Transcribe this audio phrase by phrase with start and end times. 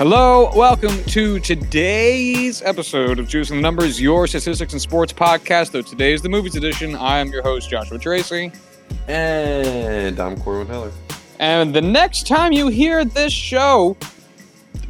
[0.00, 5.72] Hello, welcome to today's episode of and the Numbers, your statistics and sports podcast.
[5.72, 8.50] Though today is the movies edition, I am your host, Joshua Tracy.
[9.08, 10.90] And I'm Corwin Heller.
[11.38, 13.94] And the next time you hear this show,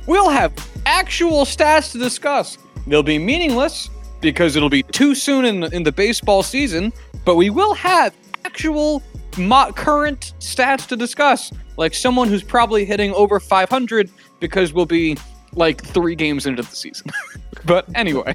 [0.07, 0.53] we'll have
[0.87, 2.57] actual stats to discuss.
[2.87, 3.91] They'll be meaningless
[4.21, 6.93] because it'll be too soon in, in the baseball season,
[7.25, 9.03] but we will have actual
[9.39, 15.17] mo- current stats to discuss, like someone who's probably hitting over 500 because we'll be
[15.55, 17.11] like three games into the season.
[17.65, 18.35] but anyway,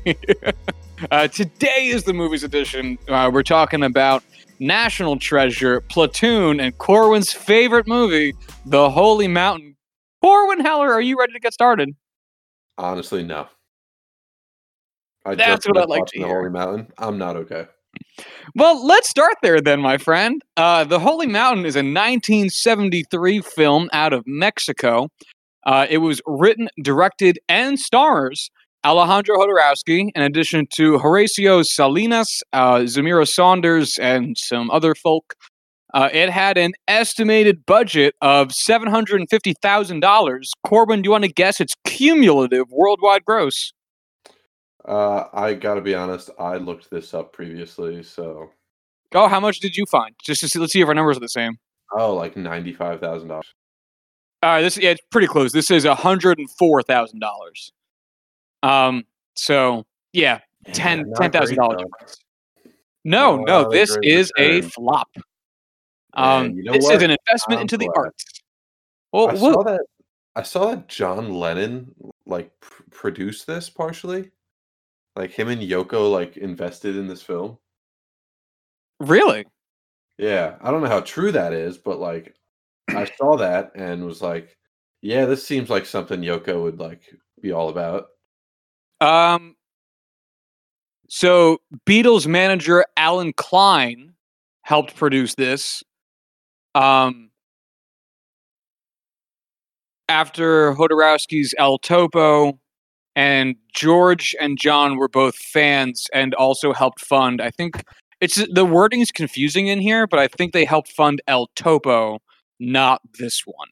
[1.11, 2.97] uh, today is the movies edition.
[3.07, 4.23] Uh, we're talking about
[4.59, 8.33] National Treasure, Platoon, and Corwin's favorite movie,
[8.65, 9.75] The Holy Mountain.
[10.21, 11.95] Corwin Heller, are you ready to get started?
[12.77, 13.47] Honestly, no.
[15.25, 16.37] I That's just what I'd like to watching The hear.
[16.37, 16.91] Holy Mountain.
[16.97, 17.67] I'm not okay.
[18.55, 20.41] Well, let's start there then, my friend.
[20.55, 25.09] Uh, the Holy Mountain is a 1973 film out of Mexico.
[25.65, 28.49] Uh, it was written, directed, and stars
[28.85, 35.33] Alejandro Jodorowsky, in addition to Horacio Salinas, uh, Zamira Saunders, and some other folk.
[35.93, 40.49] Uh, it had an estimated budget of $750,000.
[40.63, 43.73] Corwin, do you want to guess its cumulative worldwide gross?
[44.87, 46.29] Uh, I gotta be honest.
[46.39, 48.51] I looked this up previously, so
[49.13, 50.13] Oh, how much did you find?
[50.23, 51.57] Just to see, let's see if our numbers are the same.
[51.97, 53.53] oh, like ninety-five thousand dollars.
[54.43, 55.51] All right, this yeah, it's pretty close.
[55.51, 57.71] This is hundred and four thousand dollars.
[58.61, 59.05] Um,
[59.35, 60.41] so yeah,
[60.73, 61.79] ten ten thousand dollars.
[63.03, 64.69] No, Oh, no, this is a return.
[64.69, 65.07] flop.
[65.15, 65.23] Man,
[66.47, 68.23] Um, you know this is an investment I'm into the arts.
[69.11, 69.81] Well, I saw that.
[70.35, 71.93] I saw that John Lennon
[72.25, 74.31] like pr- produced this partially.
[75.15, 77.57] Like him and Yoko like invested in this film.
[78.99, 79.45] really?
[80.17, 82.35] Yeah, I don't know how true that is, but like
[82.89, 84.57] I saw that and was like,
[85.01, 87.03] yeah, this seems like something Yoko would like
[87.41, 88.07] be all about.
[89.01, 89.55] Um,
[91.09, 94.13] so Beatles manager Allen Klein
[94.63, 95.83] helped produce this.
[96.73, 97.29] Um,
[100.09, 102.59] after Jodorowsky's El Topo,
[103.15, 107.41] and George and John were both fans and also helped fund.
[107.41, 107.83] I think
[108.21, 112.19] it's the wording is confusing in here, but I think they helped fund El Topo,
[112.59, 113.69] not this one.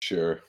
[0.00, 0.40] Sure.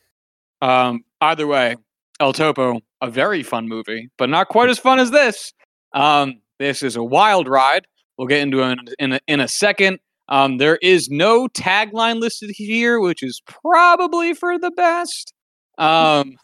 [0.61, 1.75] Um, either way,
[2.19, 5.53] El Topo, a very fun movie, but not quite as fun as this.
[5.93, 7.87] Um, this is a wild ride.
[8.17, 9.99] We'll get into it in a, in a second.
[10.29, 15.33] Um, there is no tagline listed here, which is probably for the best.
[15.77, 16.35] Um,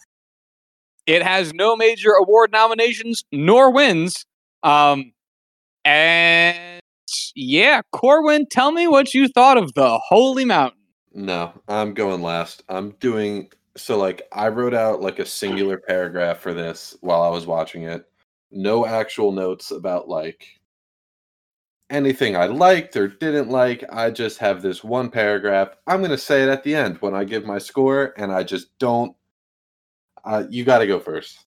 [1.08, 4.26] it has no major award nominations nor wins.
[4.62, 5.14] Um,
[5.86, 6.82] and
[7.34, 10.80] yeah, Corwin, tell me what you thought of the Holy Mountain.
[11.14, 12.62] No, I'm going last.
[12.70, 17.30] I'm doing so like I wrote out like a singular paragraph for this while I
[17.30, 18.06] was watching it.
[18.52, 20.46] No actual notes about like
[21.90, 23.84] anything I liked or didn't like.
[23.90, 25.70] I just have this one paragraph.
[25.86, 28.44] I'm going to say it at the end when I give my score and I
[28.44, 29.16] just don't
[30.28, 31.46] uh, you got to go first.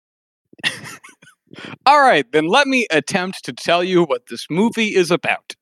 [1.87, 5.55] All right, then let me attempt to tell you what this movie is about.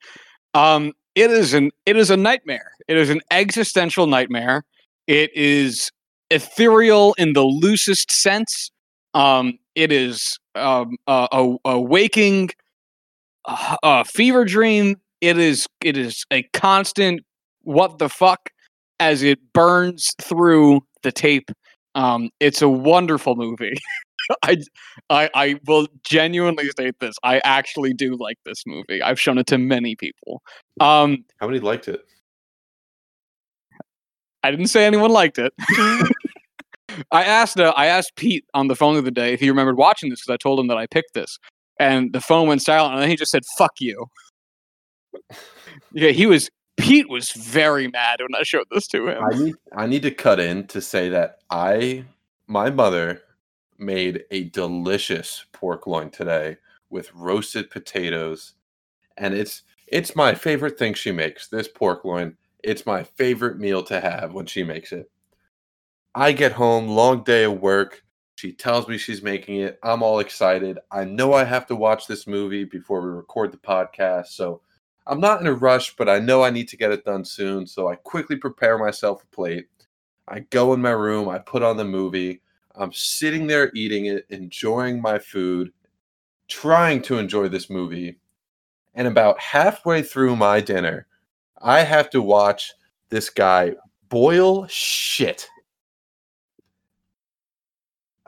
[0.55, 2.73] Um, it is an it is a nightmare.
[2.87, 4.65] It is an existential nightmare.
[5.07, 5.91] It is
[6.31, 8.71] ethereal in the loosest sense.
[9.15, 12.51] Um, it is um, a, a, a waking
[13.47, 14.97] uh, a fever dream.
[15.21, 17.23] It is it is a constant
[17.63, 18.51] what the fuck
[19.01, 21.51] as it burns through the tape.
[21.99, 23.75] Um, it's a wonderful movie.
[24.43, 24.59] I,
[25.11, 27.17] I I will genuinely state this.
[27.25, 29.03] I actually do like this movie.
[29.03, 30.43] I've shown it to many people.
[30.81, 32.03] Um, How many liked it?
[34.45, 35.53] I didn't say anyone liked it.
[37.11, 39.77] I asked uh, I asked Pete on the phone the other day if he remembered
[39.77, 41.39] watching this because I told him that I picked this,
[41.81, 44.07] and the phone went silent, and then he just said "fuck you."
[45.93, 46.49] yeah, he was.
[46.79, 49.25] Pete was very mad when I showed this to him.
[49.25, 52.05] I need I need to cut in to say that I
[52.47, 53.23] my mother
[53.79, 56.57] made a delicious pork loin today
[56.91, 58.55] with roasted potatoes
[59.17, 61.49] and it's it's my favorite thing she makes.
[61.49, 65.11] This pork loin, it's my favorite meal to have when she makes it.
[66.15, 68.03] I get home, long day of work.
[68.37, 69.79] She tells me she's making it.
[69.83, 70.79] I'm all excited.
[70.93, 74.61] I know I have to watch this movie before we record the podcast, so
[75.09, 77.67] I'm not in a rush, but I know I need to get it done soon.
[77.67, 79.67] So I quickly prepare myself a plate.
[80.29, 82.43] I go in my room, I put on the movie.
[82.77, 85.73] I'm sitting there eating it, enjoying my food,
[86.47, 88.19] trying to enjoy this movie.
[88.95, 91.07] And about halfway through my dinner,
[91.63, 92.73] I have to watch
[93.09, 93.75] this guy
[94.11, 95.49] boil shit.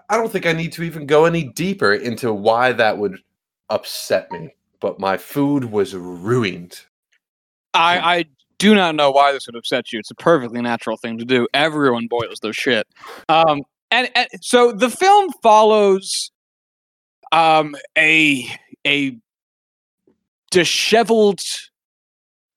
[0.09, 3.19] I don't think I need to even go any deeper into why that would
[3.69, 4.55] upset me.
[4.81, 6.81] But my food was ruined.
[7.75, 8.25] I, I
[8.59, 9.99] do not know why this would upset you.
[9.99, 11.47] It's a perfectly natural thing to do.
[11.53, 12.87] Everyone boils their shit.
[13.29, 16.31] Um, and, and so the film follows
[17.33, 18.47] um, a
[18.87, 19.17] a
[20.51, 21.41] disheveled,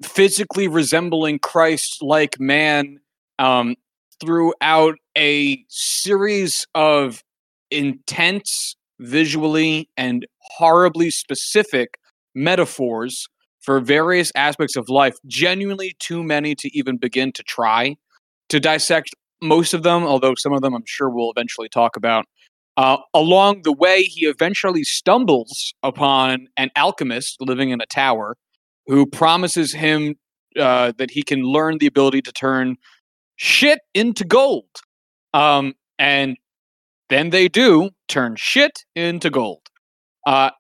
[0.02, 3.00] physically resembling Christ-like man
[3.38, 3.76] um,
[4.20, 7.24] throughout a series of
[7.70, 11.98] intense, visually and horribly specific
[12.36, 13.28] metaphors
[13.62, 17.96] for various aspects of life, genuinely too many to even begin to try
[18.50, 22.26] to dissect most of them, although some of them I'm sure we'll eventually talk about.
[22.76, 28.36] Uh, along the way, he eventually stumbles upon an alchemist living in a tower
[28.88, 30.16] who promises him
[30.60, 32.78] uh, that he can learn the ability to turn
[33.36, 34.70] shit into gold.
[35.34, 36.38] Um, and
[37.10, 39.62] then they do turn shit into gold.
[40.26, 40.52] Uh,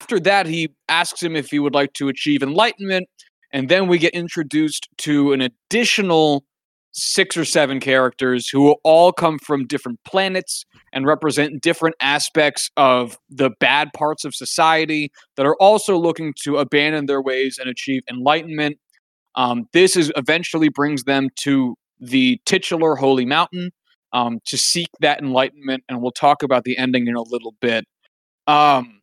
[0.00, 3.08] after that, he asks him if he would like to achieve enlightenment.
[3.52, 6.44] And then we get introduced to an additional
[6.92, 13.16] six or seven characters who all come from different planets and represent different aspects of
[13.28, 18.02] the bad parts of society that are also looking to abandon their ways and achieve
[18.10, 18.76] enlightenment.
[19.36, 23.70] Um, this is eventually brings them to the titular holy mountain
[24.12, 27.84] um, to seek that enlightenment, and we'll talk about the ending in a little bit.
[28.48, 28.99] Um,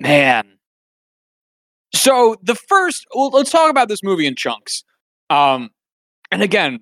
[0.00, 0.56] man,
[1.94, 4.84] so the first, well, let's talk about this movie in chunks.
[5.30, 5.70] Um,
[6.30, 6.80] and again,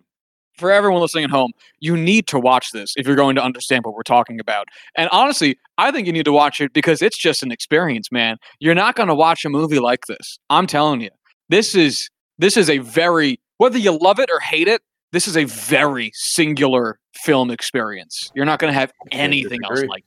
[0.59, 3.85] for everyone listening at home, you need to watch this if you're going to understand
[3.85, 4.69] what we're talking about.
[4.97, 8.37] And honestly, I think you need to watch it because it's just an experience, man.
[8.61, 10.39] You're not going to watch a movie like this.
[10.51, 11.11] I'm telling you.
[11.49, 12.09] This is
[12.39, 14.83] this is a very whether you love it or hate it,
[15.13, 18.31] this is a very singular film experience.
[18.35, 20.05] You're not going to have anything else like.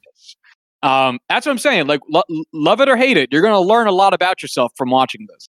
[0.83, 1.87] Um, that's what I'm saying.
[1.87, 2.21] Like, lo-
[2.53, 5.27] love it or hate it, you're going to learn a lot about yourself from watching
[5.29, 5.47] this.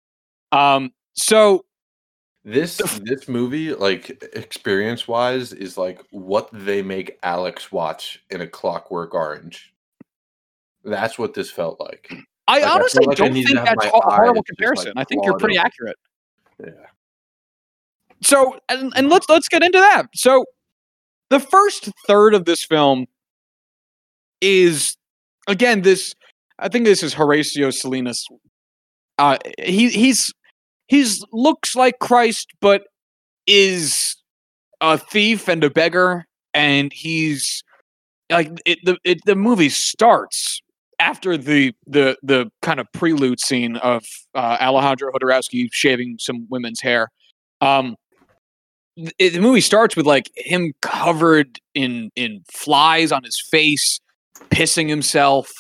[0.53, 1.65] Um, so
[2.45, 8.47] this this movie, like experience wise, is like what they make Alex watch in a
[8.47, 9.73] Clockwork Orange.
[10.85, 12.11] That's what this felt like.
[12.49, 14.93] I Like, honestly feel like don't to think that's a horrible comparison.
[14.97, 15.67] like, I think you're pretty open.
[15.67, 15.97] accurate.
[16.65, 16.87] Yeah.
[18.23, 20.05] So, and, and let's let's get into that.
[20.15, 20.47] So,
[21.29, 23.07] the first third of this film
[24.41, 24.97] is
[25.49, 26.15] again this.
[26.59, 28.27] I think this is Horacio Salinas.
[29.19, 30.33] Uh, he he's
[30.89, 32.83] he's looks like Christ, but
[33.47, 34.17] is
[34.81, 37.63] a thief and a beggar, and he's
[38.31, 40.61] like it, the it, the movie starts
[40.99, 44.05] after the the the kind of prelude scene of
[44.35, 47.09] uh, Alejandro Jodorowsky shaving some women's hair.
[47.61, 47.97] Um,
[49.19, 54.01] it, the movie starts with like him covered in in flies on his face,
[54.51, 55.51] pissing himself.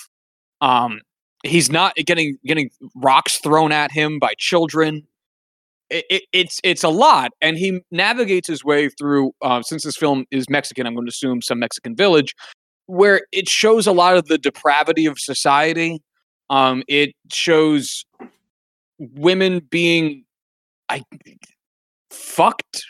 [0.60, 1.00] Um,
[1.44, 5.06] he's not getting getting rocks thrown at him by children.
[5.88, 9.32] It, it, it's it's a lot, and he navigates his way through.
[9.42, 12.34] Uh, since this film is Mexican, I'm going to assume some Mexican village,
[12.86, 16.00] where it shows a lot of the depravity of society.
[16.48, 18.04] Um, it shows
[18.98, 20.24] women being,
[20.88, 21.02] I
[22.10, 22.84] fucked.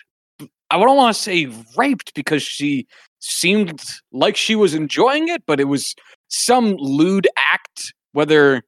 [0.71, 2.87] I don't want to say raped because she
[3.19, 5.95] seemed like she was enjoying it, but it was
[6.29, 8.62] some lewd act, whether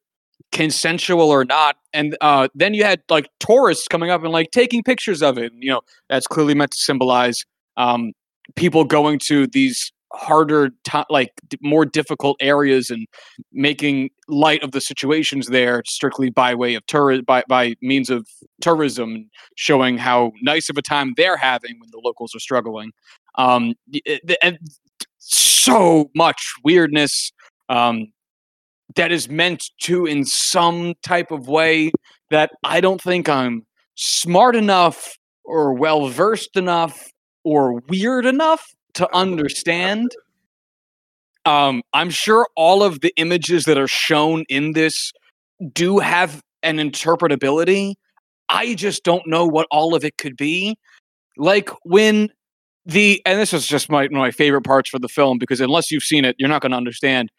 [0.51, 1.77] consensual or not.
[1.93, 5.53] And uh, then you had like tourists coming up and like taking pictures of it.
[5.53, 7.45] And, you know, that's clearly meant to symbolize
[7.77, 8.13] um,
[8.57, 13.07] people going to these harder, to- like more difficult areas and
[13.53, 18.27] making light of the situations there strictly by way of tour by by means of
[18.61, 22.93] tourism, showing how nice of a time they're having when the locals are struggling.
[23.37, 24.59] Um, it- and
[25.19, 27.33] so much weirdness.
[27.69, 28.13] Um,
[28.97, 31.91] that is meant to in some type of way
[32.31, 33.65] that I don't think I'm
[33.95, 37.09] smart enough or well versed enough
[37.45, 38.63] or weird enough
[38.95, 40.13] to understand.
[41.45, 45.13] Um, I'm sure all of the images that are shown in this
[45.73, 47.95] do have an interpretability.
[48.49, 50.77] I just don't know what all of it could be.
[51.37, 52.29] Like when
[52.85, 55.61] the and this is just my one of my favorite parts for the film because
[55.61, 57.31] unless you've seen it, you're not going to understand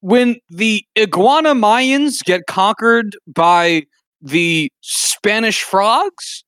[0.00, 3.84] when the iguana Mayans get conquered by
[4.20, 6.44] the Spanish frogs,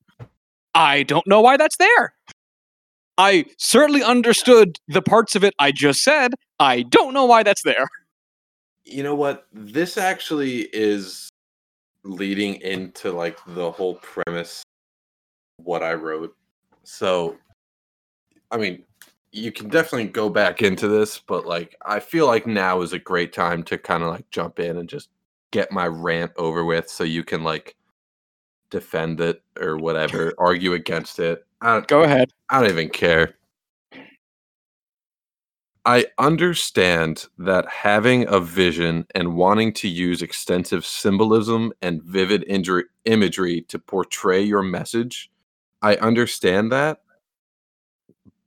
[0.75, 2.13] I don't know why that's there.
[3.17, 6.33] I certainly understood the parts of it I just said.
[6.59, 7.87] I don't know why that's there.
[8.85, 9.47] You know what?
[9.53, 11.29] This actually is
[12.03, 14.63] leading into like the whole premise
[15.57, 16.35] what I wrote.
[16.83, 17.37] So
[18.51, 18.83] I mean,
[19.31, 22.99] you can definitely go back into this, but like I feel like now is a
[22.99, 25.09] great time to kind of like jump in and just
[25.51, 27.75] get my rant over with so you can like
[28.69, 31.45] defend it or whatever, argue against it.
[31.87, 32.31] Go ahead.
[32.53, 33.33] I don't even care.
[35.85, 42.83] I understand that having a vision and wanting to use extensive symbolism and vivid injury,
[43.05, 45.31] imagery to portray your message,
[45.81, 47.01] I understand that.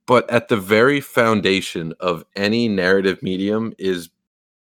[0.05, 4.09] But at the very foundation of any narrative medium is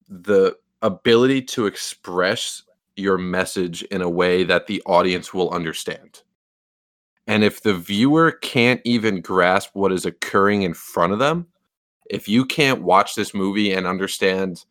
[0.09, 2.63] the ability to express
[2.95, 6.23] your message in a way that the audience will understand.
[7.27, 11.47] And if the viewer can't even grasp what is occurring in front of them,
[12.09, 14.63] if you can't watch this movie and understand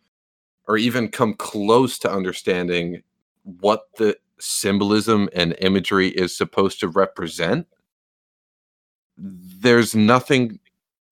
[0.66, 3.02] or even come close to understanding
[3.44, 7.66] what the symbolism and imagery is supposed to represent,
[9.18, 10.58] there's nothing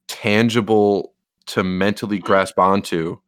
[0.08, 1.12] tangible
[1.46, 3.18] to mentally grasp onto.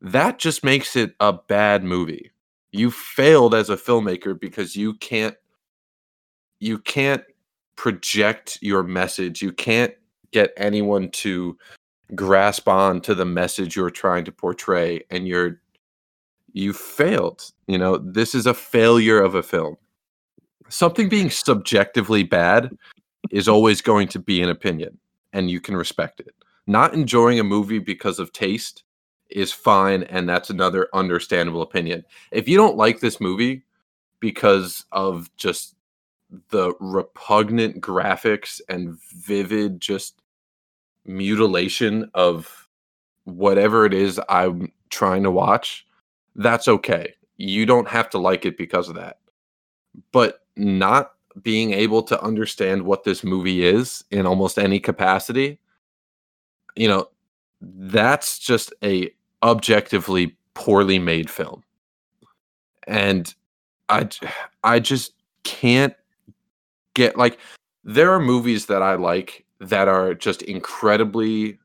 [0.00, 2.32] That just makes it a bad movie.
[2.70, 5.36] You failed as a filmmaker because you can't
[6.58, 7.22] you can't
[7.76, 9.42] project your message.
[9.42, 9.94] You can't
[10.32, 11.56] get anyone to
[12.14, 15.60] grasp on to the message you're trying to portray and you're
[16.52, 17.98] you failed you know?
[17.98, 19.76] This is a failure of a film.
[20.68, 22.76] Something being subjectively bad
[23.30, 24.98] is always going to be an opinion
[25.32, 26.34] and you can respect it.
[26.66, 28.82] Not enjoying a movie because of taste
[29.30, 32.04] is fine and that's another understandable opinion.
[32.32, 33.62] If you don't like this movie
[34.20, 35.75] because of just
[36.50, 40.20] the repugnant graphics and vivid just
[41.04, 42.68] mutilation of
[43.24, 45.86] whatever it is I'm trying to watch,
[46.34, 47.14] that's okay.
[47.36, 49.18] You don't have to like it because of that.
[50.12, 51.12] But not
[51.42, 55.58] being able to understand what this movie is in almost any capacity,
[56.76, 57.08] you know,
[57.60, 59.10] that's just a
[59.42, 61.62] objectively poorly made film.
[62.86, 63.34] And
[63.88, 64.08] I
[64.64, 65.12] I just
[65.44, 65.94] can't
[66.96, 67.38] get like
[67.84, 71.58] there are movies that I like that are just incredibly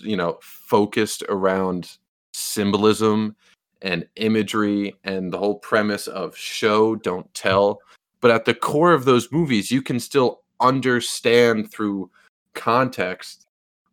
[0.00, 1.98] you know focused around
[2.32, 3.36] symbolism
[3.82, 7.80] and imagery and the whole premise of show don't tell.
[8.20, 12.10] But at the core of those movies you can still understand through
[12.54, 13.46] context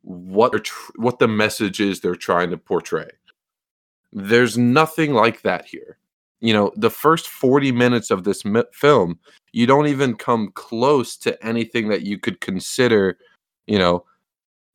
[0.04, 3.10] what tr- what the message is they're trying to portray.
[4.14, 5.98] There's nothing like that here
[6.42, 9.20] you know the first 40 minutes of this mi- film
[9.52, 13.18] you don't even come close to anything that you could consider,
[13.68, 14.06] you know,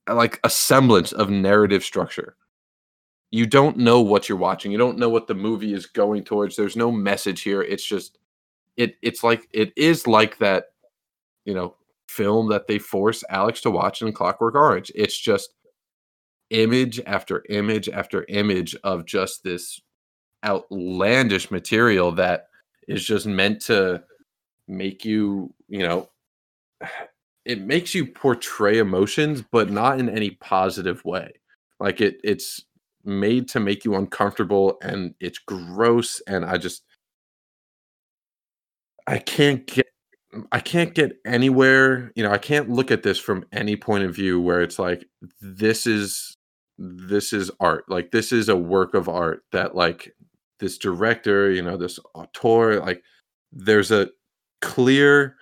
[0.09, 2.37] like a semblance of narrative structure.
[3.31, 4.71] You don't know what you're watching.
[4.71, 6.57] You don't know what the movie is going towards.
[6.57, 7.63] There's no message here.
[7.63, 8.19] It's just
[8.77, 10.67] it it's like it is like that,
[11.45, 11.75] you know,
[12.09, 14.93] film that they force Alex to watch in Clockwork Orange.
[14.95, 15.55] It's just
[16.51, 19.81] image after image after image of just this
[20.47, 22.47] outlandish material that
[22.89, 24.05] is just meant to
[24.69, 26.09] make you, you know,
[27.45, 31.33] it makes you portray emotions, but not in any positive way.
[31.79, 32.65] Like it, it's
[33.05, 36.21] made to make you uncomfortable, and it's gross.
[36.27, 36.83] And I just,
[39.07, 39.87] I can't get,
[40.51, 42.13] I can't get anywhere.
[42.17, 45.07] You know, I can't look at this from any point of view where it's like
[45.41, 46.37] this is,
[46.79, 47.85] this is art.
[47.89, 50.13] Like this is a work of art that like
[50.59, 53.03] this director, you know, this auteur, like
[53.53, 54.09] there's a
[54.63, 55.37] clear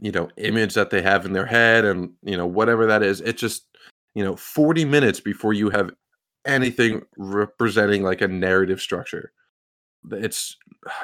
[0.00, 3.20] you know image that they have in their head and you know whatever that is
[3.22, 3.66] it just
[4.14, 5.90] you know 40 minutes before you have
[6.48, 9.32] anything representing like a narrative structure.
[10.10, 10.56] It's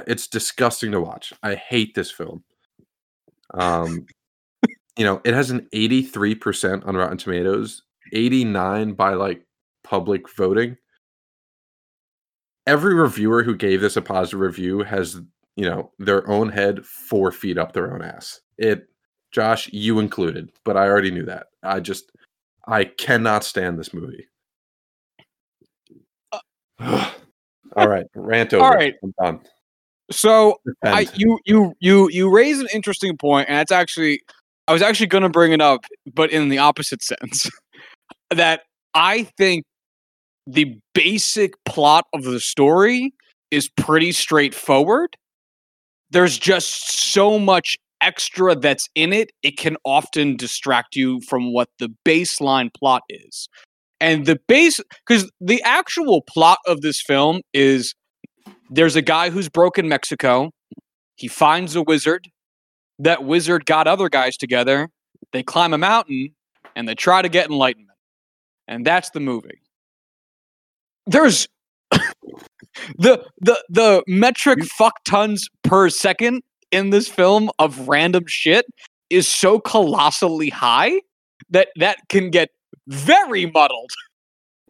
[0.06, 1.32] it's disgusting to watch.
[1.42, 2.42] I hate this film.
[3.52, 4.06] Um
[4.96, 9.44] you know it has an 83% on rotten tomatoes 89 by like
[9.82, 10.76] public voting
[12.66, 15.20] every reviewer who gave this a positive review has
[15.56, 18.40] you know, their own head four feet up their own ass.
[18.58, 18.88] It,
[19.30, 21.48] Josh, you included, but I already knew that.
[21.62, 22.12] I just,
[22.66, 24.26] I cannot stand this movie.
[26.32, 27.10] Uh,
[27.76, 28.64] All right, rant over.
[28.64, 29.40] All right, I'm done.
[30.10, 34.20] So I, you you you you raise an interesting point, and it's actually
[34.68, 37.50] I was actually going to bring it up, but in the opposite sense,
[38.30, 38.60] that
[38.94, 39.64] I think
[40.46, 43.12] the basic plot of the story
[43.50, 45.16] is pretty straightforward,
[46.10, 51.68] there's just so much extra that's in it, it can often distract you from what
[51.78, 53.48] the baseline plot is.
[54.00, 57.94] And the base, because the actual plot of this film is
[58.70, 60.50] there's a guy who's broken Mexico.
[61.16, 62.28] He finds a wizard.
[62.98, 64.90] That wizard got other guys together.
[65.32, 66.34] They climb a mountain
[66.76, 67.98] and they try to get enlightenment.
[68.68, 69.60] And that's the movie.
[71.06, 71.48] There's
[72.98, 78.66] the the the metric fuck tons per second in this film of random shit
[79.10, 81.00] is so colossally high
[81.50, 82.48] that that can get
[82.88, 83.90] very muddled.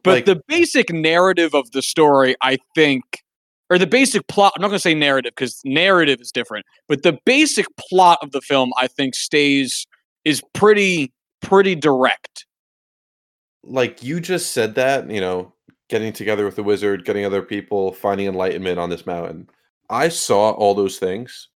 [0.02, 3.04] But Like- the basic narrative of the story, I think,
[3.70, 7.02] or the basic plot, I'm not going to say narrative because narrative is different, but
[7.04, 9.86] the basic plot of the film, I think, stays,
[10.26, 11.10] is pretty,
[11.40, 12.44] pretty direct.
[13.62, 15.53] like you just said that, you know,
[15.94, 19.48] getting together with the wizard, getting other people, finding enlightenment on this mountain.
[19.88, 21.50] I saw all those things.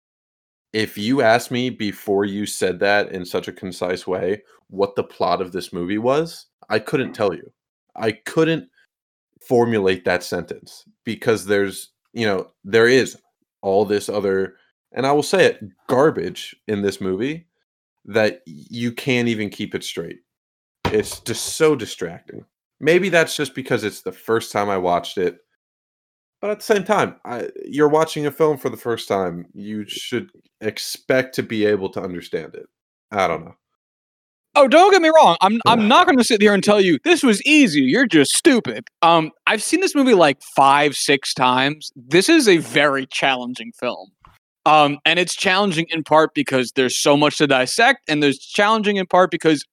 [0.73, 5.03] If you asked me before you said that in such a concise way what the
[5.03, 7.51] plot of this movie was, I couldn't tell you.
[7.97, 8.69] I couldn't
[9.41, 13.17] formulate that sentence because there's, you know, there is
[13.61, 14.55] all this other
[14.93, 17.49] and I will say it, garbage in this movie
[18.05, 20.21] that you can't even keep it straight.
[20.85, 22.45] It's just so distracting.
[22.81, 25.39] Maybe that's just because it's the first time I watched it.
[26.41, 29.47] But at the same time, I, you're watching a film for the first time.
[29.55, 30.31] You should
[30.61, 32.67] expect to be able to understand it.
[33.11, 33.55] I don't know.
[34.55, 35.37] Oh, don't get me wrong.
[35.41, 37.83] I'm I'm not going to sit here and tell you this was easy.
[37.83, 38.85] You're just stupid.
[39.03, 41.93] Um, I've seen this movie like five, six times.
[41.95, 44.11] This is a very challenging film.
[44.67, 48.97] Um, and it's challenging in part because there's so much to dissect, and there's challenging
[48.97, 49.65] in part because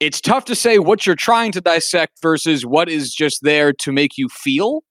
[0.00, 3.92] it's tough to say what you're trying to dissect versus what is just there to
[3.92, 4.82] make you feel.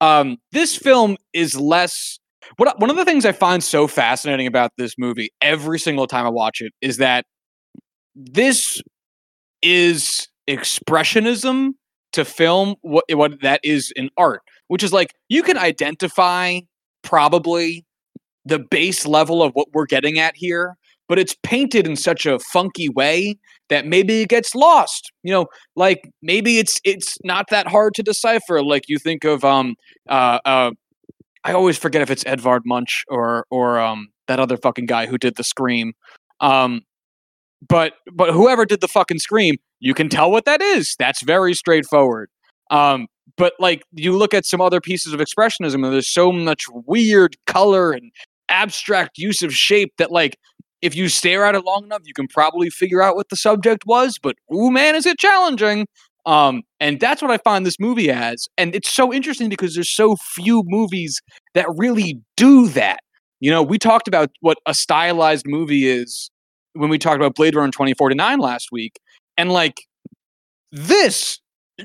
[0.00, 2.18] Um, this film is less.
[2.56, 6.26] What one of the things I find so fascinating about this movie every single time
[6.26, 7.24] I watch it is that
[8.14, 8.82] this
[9.62, 11.70] is expressionism
[12.12, 16.60] to film what what that is in art, which is like you can identify
[17.02, 17.84] probably
[18.44, 20.76] the base level of what we're getting at here,
[21.08, 23.38] but it's painted in such a funky way
[23.70, 25.10] that maybe it gets lost.
[25.22, 28.62] You know, like maybe it's it's not that hard to decipher.
[28.62, 29.74] Like you think of um
[30.08, 30.70] uh uh
[31.42, 35.16] I always forget if it's Edvard Munch or or um that other fucking guy who
[35.16, 35.94] did the scream.
[36.40, 36.82] Um
[37.66, 40.94] but but whoever did the fucking scream, you can tell what that is.
[40.98, 42.30] That's very straightforward.
[42.70, 43.06] Um,
[43.36, 47.36] but like you look at some other pieces of expressionism, and there's so much weird
[47.46, 48.10] color and
[48.48, 50.36] abstract use of shape that like
[50.82, 53.84] if you stare at it long enough, you can probably figure out what the subject
[53.86, 54.18] was.
[54.20, 55.86] But ooh, man, is it challenging?
[56.26, 58.46] Um, and that's what I find this movie as.
[58.58, 61.20] And it's so interesting because there's so few movies
[61.54, 63.00] that really do that.
[63.40, 66.30] You know, we talked about what a stylized movie is
[66.74, 69.00] when we talked about Blade Runner 2049 last week.
[69.36, 69.74] And like
[70.72, 71.40] this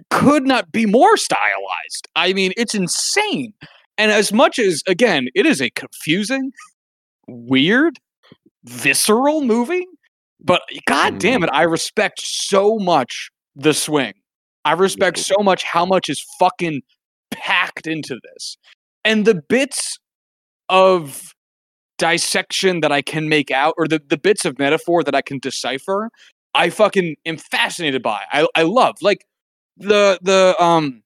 [0.10, 2.08] could not be more stylized.
[2.16, 3.54] I mean, it's insane.
[3.98, 6.52] And as much as again, it is a confusing,
[7.28, 7.98] weird,
[8.66, 9.86] visceral movie,
[10.44, 14.14] but god damn it, I respect so much the swing.
[14.64, 16.82] I respect so much how much is fucking
[17.32, 18.58] packed into this.
[19.04, 19.98] And the bits
[20.70, 21.34] of
[21.98, 25.40] dissection that I can make out, or the, the bits of metaphor that I can
[25.40, 26.10] decipher,
[26.54, 28.22] I fucking am fascinated by.
[28.32, 29.26] I I love like
[29.78, 31.04] the the um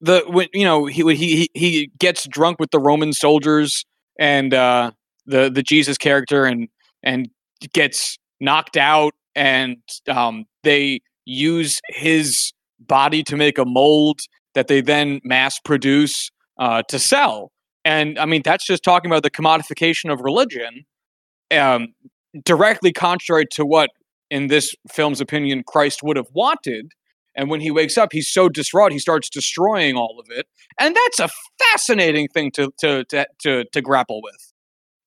[0.00, 3.84] the when you know he when he he he gets drunk with the Roman soldiers
[4.18, 4.90] and uh
[5.26, 6.68] the the Jesus character and
[7.02, 7.28] and
[7.72, 9.76] gets knocked out and
[10.08, 14.20] um they use his body to make a mold
[14.54, 17.50] that they then mass produce uh to sell
[17.86, 20.84] and I mean, that's just talking about the commodification of religion,
[21.56, 21.94] um,
[22.44, 23.90] directly contrary to what,
[24.28, 26.90] in this film's opinion, Christ would have wanted.
[27.36, 30.46] And when he wakes up, he's so distraught, he starts destroying all of it.
[30.80, 31.28] And that's a
[31.62, 34.52] fascinating thing to to to to, to grapple with,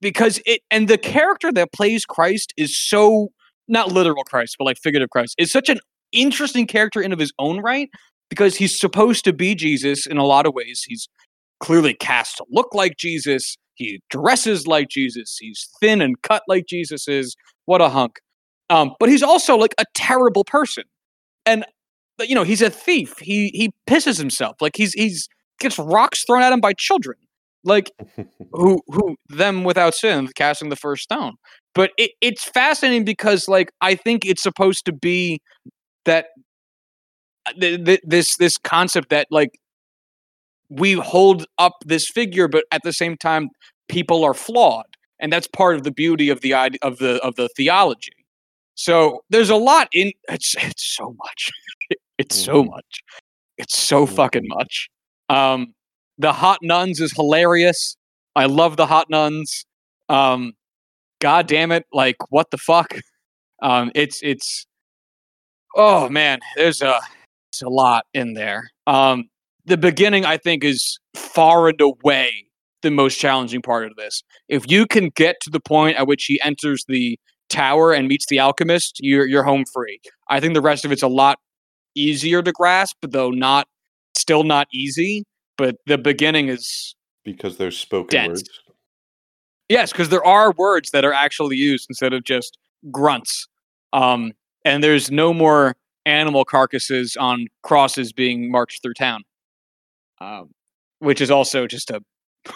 [0.01, 3.29] because it and the character that plays Christ is so
[3.67, 5.79] not literal Christ, but like figurative Christ is such an
[6.11, 7.89] interesting character in of his own right
[8.29, 10.85] because he's supposed to be Jesus in a lot of ways.
[10.87, 11.07] He's
[11.59, 13.57] clearly cast to look like Jesus.
[13.75, 15.37] He dresses like Jesus.
[15.39, 17.35] He's thin and cut like Jesus is.
[17.65, 18.19] What a hunk.
[18.69, 20.83] Um, but he's also like a terrible person.
[21.45, 21.65] And
[22.19, 23.17] you know, he's a thief.
[23.19, 24.57] He he pisses himself.
[24.61, 27.17] Like he's he's gets rocks thrown at him by children.
[27.63, 27.91] Like
[28.51, 31.33] who who them without sin casting the first stone.
[31.75, 35.39] But it, it's fascinating because like I think it's supposed to be
[36.05, 36.27] that
[37.59, 39.51] th- th- this this concept that like
[40.69, 43.49] we hold up this figure, but at the same time,
[43.87, 44.85] people are flawed,
[45.19, 48.11] and that's part of the beauty of the idea of the of the theology.
[48.75, 51.51] So there's a lot in it's it's so much,
[52.17, 52.69] it's so Mhm.
[52.71, 52.99] much,
[53.57, 54.89] it's so fucking much.
[55.29, 55.73] Um,
[56.19, 57.95] the hot nuns is hilarious.
[58.35, 59.65] I love the hot nuns.
[60.09, 60.53] Um,
[61.19, 61.85] God damn it!
[61.91, 62.99] Like what the fuck?
[63.61, 64.67] Um, it's it's
[65.75, 66.99] oh man, there's a
[67.51, 68.69] there's a lot in there.
[68.85, 69.29] Um,
[69.65, 72.45] the beginning, I think, is far and away
[72.81, 74.23] the most challenging part of this.
[74.47, 78.25] If you can get to the point at which he enters the tower and meets
[78.27, 79.99] the alchemist, you're you're home free.
[80.29, 81.39] I think the rest of it's a lot
[81.95, 83.67] easier to grasp, though not
[84.15, 85.25] still not easy.
[85.59, 86.95] But the beginning is
[87.25, 88.29] because there's spoken Dense.
[88.29, 88.49] words.
[89.67, 92.57] Yes, because there are words that are actually used instead of just
[92.89, 93.45] grunts.
[93.91, 94.31] Um,
[94.63, 99.23] and there's no more animal carcasses on crosses being marched through town,
[100.21, 100.49] um,
[100.99, 102.01] which is also just a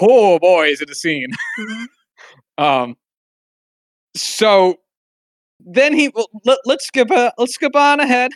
[0.00, 1.30] oh boy, is it a scene.
[2.58, 2.96] um,
[4.14, 4.76] so
[5.58, 8.30] then he well, let, let's skip a, let's skip on ahead.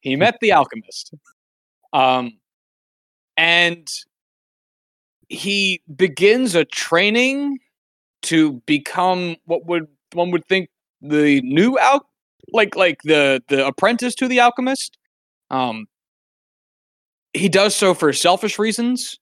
[0.00, 1.12] He met the alchemist,
[1.92, 2.32] um,
[3.36, 3.88] and
[5.28, 7.58] he begins a training
[8.22, 10.68] to become what would one would think
[11.02, 12.08] the new al
[12.52, 14.96] like like the the apprentice to the alchemist
[15.50, 15.86] um
[17.32, 19.18] he does so for selfish reasons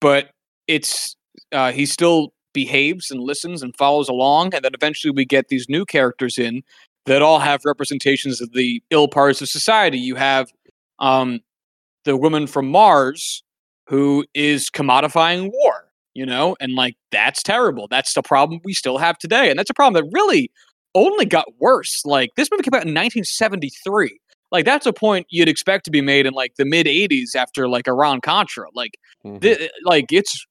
[0.00, 0.30] but
[0.68, 1.16] it's
[1.52, 5.68] uh he still behaves and listens and follows along and then eventually we get these
[5.68, 6.62] new characters in
[7.06, 9.98] that all have representations of the ill parts of society.
[9.98, 10.50] You have
[10.98, 11.40] um
[12.04, 13.42] the woman from mars
[13.86, 17.86] who is commodifying war, you know, and like that's terrible.
[17.88, 19.50] That's the problem we still have today.
[19.50, 20.50] And that's a problem that really
[20.94, 22.02] only got worse.
[22.04, 24.18] Like this movie came out in 1973.
[24.52, 27.68] Like that's a point you'd expect to be made in like the mid 80s after
[27.68, 28.66] like Iran Contra.
[28.74, 28.92] Like
[29.24, 29.40] Mhm.
[29.40, 30.46] thi- like it's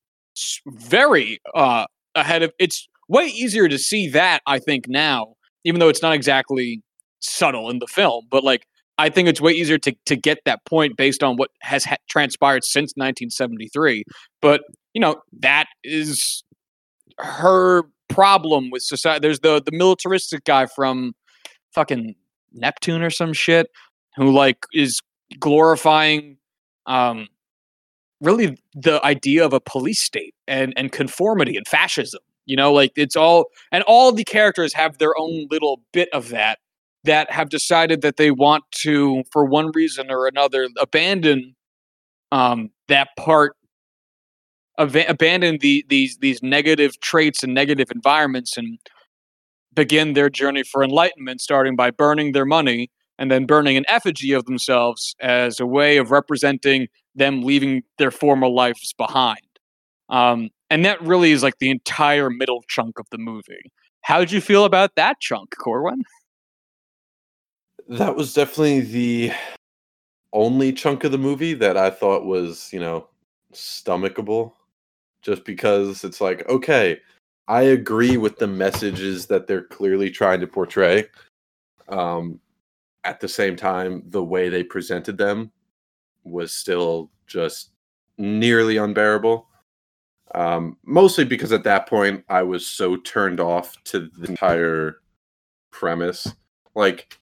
[0.67, 1.85] very uh
[2.15, 6.13] ahead of it's way easier to see that I think now, even though it's not
[6.13, 6.81] exactly
[7.19, 8.65] subtle in the film, but like
[8.97, 11.97] I think it's way easier to to get that point based on what has ha-
[12.07, 14.03] transpired since 1973.
[14.41, 14.61] But
[14.93, 16.43] you know that is
[17.17, 19.21] her problem with society.
[19.21, 21.13] There's the the militaristic guy from
[21.73, 22.15] fucking
[22.53, 23.67] Neptune or some shit
[24.15, 25.01] who like is
[25.39, 26.37] glorifying
[26.85, 27.27] um
[28.21, 32.91] really the idea of a police state and and conformity and fascism you know like
[32.95, 36.59] it's all and all the characters have their own little bit of that
[37.03, 41.55] that have decided that they want to for one reason or another abandon
[42.31, 43.55] um that part
[44.79, 48.79] ava- abandon the these these negative traits and negative environments and
[49.73, 54.31] begin their journey for enlightenment starting by burning their money and then burning an effigy
[54.33, 59.39] of themselves as a way of representing them leaving their former lives behind.
[60.09, 63.71] Um, and that really is like the entire middle chunk of the movie.
[64.01, 66.03] How did you feel about that chunk, Corwin?
[67.89, 69.31] That was definitely the
[70.31, 73.07] only chunk of the movie that I thought was, you know,
[73.53, 74.53] stomachable.
[75.21, 76.99] Just because it's like, okay,
[77.47, 81.05] I agree with the messages that they're clearly trying to portray.
[81.87, 82.39] Um,
[83.05, 85.51] at the same time, the way they presented them
[86.23, 87.71] was still just
[88.17, 89.47] nearly unbearable.
[90.35, 95.01] Um, mostly because at that point I was so turned off to the entire
[95.71, 96.27] premise.
[96.75, 97.19] Like,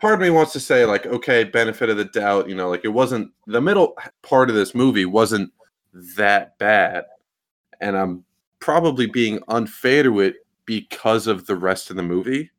[0.00, 2.84] part of me wants to say, like, okay, benefit of the doubt, you know, like
[2.84, 5.52] it wasn't the middle part of this movie wasn't
[5.92, 7.04] that bad.
[7.80, 8.24] And I'm
[8.60, 12.50] probably being unfair to it because of the rest of the movie.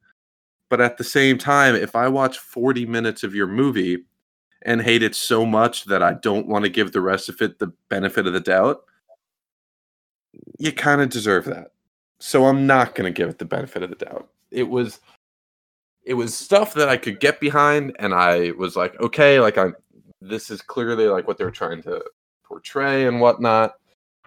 [0.69, 4.06] But at the same time, if I watch 40 minutes of your movie
[4.63, 7.60] and hate it so much that I don't want to give the rest of it
[7.60, 8.84] the benefit of the doubt,
[10.58, 11.71] you kind of deserve that.
[12.19, 14.30] So I'm not going to give it the benefit of the doubt.
[14.52, 14.99] It was
[16.10, 19.76] it was stuff that I could get behind and I was like, okay, like I'm
[20.19, 22.04] this is clearly like what they're trying to
[22.43, 23.76] portray and whatnot.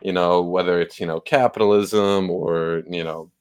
[0.00, 3.32] You know, whether it's, you know, capitalism or, you know,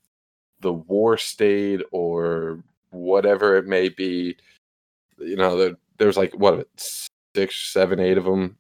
[0.60, 4.36] the war state or whatever it may be.
[5.20, 6.68] You know, there, there's like what
[7.36, 8.58] six, seven, eight of them.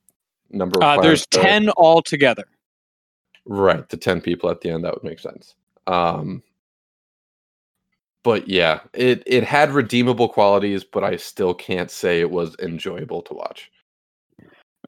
[0.52, 2.46] Number Uh, there's 10 altogether.
[3.46, 5.56] Right, the 10 people at the end, that would make sense.
[5.88, 6.44] Um
[8.24, 13.22] but yeah, it it had redeemable qualities, but I still can't say it was enjoyable
[13.24, 13.72] to watch.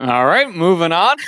[0.01, 1.17] All right, moving on.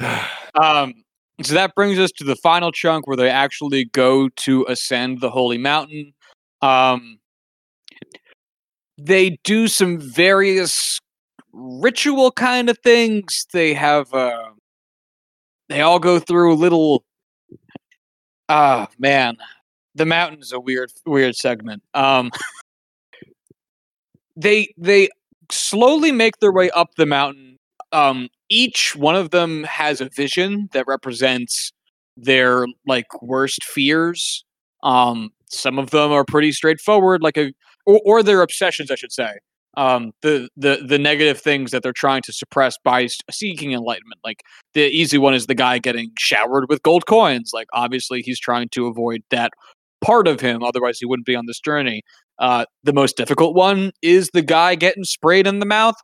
[0.58, 0.94] Um,
[1.42, 5.28] so that brings us to the final chunk where they actually go to ascend the
[5.28, 6.14] holy mountain.
[6.62, 7.18] Um,
[8.96, 10.98] they do some various
[11.52, 13.46] ritual kind of things.
[13.52, 14.50] They have uh,
[15.68, 17.04] they all go through a little.
[18.48, 19.36] Ah, man,
[19.96, 21.82] the mountain is a weird, weird segment.
[21.94, 22.30] Um,
[24.36, 25.08] they they
[25.50, 27.58] slowly make their way up the mountain.
[27.92, 31.72] Um, each one of them has a vision that represents
[32.16, 34.44] their like worst fears.
[34.82, 37.52] Um, some of them are pretty straightforward, like a
[37.86, 39.38] or, or their obsessions, I should say.
[39.76, 44.20] Um, the the the negative things that they're trying to suppress by seeking enlightenment.
[44.24, 47.50] Like the easy one is the guy getting showered with gold coins.
[47.52, 49.52] Like obviously he's trying to avoid that
[50.00, 52.02] part of him, otherwise he wouldn't be on this journey.
[52.38, 55.94] Uh, the most difficult one is the guy getting sprayed in the mouth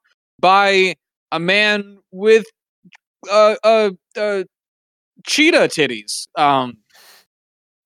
[0.40, 0.94] by
[1.31, 2.44] a man with
[3.31, 4.44] uh, uh, uh,
[5.26, 6.26] cheetah titties.
[6.37, 6.78] Um,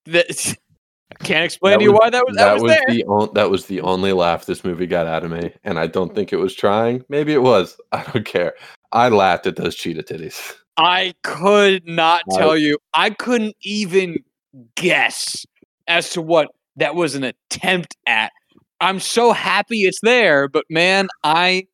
[0.05, 0.55] that
[1.19, 2.83] I can't explain That to you was- why that was that, was, there.
[2.87, 5.87] the on, that was the only laugh this movie got out of me, and I
[5.87, 7.03] don't think it was trying.
[7.09, 7.77] Maybe it was.
[7.91, 8.53] I don't care.
[8.91, 10.53] I laughed at those cheetah titties.
[10.77, 12.77] I could not I- tell you.
[12.93, 14.17] I couldn't even
[14.75, 15.45] guess
[15.87, 18.31] as to what that was an attempt at.
[18.81, 21.67] I'm so happy it's there, but man, I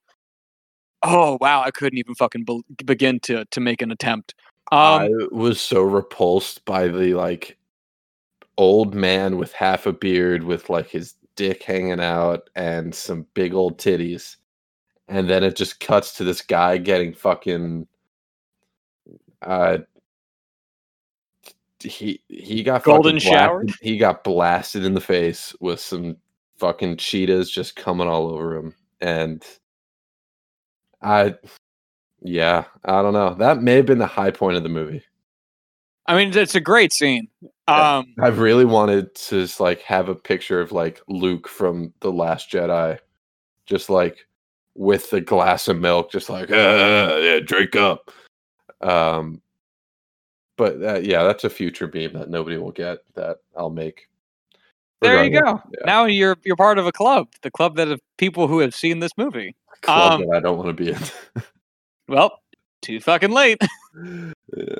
[1.03, 4.35] oh wow, I couldn't even fucking be- begin to to make an attempt.
[4.71, 7.57] I Um, was so repulsed by the like
[8.57, 13.53] old man with half a beard with like his dick hanging out and some big
[13.53, 14.37] old titties.
[15.07, 17.87] And then it just cuts to this guy getting fucking
[19.41, 19.79] uh
[21.83, 23.71] he he got Golden showered?
[23.81, 26.17] He got blasted in the face with some
[26.57, 28.75] fucking cheetahs just coming all over him.
[29.01, 29.43] And
[31.01, 31.35] I
[32.21, 33.33] yeah, I don't know.
[33.35, 35.03] That may have been the high point of the movie.
[36.05, 37.27] I mean, it's a great scene.
[37.67, 42.11] Um, I've really wanted to just, like have a picture of like Luke from the
[42.11, 42.99] Last Jedi,
[43.65, 44.25] just like
[44.75, 48.11] with the glass of milk, just like "Ah, yeah, drink up.
[48.81, 49.41] Um,
[50.57, 54.07] but uh, yeah, that's a future beam that nobody will get that I'll make.
[55.01, 55.61] there you go.
[55.71, 55.85] yeah.
[55.85, 58.99] Now you're you're part of a club, the club that of people who have seen
[58.99, 59.55] this movie.
[59.81, 60.97] Club um, that I don't want to be in.
[62.07, 62.39] Well,
[62.81, 63.59] too fucking late.
[64.55, 64.75] yeah.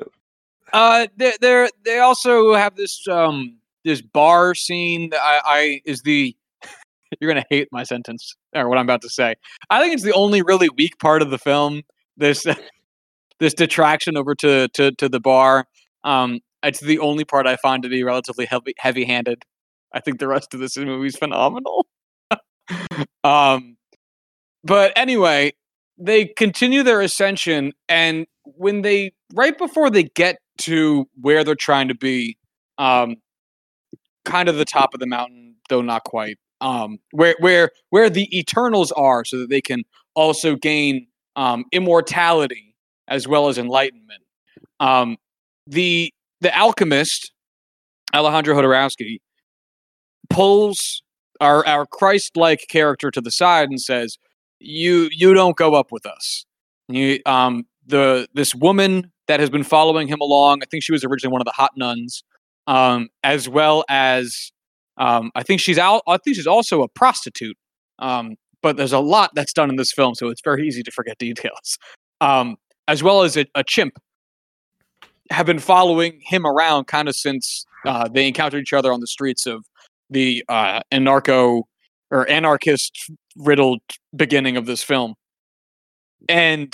[0.72, 6.02] Uh, they they they also have this um this bar scene that I, I is
[6.02, 6.36] the
[7.20, 9.36] you're gonna hate my sentence or what I'm about to say.
[9.70, 11.82] I think it's the only really weak part of the film.
[12.16, 12.46] This
[13.40, 15.66] this detraction over to to to the bar.
[16.04, 19.44] Um, it's the only part I find to be relatively heavy heavy handed.
[19.92, 21.86] I think the rest of this movie is phenomenal.
[23.24, 23.76] um,
[24.64, 25.52] but anyway,
[25.98, 31.88] they continue their ascension, and when they right before they get to where they're trying
[31.88, 32.36] to be,
[32.78, 33.16] um,
[34.24, 36.38] kind of the top of the mountain, though not quite.
[36.60, 39.82] Um, where where where the Eternals are, so that they can
[40.14, 42.73] also gain um, immortality
[43.08, 44.22] as well as enlightenment.
[44.80, 45.16] Um,
[45.66, 47.32] the the alchemist
[48.14, 49.18] Alejandro Jodorowsky
[50.30, 51.02] pulls
[51.40, 54.18] our our Christ-like character to the side and says,
[54.60, 56.44] "You you don't go up with us."
[56.88, 60.60] You, um, the this woman that has been following him along.
[60.62, 62.22] I think she was originally one of the hot nuns,
[62.66, 64.52] um, as well as
[64.96, 66.02] um, I think she's out.
[66.06, 67.56] I think she's also a prostitute.
[67.98, 70.90] Um, but there's a lot that's done in this film, so it's very easy to
[70.90, 71.78] forget details.
[72.20, 72.56] Um,
[72.88, 73.98] as well as a, a chimp
[75.30, 79.06] have been following him around kind of since uh, they encountered each other on the
[79.06, 79.64] streets of
[80.10, 81.62] the uh, anarcho
[82.10, 83.80] or anarchist riddled
[84.14, 85.14] beginning of this film.
[86.28, 86.72] And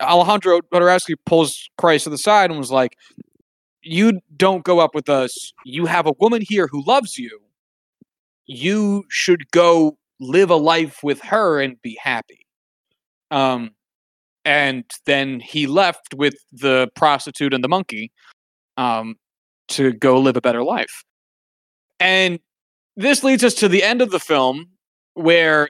[0.00, 2.96] Alejandro Jodorowsky pulls Christ to the side and was like,
[3.82, 5.52] "You don't go up with us.
[5.64, 7.40] You have a woman here who loves you.
[8.46, 12.46] You should go live a life with her and be happy."
[13.30, 13.70] Um,
[14.44, 18.10] and then he left with the prostitute and the monkey,
[18.76, 19.16] um,
[19.68, 21.04] to go live a better life.
[22.00, 22.40] And
[22.96, 24.66] this leads us to the end of the film
[25.14, 25.68] where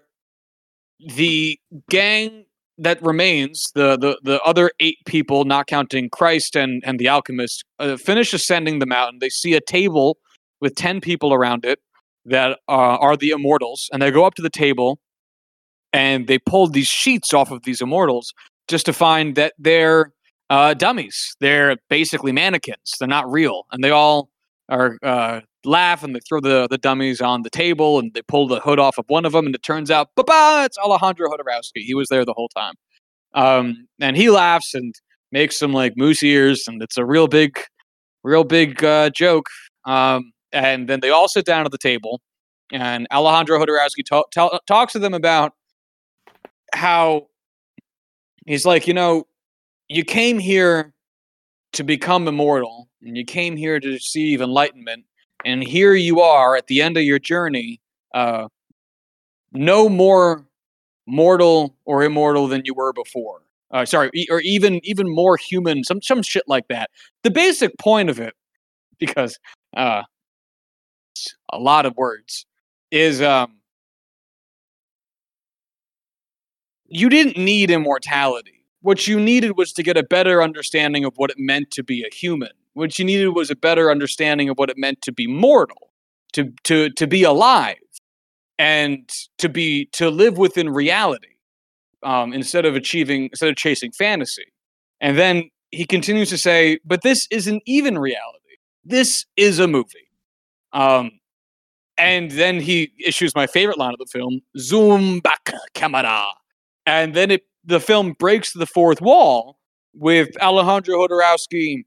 [1.15, 1.59] the
[1.91, 2.45] gang
[2.79, 7.65] that remains, the the the other eight people, not counting Christ and and the alchemist,
[7.79, 9.19] uh, finish ascending the mountain.
[9.21, 10.19] They see a table
[10.61, 11.81] with ten people around it
[12.25, 14.99] that uh, are the immortals, and they go up to the table,
[15.93, 18.33] and they pull these sheets off of these immortals
[18.73, 20.13] just to find that they're
[20.51, 21.37] uh, dummies.
[21.39, 22.97] They're basically mannequins.
[22.99, 24.31] They're not real, and they all
[24.69, 28.49] are uh, laugh and they throw the the dummies on the table and they pull
[28.49, 31.83] the hood off of one of them, and it turns out, ba it's Alejandro Jodorowsky.
[31.85, 32.75] He was there the whole time,
[33.35, 34.95] um, and he laughs and
[35.31, 37.59] makes some like moose ears, and it's a real big,
[38.25, 39.47] real big uh, joke.
[39.85, 42.21] Um, and then they all sit down at the table,
[42.73, 45.53] and Alejandro Jodorowsky ta- ta- talks to them about
[46.75, 47.29] how
[48.47, 49.27] he's like, you know,
[49.89, 50.93] you came here
[51.73, 55.05] to become immortal, and you came here to receive enlightenment,
[55.45, 57.81] and here you are at the end of your journey,
[58.15, 58.49] uh,
[59.53, 60.47] no more
[61.07, 63.43] mortal or immortal than you were before.
[63.71, 66.91] Uh, sorry, e- or even even more human, some some shit like that.
[67.23, 68.35] The basic point of it,
[68.99, 69.39] because
[69.75, 70.03] uh,
[71.51, 72.45] a lot of words,
[72.91, 73.62] is um,
[76.93, 78.65] you didn't need immortality.
[78.83, 82.03] What you needed was to get a better understanding of what it meant to be
[82.03, 82.51] a human.
[82.75, 85.93] What you needed was a better understanding of what it meant to be mortal,
[86.35, 87.77] to to to be alive,
[88.59, 91.37] and to be to live within reality
[92.03, 94.53] um, instead of achieving instead of chasing fantasy.
[95.01, 98.57] And then he continues to say, "But this isn't even reality.
[98.85, 100.09] This is a movie."
[100.73, 101.13] Um,
[101.97, 106.27] and then he issues my favorite line of the film: "Zoom back, camera."
[106.87, 109.57] And then it the film breaks the fourth wall
[109.95, 111.85] with Alejandro Jodorowsky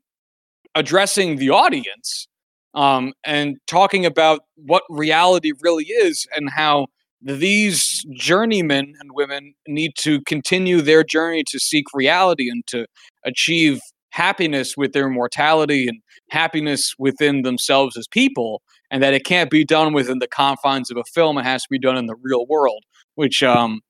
[0.73, 2.27] addressing the audience
[2.73, 6.87] um, and talking about what reality really is and how
[7.21, 12.85] these journeymen and women need to continue their journey to seek reality and to
[13.25, 13.79] achieve
[14.11, 19.65] happiness with their mortality and happiness within themselves as people and that it can't be
[19.65, 21.37] done within the confines of a film.
[21.37, 22.83] It has to be done in the real world
[23.15, 23.81] which um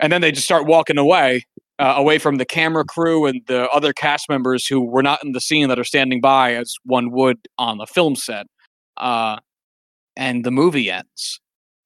[0.00, 1.44] and then they just start walking away
[1.78, 5.32] uh, away from the camera crew and the other cast members who were not in
[5.32, 8.46] the scene that are standing by as one would on the film set
[8.98, 9.38] uh
[10.16, 11.40] and the movie ends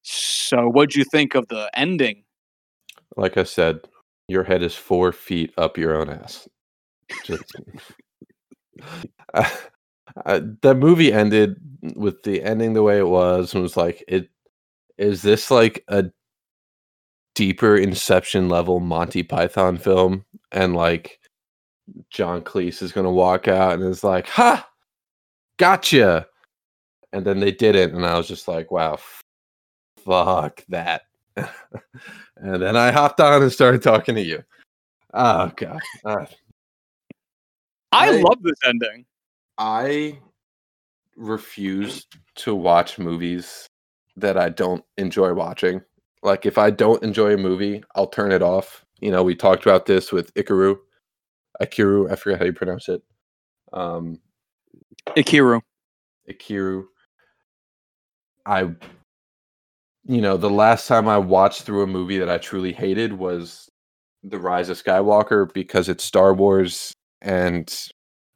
[0.07, 2.23] so, what'd you think of the ending?
[3.17, 3.79] Like I said,
[4.27, 6.47] your head is four feet up your own ass.
[7.25, 7.43] Just,
[9.33, 9.49] uh,
[10.25, 11.55] uh, the movie ended
[11.95, 14.29] with the ending the way it was, and was like, "It
[14.99, 16.05] is this like a
[17.35, 21.19] deeper Inception level Monty Python film?" And like,
[22.09, 24.67] John Cleese is gonna walk out and is like, "Ha,
[25.57, 26.27] gotcha!"
[27.13, 28.97] And then they didn't, and I was just like, "Wow,
[30.05, 31.03] fuck that.
[31.35, 34.43] and then I hopped on and started talking to you.
[35.13, 35.79] Oh god.
[36.03, 36.25] Uh,
[37.91, 39.05] I, I love this ending.
[39.57, 40.19] I
[41.15, 43.67] refuse to watch movies
[44.17, 45.81] that I don't enjoy watching.
[46.25, 48.83] Like if I don't enjoy a movie, I'll turn it off.
[48.99, 50.77] You know, we talked about this with Ikaru.
[51.61, 53.01] Akiru, I forget how you pronounce it.
[53.71, 54.19] Um
[55.15, 55.61] Ikiru.
[56.29, 56.85] Ikiru.
[58.45, 58.71] I
[60.07, 63.69] you know, the last time I watched through a movie that I truly hated was
[64.23, 67.73] The Rise of Skywalker because it's Star Wars and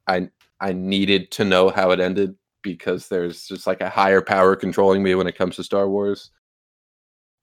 [0.06, 0.28] I
[0.60, 5.02] I needed to know how it ended because there's just like a higher power controlling
[5.02, 6.30] me when it comes to Star Wars.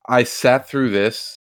[0.07, 1.35] I sat through this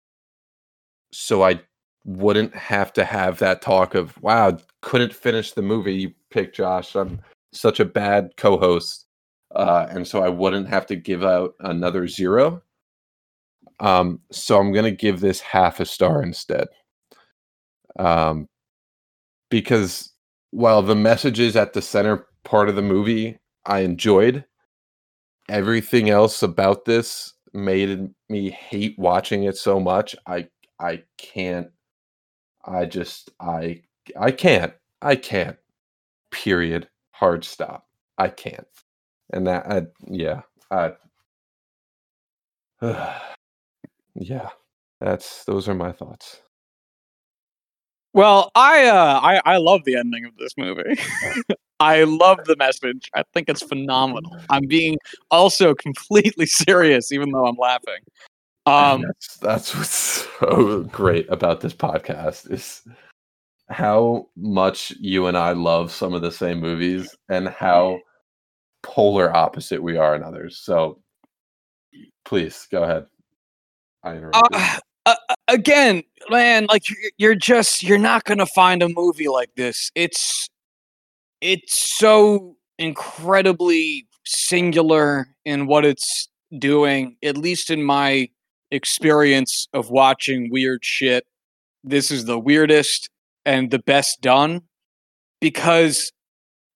[1.12, 1.62] so I
[2.04, 5.95] wouldn't have to have that talk of wow, couldn't finish the movie.
[5.95, 6.95] You pick Josh.
[6.95, 7.21] I'm
[7.54, 9.06] such a bad co-host.
[9.56, 12.62] Uh, and so I wouldn't have to give out another zero.
[13.80, 16.67] Um, so I'm gonna give this half a star instead.
[17.97, 18.47] Um,
[19.49, 20.12] because
[20.51, 24.45] while the messages at the center part of the movie I enjoyed,
[25.49, 30.15] everything else about this made me hate watching it so much.
[30.28, 30.48] I
[30.80, 31.70] I can't.
[32.65, 33.84] I just I
[34.20, 34.74] I can't.
[35.02, 35.58] I can't.
[36.32, 36.89] Period.
[37.12, 37.88] Hard stop.
[38.18, 38.68] I can't.
[39.34, 40.41] And that I yeah.
[40.72, 40.94] I
[44.15, 44.50] Yeah,
[45.02, 46.41] that's those are my thoughts.
[48.13, 50.98] Well, I uh, I I love the ending of this movie.
[51.79, 53.09] I love the message.
[53.15, 54.38] I think it's phenomenal.
[54.49, 54.97] I'm being
[55.31, 57.99] also completely serious, even though I'm laughing.
[58.65, 62.81] Um, that's, that's what's so great about this podcast is
[63.69, 67.99] how much you and I love some of the same movies and how
[68.81, 70.57] polar opposite we are in others.
[70.57, 70.99] So
[72.23, 73.05] please go ahead.
[74.03, 74.69] I uh,
[75.05, 75.15] uh,
[75.47, 76.84] again, man, like
[77.17, 79.91] you're just you're not gonna find a movie like this.
[79.95, 80.47] It's
[81.41, 87.17] it's so incredibly singular in what it's doing.
[87.23, 88.29] At least in my
[88.71, 91.25] experience of watching weird shit,
[91.83, 93.09] this is the weirdest
[93.45, 94.61] and the best done
[95.39, 96.11] because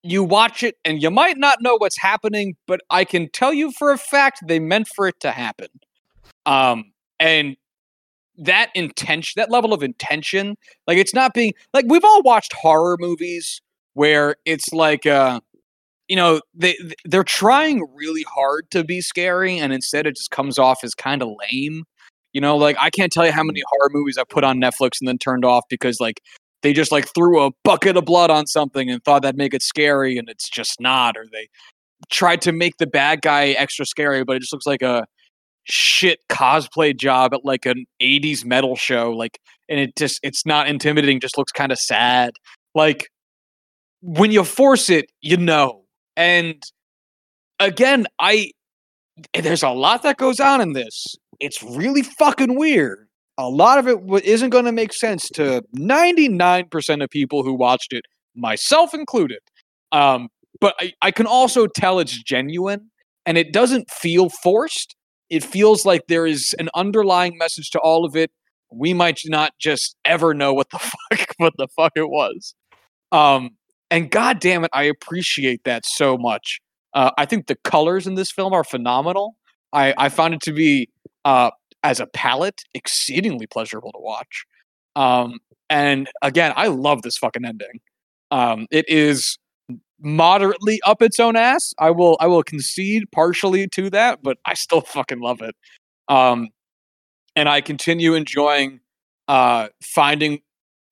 [0.04, 3.72] you watch it and you might not know what's happening, but I can tell you
[3.72, 5.68] for a fact they meant for it to happen.
[6.46, 7.58] Um, and
[8.40, 10.56] that intention that level of intention
[10.88, 13.62] like it's not being like we've all watched horror movies
[14.00, 15.42] where it's like uh
[16.08, 16.74] you know they
[17.04, 21.22] they're trying really hard to be scary and instead it just comes off as kind
[21.22, 21.84] of lame
[22.32, 25.02] you know like i can't tell you how many horror movies i put on netflix
[25.02, 26.22] and then turned off because like
[26.62, 29.62] they just like threw a bucket of blood on something and thought that'd make it
[29.62, 31.50] scary and it's just not or they
[32.10, 35.06] tried to make the bad guy extra scary but it just looks like a
[35.66, 40.70] shit cosplay job at like an 80s metal show like and it just it's not
[40.70, 42.32] intimidating just looks kind of sad
[42.74, 43.10] like
[44.02, 45.84] when you force it you know
[46.16, 46.64] and
[47.60, 48.52] again i
[49.34, 53.88] there's a lot that goes on in this it's really fucking weird a lot of
[53.88, 58.04] it isn't going to make sense to 99% of people who watched it,
[58.36, 59.40] myself included.
[59.94, 60.28] Um,
[60.60, 62.92] but I, I can also tell it's genuine
[63.26, 64.94] and it doesn't feel forced.
[65.30, 68.30] It feels like there is an underlying message to all of it.
[68.74, 70.80] We might not just ever know what the
[71.10, 72.54] fuck what the fuck it was.
[73.14, 73.52] Um,
[73.92, 76.60] and god damn it, I appreciate that so much.
[76.94, 79.36] Uh, I think the colors in this film are phenomenal.
[79.74, 80.90] I, I found it to be
[81.26, 81.52] uh,
[81.84, 84.46] as a palette exceedingly pleasurable to watch.
[84.96, 87.80] Um, and again, I love this fucking ending.
[88.32, 89.38] Um, it is
[90.02, 91.74] moderately up its own ass.
[91.78, 95.56] I will I will concede partially to that, but I still fucking love it.
[96.08, 96.50] Um,
[97.36, 98.80] and I continue enjoying
[99.28, 100.40] uh, finding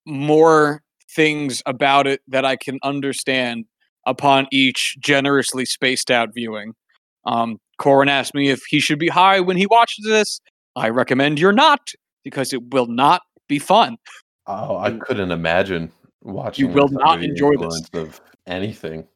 [0.06, 0.84] more
[1.18, 3.66] things about it that I can understand
[4.06, 6.74] upon each generously spaced out viewing.
[7.26, 10.40] Um, Corwin asked me if he should be high when he watches this.
[10.76, 11.90] I recommend you're not
[12.24, 13.98] because it will not be fun.
[14.46, 15.92] Oh, I couldn't imagine
[16.22, 16.68] watching.
[16.68, 17.90] You will not enjoy this.
[17.94, 19.08] Of anything,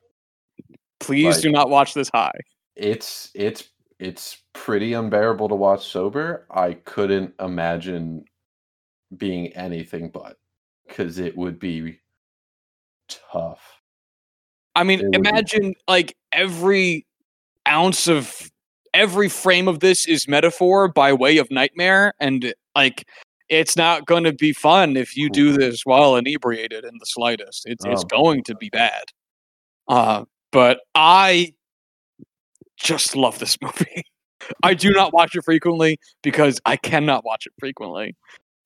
[0.99, 2.31] Please Like- do not watch this high.
[2.75, 6.47] it's it's it's pretty unbearable to watch sober.
[6.49, 8.25] I couldn't imagine
[9.15, 10.37] being anything but
[10.91, 11.99] because it would be
[13.31, 13.61] tough.
[14.75, 17.05] I mean, It would be- imagine like every
[17.67, 18.49] ounce of
[18.93, 23.07] every frame of this is metaphor by way of nightmare, and like
[23.49, 27.63] it's not going to be fun if you do this while inebriated in the slightest.
[27.65, 28.07] It's it's Oh.
[28.07, 29.03] going to be bad.
[29.87, 31.53] Uh, but I
[32.77, 34.03] just love this movie.
[34.63, 38.15] I do not watch it frequently because I cannot watch it frequently.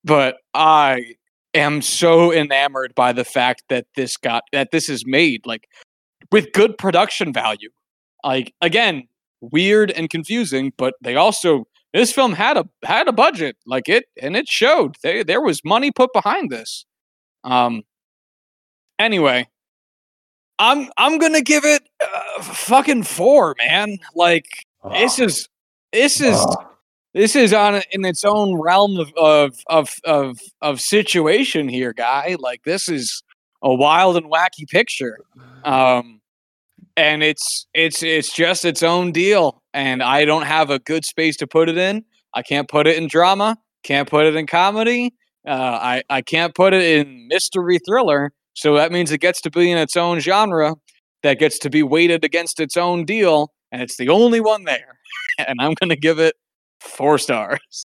[0.03, 1.15] But I
[1.55, 5.67] am so enamored by the fact that this got that this is made like
[6.31, 7.69] with good production value.
[8.23, 9.07] Like again,
[9.41, 14.05] weird and confusing, but they also this film had a had a budget, like it
[14.21, 14.97] and it showed.
[15.01, 16.85] They, there was money put behind this.
[17.43, 17.83] Um
[18.99, 19.47] anyway,
[20.59, 23.97] I'm I'm going to give it uh, fucking 4, man.
[24.15, 24.45] Like
[24.91, 25.49] this is
[25.91, 26.45] this is.
[27.15, 32.35] This is on in its own realm of of of of, of situation here, guy.
[32.37, 33.23] Like this is
[33.63, 35.17] a wild and wacky picture.
[35.63, 36.19] Um
[36.97, 41.37] and it's it's it's just its own deal and I don't have a good space
[41.37, 42.03] to put it in.
[42.33, 45.13] I can't put it in drama, can't put it in comedy.
[45.47, 48.33] Uh, I I can't put it in mystery thriller.
[48.55, 50.75] So that means it gets to be in its own genre
[51.23, 54.97] that gets to be weighted against its own deal and it's the only one there.
[55.37, 56.35] and I'm going to give it
[56.85, 57.85] 4 stars.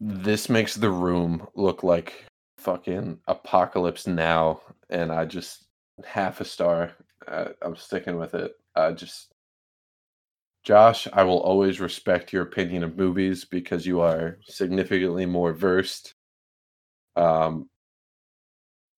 [0.00, 2.24] This makes the room look like
[2.56, 5.66] fucking apocalypse now, and I just
[6.04, 6.92] half a star.
[7.28, 8.52] Uh, I'm sticking with it.
[8.74, 9.32] I just,
[10.62, 16.14] Josh, I will always respect your opinion of movies because you are significantly more versed.
[17.16, 17.68] Um,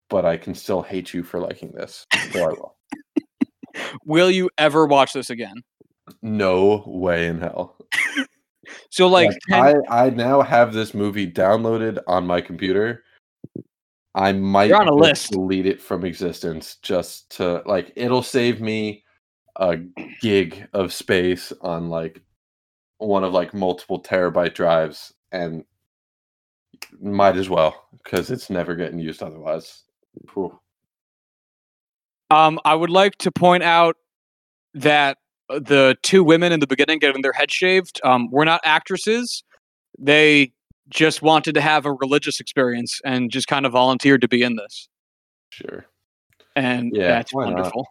[0.08, 2.06] but I can still hate you for liking this.
[2.32, 2.76] So I will.
[4.04, 5.62] Will you ever watch this again?
[6.20, 7.76] No way in hell.
[8.90, 13.04] So like I, I now have this movie downloaded on my computer.
[14.14, 15.32] I might You're on a list.
[15.32, 19.04] delete it from existence just to like it'll save me
[19.56, 19.78] a
[20.20, 22.22] gig of space on like
[22.98, 25.64] one of like multiple terabyte drives and
[27.00, 29.82] might as well because it's never getting used otherwise.
[30.34, 30.58] Whew.
[32.30, 33.96] Um, I would like to point out
[34.74, 35.18] that
[35.60, 39.42] the two women in the beginning getting their head shaved um, were not actresses.
[39.98, 40.52] They
[40.88, 44.56] just wanted to have a religious experience and just kind of volunteered to be in
[44.56, 44.88] this.
[45.50, 45.86] Sure.
[46.54, 47.86] And Yeah, that's wonderful.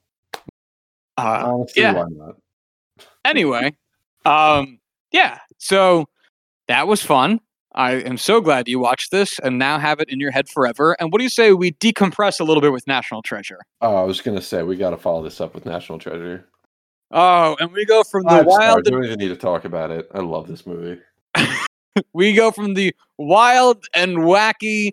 [1.18, 1.93] Uh, Honestly, yeah.
[1.93, 2.36] why not?
[3.26, 3.76] anyway,
[4.26, 4.80] um,
[5.12, 5.39] yeah.
[5.57, 6.05] So
[6.68, 7.39] that was fun.
[7.74, 10.95] I am so glad you watched this and now have it in your head forever.
[10.99, 13.59] And what do you say we decompress a little bit with National Treasure?
[13.82, 16.47] Oh, I was gonna say we gotta follow this up with National Treasure.
[17.12, 19.91] Oh, and we go from the stars, wild we don't even need to talk about
[19.91, 20.07] it.
[20.14, 21.01] I love this movie.
[22.14, 24.91] we go from the wild and wacky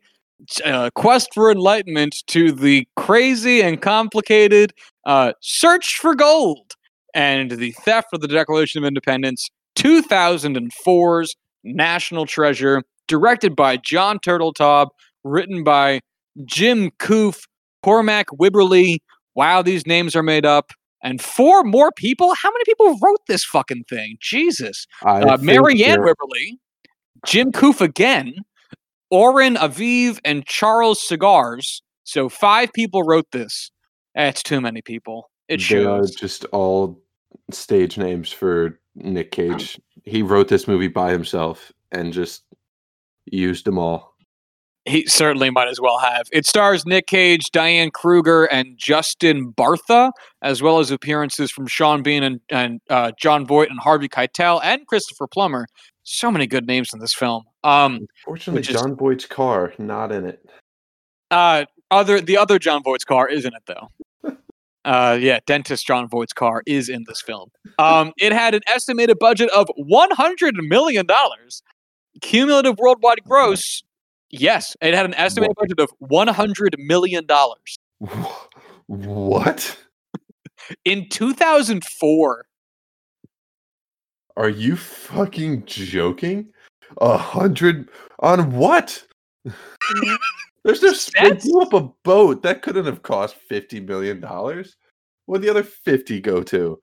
[0.64, 4.72] uh, quest for enlightenment to the crazy and complicated
[5.06, 6.74] uh, search for gold
[7.14, 14.88] and the theft of the Declaration of Independence, 2004's National Treasure, directed by John Turteltaub,
[15.24, 16.00] written by
[16.44, 17.46] Jim Kouf,
[17.82, 18.98] Cormac Wibberley.
[19.34, 20.72] Wow, these names are made up.
[21.02, 22.34] And four more people?
[22.34, 24.16] How many people wrote this fucking thing?
[24.20, 26.58] Jesus uh, Marianne Wibberley,
[27.24, 28.34] Jim Kouf again,
[29.10, 31.82] Oren Aviv, and Charles Segars.
[32.04, 33.70] So five people wrote this.
[34.14, 35.30] That's too many people.
[35.48, 37.00] It They are just all
[37.50, 39.80] stage names for Nick Cage.
[40.04, 42.42] He wrote this movie by himself and just
[43.26, 44.14] used them all.
[44.88, 46.26] He certainly might as well have.
[46.32, 50.10] It stars Nick Cage, Diane Kruger, and Justin Bartha,
[50.42, 54.60] as well as appearances from Sean Bean and, and uh, Jon Voight and Harvey Keitel
[54.64, 55.66] and Christopher Plummer.
[56.04, 57.44] So many good names in this film.
[57.64, 60.44] Um, is- John Boyd's car not in it.
[61.30, 63.88] uh, other the other John Voight's car is in it though.
[64.84, 67.50] Uh, yeah, dentist John Voight's car is in this film.
[67.78, 71.62] Um, it had an estimated budget of one hundred million dollars.
[72.22, 73.82] Cumulative worldwide gross,
[74.30, 77.76] yes, it had an estimated budget of one hundred million dollars
[78.86, 79.78] What?
[80.84, 82.46] in two thousand four.
[84.36, 86.52] Are you fucking joking?
[87.00, 87.88] A hundred
[88.20, 89.04] on what?
[90.64, 94.76] There's no they That's- blew up a boat that couldn't have cost fifty million dollars.
[95.26, 96.80] What'd the other fifty go to?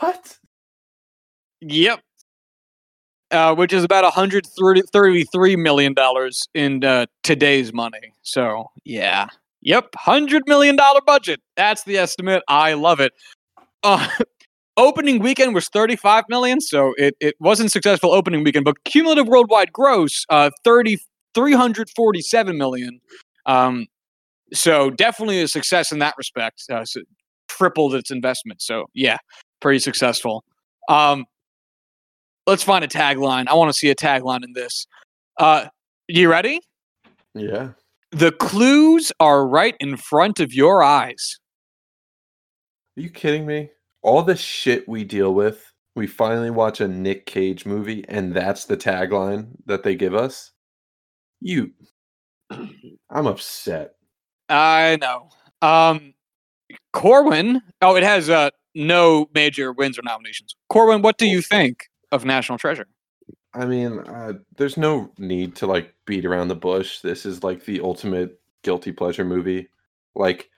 [0.00, 0.36] What?
[1.60, 2.00] Yep.
[3.30, 5.94] Uh, which is about $133 million
[6.54, 8.12] in uh, today's money.
[8.22, 9.28] So, yeah.
[9.62, 9.92] Yep.
[9.92, 10.76] $100 million
[11.06, 11.40] budget.
[11.56, 12.42] That's the estimate.
[12.48, 13.12] I love it.
[13.84, 14.08] Uh,
[14.76, 19.72] opening weekend was 35 million, so it, it wasn't successful opening weekend, but cumulative worldwide
[19.72, 20.98] gross, uh, 30,
[21.34, 23.00] 347 million.
[23.46, 23.86] Um,
[24.52, 26.64] so definitely a success in that respect.
[26.70, 27.00] Uh, so
[27.48, 28.62] tripled its investment.
[28.62, 29.18] So yeah,
[29.60, 30.44] pretty successful.
[30.88, 31.26] Um,
[32.46, 33.48] let's find a tagline.
[33.48, 34.86] I want to see a tagline in this.
[35.38, 35.66] Uh,
[36.08, 36.60] you ready?
[37.34, 37.70] Yeah.
[38.12, 41.38] The clues are right in front of your eyes.
[42.96, 43.70] Are you kidding me?
[44.02, 48.64] All the shit we deal with, we finally watch a Nick Cage movie, and that's
[48.64, 50.52] the tagline that they give us.
[51.40, 51.70] You,
[52.50, 53.92] I'm upset.
[54.48, 55.28] I know.
[55.62, 56.14] Um,
[56.92, 57.62] Corwin.
[57.80, 60.56] Oh, it has uh, no major wins or nominations.
[60.68, 62.86] Corwin, what do you think of National Treasure?
[63.54, 67.00] I mean, uh, there's no need to like beat around the bush.
[67.00, 69.68] This is like the ultimate guilty pleasure movie.
[70.14, 70.50] Like,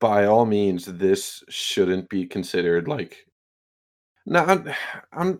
[0.00, 3.26] by all means, this shouldn't be considered like.
[4.26, 4.72] No, I'm,
[5.12, 5.38] I'm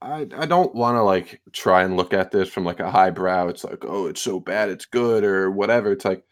[0.00, 3.48] I, I don't want to like try and look at this from like a highbrow.
[3.48, 5.92] It's like, oh, it's so bad, it's good, or whatever.
[5.92, 6.24] It's like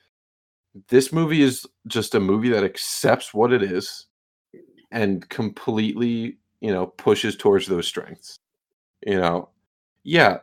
[0.89, 4.07] this movie is just a movie that accepts what it is
[4.93, 8.41] and completely, you know, pushes towards those strengths.
[9.07, 9.51] You know,
[10.03, 10.39] yeah,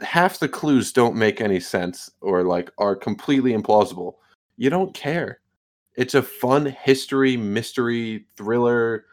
[0.00, 4.14] half the clues don't make any sense or like are completely implausible.
[4.56, 5.40] You don't care.
[5.96, 9.04] It's a fun history, mystery, thriller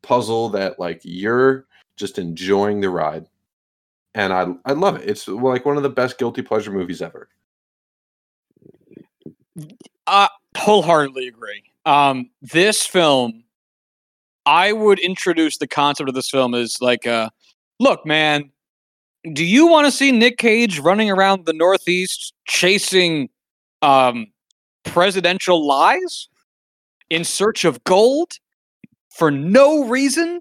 [0.00, 3.26] puzzle that like you're just enjoying the ride.
[4.14, 5.06] And I I love it.
[5.06, 7.28] It's like one of the best guilty pleasure movies ever.
[10.06, 11.62] Uh, wholeheartedly agree.
[11.84, 13.44] Um, this film,
[14.46, 17.30] I would introduce the concept of this film as like, uh,
[17.78, 18.50] look, man,
[19.32, 23.28] do you want to see Nick Cage running around the Northeast chasing
[23.82, 24.26] um,
[24.84, 26.28] presidential lies
[27.10, 28.32] in search of gold
[29.10, 30.40] for no reason?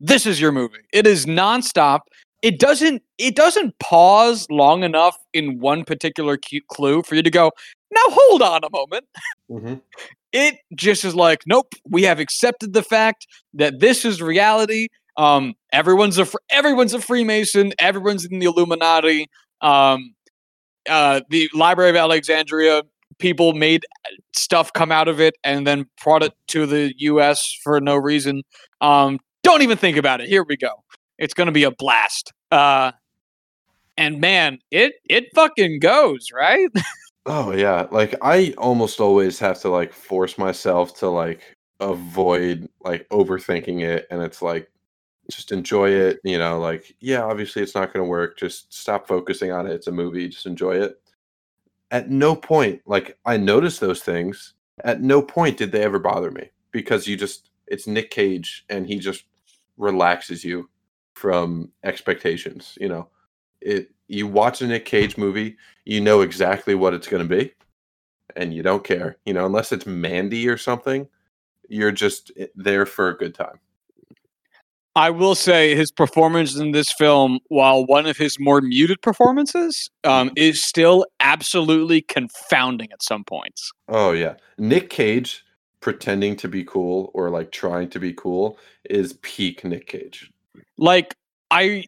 [0.00, 0.78] This is your movie.
[0.92, 2.00] It is nonstop.
[2.42, 3.02] It doesn't.
[3.18, 6.38] It doesn't pause long enough in one particular
[6.68, 7.52] clue for you to go.
[7.90, 9.04] Now hold on a moment.
[9.50, 9.74] Mm-hmm.
[10.32, 11.72] It just is like, nope.
[11.88, 14.88] We have accepted the fact that this is reality.
[15.16, 17.72] Um, everyone's a fr- everyone's a Freemason.
[17.78, 19.28] Everyone's in the Illuminati.
[19.60, 20.14] Um,
[20.88, 22.82] uh, the Library of Alexandria
[23.18, 23.84] people made
[24.34, 27.42] stuff come out of it and then brought it to the U.S.
[27.62, 28.42] for no reason.
[28.80, 30.28] Um, don't even think about it.
[30.28, 30.84] Here we go.
[31.18, 32.32] It's gonna be a blast.
[32.50, 32.92] Uh,
[33.96, 36.68] and man, it it fucking goes right.
[37.26, 43.08] Oh yeah, like I almost always have to like force myself to like avoid like
[43.10, 44.70] overthinking it and it's like
[45.30, 49.08] just enjoy it, you know, like yeah, obviously it's not going to work, just stop
[49.08, 49.72] focusing on it.
[49.74, 51.00] It's a movie, just enjoy it.
[51.90, 54.54] At no point like I noticed those things.
[54.84, 58.86] At no point did they ever bother me because you just it's Nick Cage and
[58.86, 59.24] he just
[59.78, 60.68] relaxes you
[61.14, 63.08] from expectations, you know.
[63.62, 67.52] It you watch a Nick Cage movie, you know exactly what it's going to be
[68.34, 71.08] and you don't care you know unless it's mandy or something
[71.68, 73.58] you're just there for a good time.
[74.94, 79.90] I will say his performance in this film, while one of his more muted performances,
[80.04, 83.72] um, is still absolutely confounding at some points.
[83.88, 84.34] oh yeah.
[84.58, 85.44] Nick cage
[85.80, 90.32] pretending to be cool or like trying to be cool is peak nick cage.
[90.78, 91.14] Like
[91.50, 91.84] I,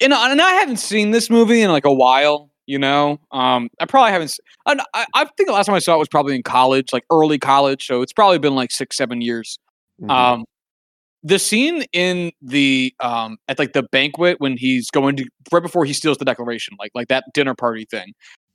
[0.00, 2.50] and, and I haven't seen this movie in like a while.
[2.66, 4.30] You know, um, I probably haven't.
[4.66, 4.84] I,
[5.14, 7.86] I think the last time I saw it was probably in college, like early college.
[7.86, 9.58] So it's probably been like six, seven years.
[10.02, 10.10] Mhm.
[10.10, 10.44] Um,
[11.22, 15.84] the scene in the um at like the banquet when he's going to right before
[15.86, 18.12] he steals the declaration, like like that dinner party thing,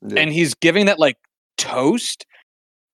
[0.08, 0.22] Yeah.
[0.22, 1.18] and he's giving that like
[1.58, 2.26] toast,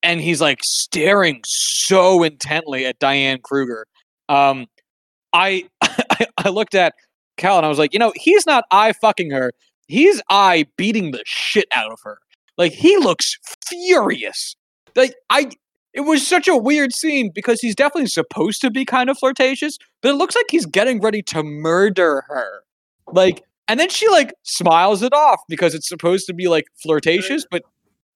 [0.02, 3.86] and he's like staring so intently at Diane Kruger.
[4.30, 4.68] Um,
[5.34, 6.94] I I, I looked at
[7.40, 9.52] Cal and I was like, you know, he's not I fucking her.
[9.88, 12.20] He's I beating the shit out of her.
[12.58, 14.56] Like he looks furious.
[14.96, 15.50] Like I
[15.94, 19.80] it was such a weird scene because he's definitely supposed to be kind of flirtatious,
[20.02, 22.62] but it looks like he's getting ready to murder her.
[23.12, 27.46] Like and then she like smiles it off because it's supposed to be like flirtatious,
[27.50, 27.64] but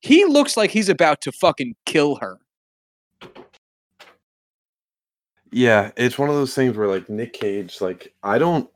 [0.02, 2.38] he looks like he's about to fucking kill her.
[5.52, 8.70] Yeah, it's one of those things where like Nick Cage, like I don't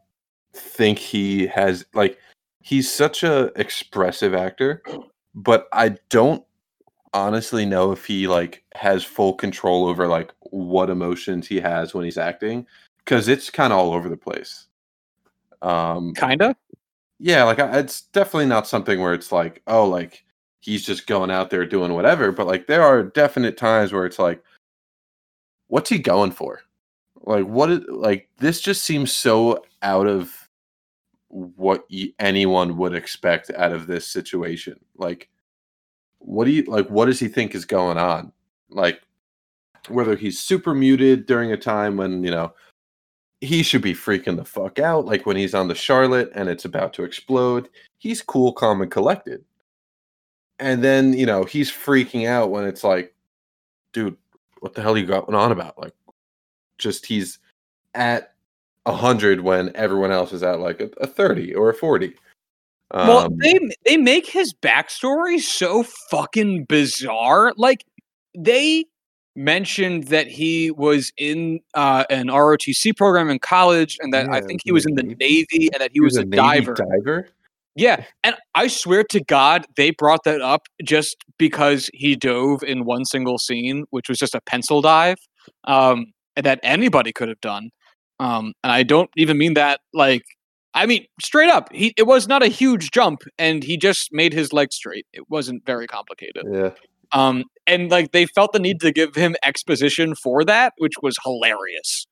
[0.54, 2.20] think he has like
[2.62, 4.84] he's such a expressive actor,
[5.36, 6.44] but I don't
[7.14, 12.06] honestly know if he like has full control over like what emotions he has when
[12.06, 12.66] he's acting
[13.00, 14.68] because it's kind of all over the place.
[15.62, 16.56] Um, Kinda.
[17.20, 20.24] yeah, like I, it's definitely not something where it's like, oh, like
[20.60, 22.32] he's just going out there doing whatever.
[22.32, 24.44] But like there are definite times where it's like,
[25.68, 26.62] what's he going for?
[27.28, 27.70] Like what?
[27.70, 30.50] Is, like this just seems so out of
[31.28, 34.80] what y- anyone would expect out of this situation.
[34.96, 35.30] Like,
[36.20, 36.88] what do you like?
[36.90, 38.32] What does he think is going on?
[38.70, 39.02] Like,
[39.90, 42.54] whether he's super muted during a time when you know
[43.42, 46.66] he should be freaking the fuck out, like when he's on the Charlotte and it's
[46.66, 47.70] about to explode.
[47.98, 49.44] He's cool, calm, and collected.
[50.60, 53.14] And then, you know, he's freaking out when it's like,
[53.94, 54.18] dude,
[54.62, 55.78] what the hell are you going on about?
[55.78, 55.94] Like,
[56.78, 57.40] just he's
[57.94, 58.34] at
[58.86, 62.14] a hundred when everyone else is at like a, a 30 or a 40.
[62.94, 67.54] Well, Um, they they make his backstory so fucking bizarre.
[67.58, 67.86] Like
[68.38, 68.86] they
[69.36, 74.62] mentioned that he was in uh, an ROTC program in college, and that I think
[74.64, 75.70] he he was was in the Navy.
[75.74, 76.74] And that he, was, a, Navy diver.
[76.74, 77.28] diver.
[77.76, 82.86] Yeah, and I swear to God, they brought that up just because he dove in
[82.86, 85.18] one single scene, which was just a pencil dive,
[85.66, 86.08] um,
[86.44, 87.70] that anybody could have done.
[88.20, 90.24] Um, and I don't even mean that like,
[90.74, 91.72] I mean straight up.
[91.72, 95.06] He it was not a huge jump, and he just made his leg straight.
[95.14, 96.44] It wasn't very complicated.
[96.52, 96.72] Yeah.
[97.12, 101.18] Um, and like they felt the need to give him exposition for that, which was
[101.24, 102.06] hilarious.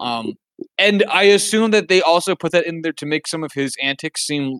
[0.00, 0.34] Um,
[0.76, 3.76] and I assume that they also put that in there to make some of his
[3.82, 4.58] antics seem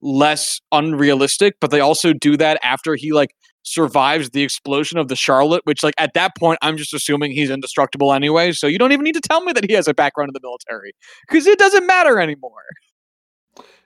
[0.00, 3.34] less unrealistic, but they also do that after he like
[3.64, 7.50] survives the explosion of the Charlotte, which like at that point I'm just assuming he's
[7.50, 8.52] indestructible anyway.
[8.52, 10.46] So you don't even need to tell me that he has a background in the
[10.46, 10.94] military
[11.26, 12.64] because it doesn't matter anymore.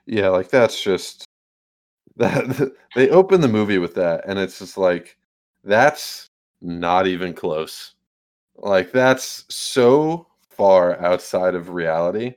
[0.05, 1.25] Yeah, like that's just
[2.17, 5.17] that they open the movie with that and it's just like
[5.63, 6.27] that's
[6.61, 7.95] not even close.
[8.57, 12.35] Like that's so far outside of reality.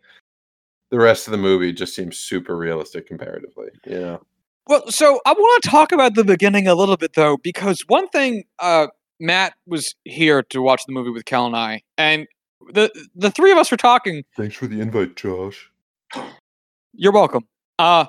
[0.91, 4.21] The rest of the movie just seems super realistic comparatively, know.
[4.69, 8.09] Well, so I want to talk about the beginning a little bit though, because one
[8.09, 8.89] thing uh,
[9.19, 12.27] Matt was here to watch the movie with Cal and I, and
[12.73, 14.25] the the three of us were talking.
[14.37, 15.71] Thanks for the invite, Josh.
[16.95, 17.47] You're welcome.
[17.79, 18.07] Uh,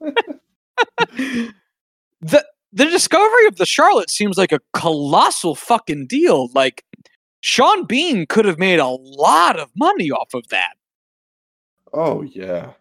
[1.10, 6.48] the the discovery of the Charlotte seems like a colossal fucking deal.
[6.54, 6.84] Like
[7.40, 10.74] Sean Bean could have made a lot of money off of that.
[11.92, 12.72] Oh yeah.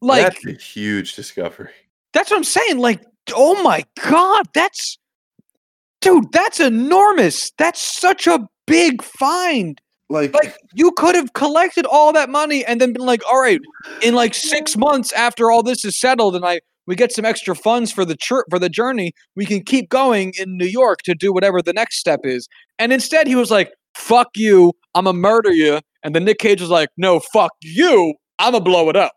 [0.00, 1.70] Like that's a huge discovery.
[2.14, 2.78] That's what I'm saying.
[2.78, 3.04] Like,
[3.34, 4.96] oh my god, that's
[6.00, 7.50] dude, that's enormous.
[7.58, 9.80] That's such a big find.
[10.10, 13.60] Like, Like, you could have collected all that money and then been like, all right,
[14.02, 17.54] in like six months after all this is settled, and I we get some extra
[17.56, 21.14] funds for the church for the journey, we can keep going in New York to
[21.14, 22.46] do whatever the next step is.
[22.78, 26.60] And instead, he was like, "Fuck you, I'm gonna murder you." And then Nick Cage
[26.60, 29.14] was like, "No, fuck you, I'm gonna blow it up."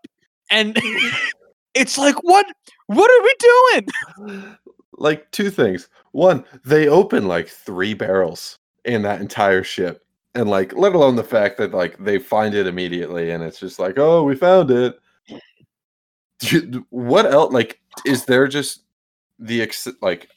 [0.50, 0.80] And
[1.74, 2.45] it's like, what?
[2.88, 4.58] What are we doing?
[4.98, 5.90] like two things.
[6.12, 10.04] One, they open like three barrels in that entire ship.
[10.36, 13.80] And like let alone the fact that like they find it immediately and it's just
[13.80, 14.98] like, "Oh, we found it."
[16.90, 18.84] What else like is there just
[19.40, 20.30] the ex- like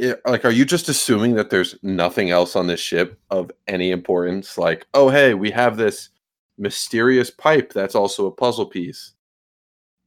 [0.00, 3.90] i- like are you just assuming that there's nothing else on this ship of any
[3.90, 6.10] importance like, "Oh, hey, we have this
[6.58, 9.14] mysterious pipe that's also a puzzle piece."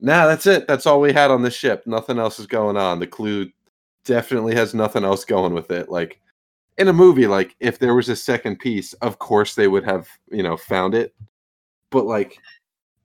[0.01, 0.67] Nah, that's it.
[0.67, 1.83] That's all we had on the ship.
[1.85, 2.99] Nothing else is going on.
[2.99, 3.49] The clue
[4.03, 5.89] definitely has nothing else going with it.
[5.89, 6.19] Like
[6.77, 10.07] in a movie, like if there was a second piece, of course they would have,
[10.31, 11.13] you know, found it.
[11.91, 12.39] But like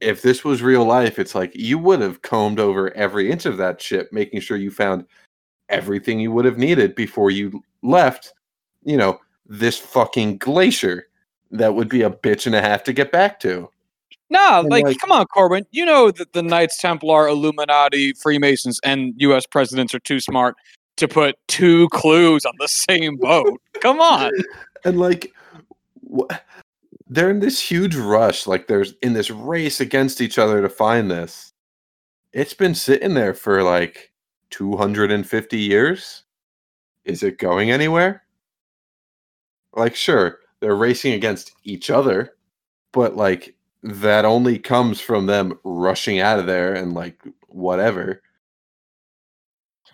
[0.01, 3.59] if this was real life, it's like you would have combed over every inch of
[3.59, 5.05] that ship, making sure you found
[5.69, 8.33] everything you would have needed before you left,
[8.85, 11.07] you know, this fucking glacier
[11.51, 13.69] that would be a bitch and a half to get back to.
[14.31, 15.65] No, like, like- come on, Corwin.
[15.71, 19.47] You know that the Knights Templar, Illuminati, Freemasons, and U.S.
[19.47, 20.57] presidents are too smart
[20.97, 23.61] to put two clues on the same boat.
[23.81, 24.33] Come on.
[24.85, 25.33] And like,
[26.17, 26.35] wh-
[27.09, 28.47] they're in this huge rush.
[28.47, 31.53] Like, there's in this race against each other to find this.
[32.33, 34.13] It's been sitting there for like
[34.51, 36.25] 250 years.
[37.05, 38.25] Is it going anywhere?
[39.75, 42.35] Like, sure, they're racing against each other,
[42.93, 43.55] but like,
[43.87, 48.23] that only comes from them rushing out of there and like, whatever.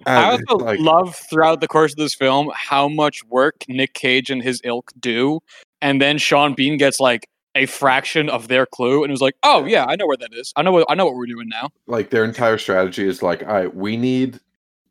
[0.07, 3.95] I Uh, also like, love throughout the course of this film how much work Nick
[3.95, 5.41] Cage and his ilk do,
[5.81, 9.65] and then Sean Bean gets like a fraction of their clue, and was like, "Oh
[9.65, 10.53] yeah, I know where that is.
[10.57, 13.43] I know what I know what we're doing now." like their entire strategy is like,
[13.43, 14.41] all right, we need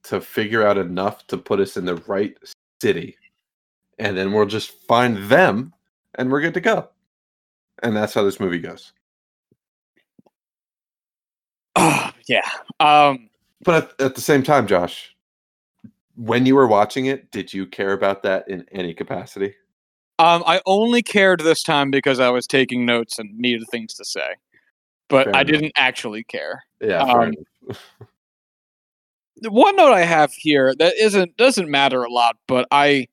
[0.04, 2.38] to figure out enough to put us in the right
[2.82, 3.18] city,
[4.00, 5.74] and then we'll just find them,
[6.16, 6.88] and we're good to go.
[7.84, 8.94] And that's how this movie goes.
[11.76, 12.50] Oh yeah.
[12.80, 13.30] Um.
[13.64, 15.16] But at, at the same time, Josh,
[16.16, 19.54] when you were watching it, did you care about that in any capacity?
[20.20, 24.06] Um, I only cared this time because I was taking notes and needed things to
[24.06, 24.36] say,
[25.10, 25.52] but Fair I enough.
[25.52, 26.64] didn't actually care.
[26.82, 27.34] Yeah, Um.
[29.38, 33.08] The one note I have here that isn't doesn't matter a lot, but I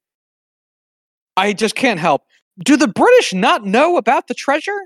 [1.39, 2.23] I just can't help.
[2.65, 4.79] Do the British not know about the treasure?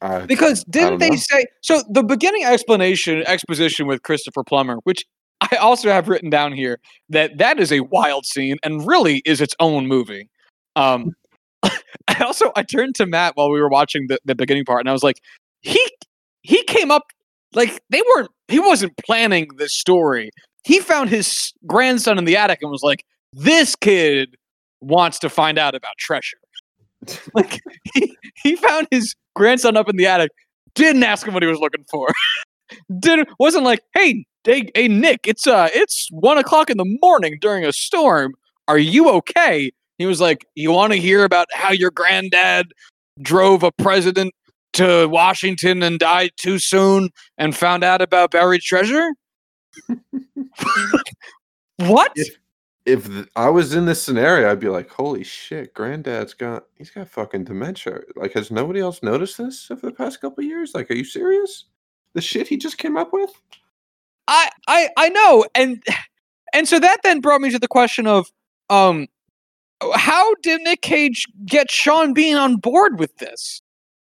[0.00, 1.16] I- Because didn't they know.
[1.16, 1.82] say so?
[1.90, 5.04] The beginning explanation exposition with Christopher Plummer, which
[5.40, 6.78] I also have written down here,
[7.10, 10.28] that that is a wild scene and really is its own movie.
[10.76, 11.12] Um,
[12.08, 14.88] I also I turned to Matt while we were watching the, the beginning part, and
[14.88, 15.20] I was like,
[15.62, 15.80] he
[16.42, 17.04] he came up
[17.54, 20.30] like they weren't he wasn't planning this story.
[20.64, 24.34] He found his grandson in the attic and was like, this kid
[24.84, 26.38] wants to find out about treasure.
[27.34, 27.60] like
[27.94, 30.30] he, he found his grandson up in the attic,
[30.74, 32.08] didn't ask him what he was looking for.
[32.98, 37.36] Didn't wasn't like, hey, hey, hey, Nick, it's uh, it's one o'clock in the morning
[37.40, 38.32] during a storm.
[38.68, 39.70] Are you okay?
[39.98, 42.72] He was like, you want to hear about how your granddad
[43.20, 44.32] drove a president
[44.72, 49.10] to Washington and died too soon and found out about buried treasure?
[51.76, 52.12] what?
[52.16, 52.36] If-
[52.86, 57.08] if I was in this scenario, I'd be like, "Holy shit, Granddad's got he's got
[57.08, 58.00] fucking dementia.
[58.16, 60.74] Like, has nobody else noticed this over the past couple of years?
[60.74, 61.64] Like, are you serious?
[62.12, 63.30] The shit he just came up with?
[64.28, 65.82] I I I know, and
[66.52, 68.26] and so that then brought me to the question of
[68.70, 69.06] um,
[69.94, 73.62] how did Nick Cage get Sean Bean on board with this?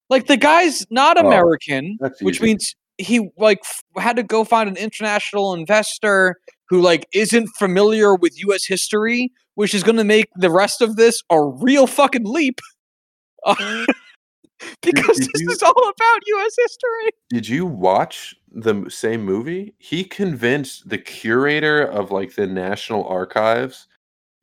[0.09, 4.45] Like the guy's not Oh, American, That's which means he like f- had to go
[4.45, 6.37] find an international investor
[6.69, 8.65] who like isn't familiar with U.S.
[8.67, 12.61] history, which is going to make the rest of this a real fucking leap.
[14.83, 16.55] Because did this you- is all about U.S.
[16.59, 17.11] history.
[17.31, 19.75] Did you watch the same movie?
[19.79, 23.87] He convinced the curator of like the National Archives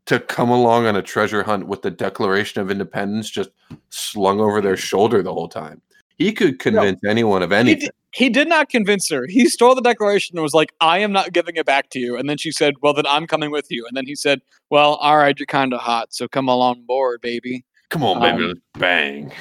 [0.05, 3.49] to come along on a treasure hunt with the Declaration of Independence just
[3.89, 4.79] slung over their mm.
[4.79, 5.81] shoulder the whole time.
[6.17, 7.89] He could convince anyone of anything.
[8.15, 9.27] He did not convince her.
[9.27, 12.15] He stole the declaration and was like, I am not giving it back to you.
[12.15, 13.85] And then she said, Well, then I'm coming with you.
[13.85, 14.39] And then he said,
[14.69, 16.13] Well, all right, you're kind of hot.
[16.13, 17.65] So come along board, baby.
[17.89, 19.33] Come on, baby, Um, let's bang.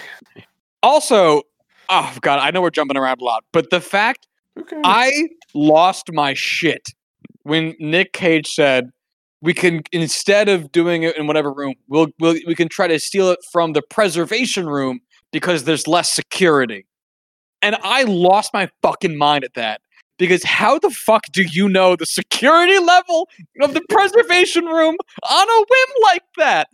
[0.83, 1.43] Also,
[1.89, 4.27] oh, God, I know we're jumping around a lot, but the fact
[4.59, 4.81] Okay.
[4.85, 6.89] I lost my shit
[7.43, 8.91] when Nick Cage said,
[9.41, 12.99] we can instead of doing it in whatever room, we'll, we'll we can try to
[12.99, 15.01] steal it from the preservation room
[15.33, 16.87] because there's less security.
[17.65, 19.81] And I lost my fucking mind at that.
[20.19, 23.27] Because how the fuck do you know the security level
[23.63, 24.97] of the preservation room
[25.29, 26.69] on a whim like that?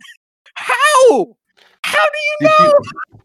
[0.55, 1.35] How?
[1.83, 2.73] How do you Did know?
[3.13, 3.21] you,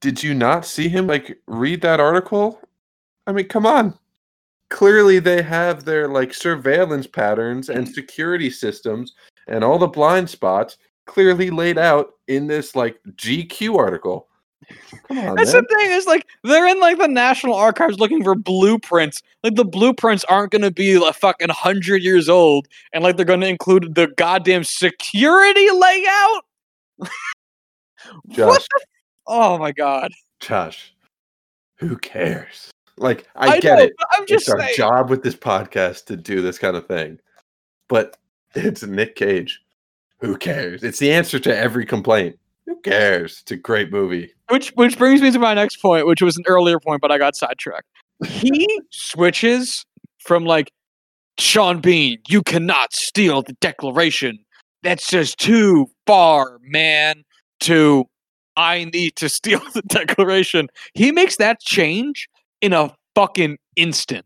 [0.00, 2.58] did you not see him like read that article?
[3.26, 3.96] I mean, come on.
[4.70, 9.12] Clearly they have their like surveillance patterns and security systems
[9.48, 14.28] and all the blind spots clearly laid out in this like GQ article.
[15.08, 15.62] Come on, That's man.
[15.62, 19.22] the thing is like they're in like the National Archives looking for blueprints.
[19.42, 23.26] Like the blueprints aren't going to be a fucking hundred years old, and like they're
[23.26, 26.44] going to include the goddamn security layout.
[26.96, 27.10] what
[28.30, 28.80] Josh, the?
[29.26, 30.12] Oh my god!
[30.40, 30.94] Josh,
[31.76, 32.70] who cares?
[32.98, 33.92] Like, I, I, get know, it.
[34.12, 37.18] I'm just it's our job with this podcast to do this kind of thing.
[37.88, 38.16] But
[38.54, 39.60] it's Nick Cage.
[40.20, 40.84] Who cares?
[40.84, 42.38] It's the answer to every complaint.
[42.72, 43.40] Who cares?
[43.42, 44.32] It's a great movie.
[44.48, 47.18] Which which brings me to my next point, which was an earlier point, but I
[47.18, 47.86] got sidetracked.
[48.24, 49.84] He switches
[50.20, 50.72] from like
[51.38, 54.38] Sean Bean, you cannot steal the Declaration.
[54.82, 57.24] That's just too far, man.
[57.60, 58.06] To
[58.56, 60.68] I need to steal the Declaration.
[60.94, 62.26] He makes that change
[62.62, 64.24] in a fucking instant.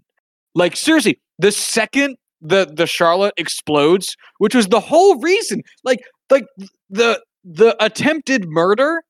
[0.55, 5.99] Like seriously, the second the the Charlotte explodes, which was the whole reason, like
[6.31, 6.47] like
[6.89, 9.03] the the attempted murder,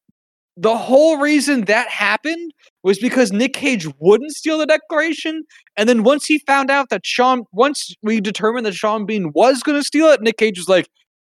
[0.59, 5.43] the whole reason that happened was because Nick Cage wouldn't steal the Declaration,
[5.77, 9.63] and then once he found out that Sean, once we determined that Sean Bean was
[9.63, 10.87] going to steal it, Nick Cage was like,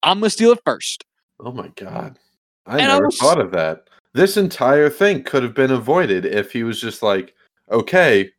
[0.03, 1.05] "I'm going to steal it first.
[1.41, 2.19] Oh my god.
[2.67, 3.89] I And I never was- thought of that.
[4.15, 7.35] This entire thing could have been avoided if he was just like,
[7.71, 8.31] okay,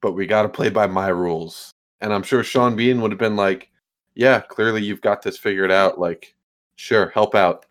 [0.00, 1.70] but we got to play by my rules.
[2.00, 3.70] And I'm sure Sean Bean would have been like,
[4.14, 6.00] yeah, clearly you've got this figured out.
[6.00, 6.34] Like,
[6.76, 7.66] sure, help out.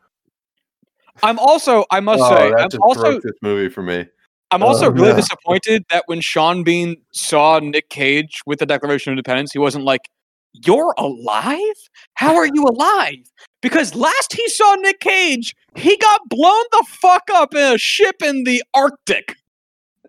[1.24, 4.06] I'm also, I must oh, say, I'm also, this movie for me.
[4.52, 5.16] I'm also Oh, really no.
[5.18, 9.84] disappointed that when Sean Bean saw Nick Cage with the Declaration of Independence, he wasn't
[9.84, 10.10] like,
[10.54, 11.76] "You're alive?
[12.14, 13.18] How are you alive?"
[13.62, 18.22] Because last he saw Nick Cage, he got blown the fuck up in a ship
[18.24, 19.36] in the Arctic.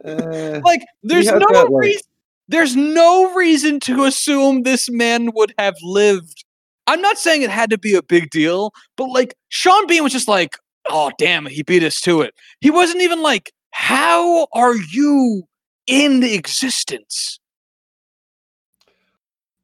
[0.05, 2.03] Eh, Like, there's no that, like- reason.
[2.51, 6.45] There's no reason to assume this man would have lived.
[6.87, 10.13] I'm not saying it had to be a big deal, but like Sean Bean was
[10.13, 10.57] just like,
[10.89, 15.45] "Oh damn, he beat us to it." He wasn't even like, "How are you
[15.87, 17.39] in existence?"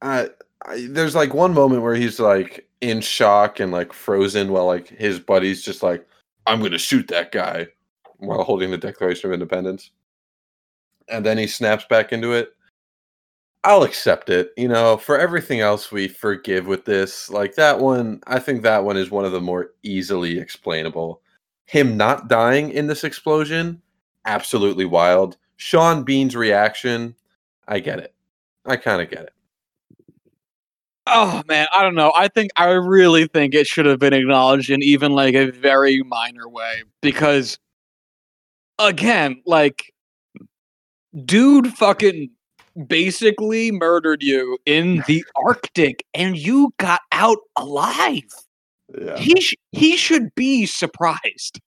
[0.03, 0.29] I,
[0.66, 4.89] I, there's like one moment where he's like in shock and like frozen while like
[4.89, 6.07] his buddy's just like,
[6.47, 7.68] I'm to shoot that guy
[8.18, 9.91] while holding the Declaration of Independence.
[11.09, 12.51] And then he snaps back into it.
[13.64, 14.52] I'll accept it.
[14.56, 18.84] You know, for everything else we forgive with this, like that one, I think that
[18.84, 21.22] one is one of the more easily explainable.
[21.66, 23.80] Him not dying in this explosion,
[24.26, 25.38] absolutely wild.
[25.56, 27.14] Sean Bean's reaction,
[27.66, 28.14] I get it.
[28.66, 29.32] I kind of get it.
[31.06, 32.12] Oh man, I don't know.
[32.14, 36.02] I think I really think it should have been acknowledged in even like a very
[36.02, 37.58] minor way because
[38.78, 39.92] again, like
[41.24, 42.30] dude fucking
[42.87, 48.22] basically murdered you in the Arctic and you got out alive.
[48.99, 49.18] Yeah.
[49.18, 51.61] He sh- he should be surprised.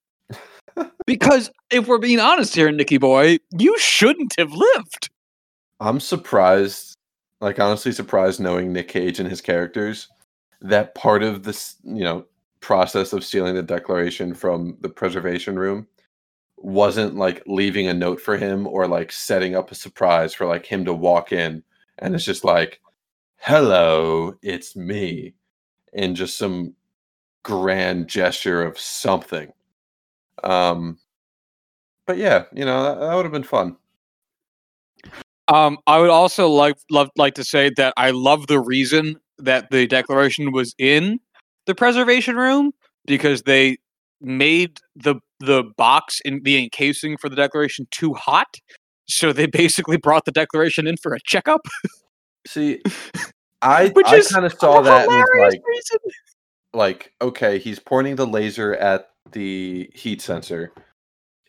[1.05, 5.10] because if we're being honest here, Nicky boy, you shouldn't have lived.
[5.80, 6.95] I'm surprised,
[7.41, 10.08] like honestly surprised knowing Nick Cage and his characters,
[10.62, 12.26] that part of this, you know,
[12.60, 15.88] process of stealing the declaration from the preservation room
[16.58, 20.66] wasn't like leaving a note for him or like setting up a surprise for like
[20.66, 21.64] him to walk in
[21.99, 22.82] and it's just like,
[23.38, 25.34] hello, it's me.
[25.93, 26.74] And just some
[27.43, 29.51] grand gesture of something.
[30.43, 30.97] Um
[32.05, 33.76] but yeah, you know, that, that would have been fun.
[35.49, 39.70] Um, I would also like love like to say that I love the reason that
[39.72, 41.20] the declaration was in
[41.66, 42.72] the preservation room
[43.05, 43.78] because they
[44.20, 48.57] made the the box in the encasing for the declaration too hot.
[49.09, 51.61] So they basically brought the declaration in for a checkup.
[52.45, 52.81] See,
[53.61, 55.97] I Which I kind of saw that like, reason.
[56.73, 60.71] like okay, he's pointing the laser at the heat sensor.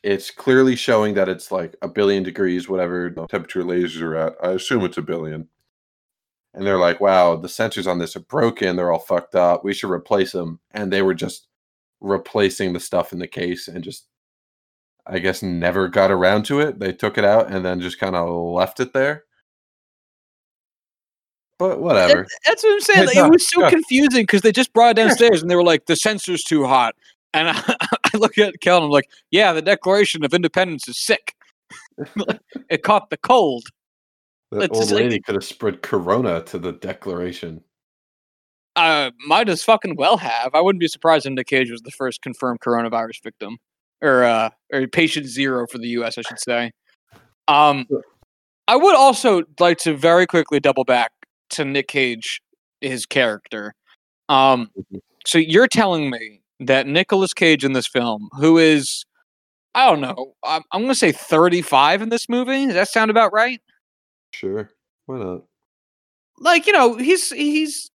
[0.02, 4.36] It's clearly showing that it's like a billion degrees, whatever the temperature lasers are at.
[4.42, 5.48] I assume it's a billion.
[6.54, 8.76] And they're like, wow, the sensors on this are broken.
[8.76, 9.64] They're all fucked up.
[9.64, 10.60] We should replace them.
[10.70, 11.47] And they were just
[12.00, 14.06] replacing the stuff in the case and just,
[15.06, 16.78] I guess, never got around to it.
[16.78, 19.24] They took it out and then just kind of left it there.
[21.58, 22.22] But whatever.
[22.22, 23.06] That- that's what I'm saying.
[23.08, 23.70] Like, it was so yeah.
[23.70, 26.94] confusing because they just brought it downstairs and they were like, "The sensor's too hot."
[27.34, 27.60] And I,
[28.04, 31.34] I look at Kel and I'm like, "Yeah, the Declaration of Independence is sick.
[32.70, 33.64] it caught the cold."
[34.52, 37.62] That It's old just like- lady could have spread corona to the declaration.
[38.78, 40.54] Uh, might as fucking well have.
[40.54, 43.58] I wouldn't be surprised if Nick Cage was the first confirmed coronavirus victim,
[44.00, 46.16] or uh, or patient zero for the U.S.
[46.18, 46.70] I should say.
[47.48, 47.86] Um,
[48.68, 51.10] I would also like to very quickly double back
[51.50, 52.40] to Nick Cage,
[52.80, 53.74] his character.
[54.28, 55.00] Um, Mhm.
[55.26, 59.04] so you're telling me that Nicolas Cage in this film, who is,
[59.74, 62.66] I don't know, I'm, I'm going to say 35 in this movie.
[62.66, 63.60] Does that sound about right?
[64.32, 64.70] Sure.
[65.06, 65.42] Why not?
[66.40, 67.90] like you know he's he's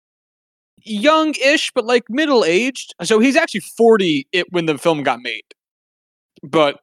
[0.83, 2.93] young-ish but like middle-aged.
[3.03, 5.43] So he's actually 40 it, when the film got made.
[6.43, 6.79] But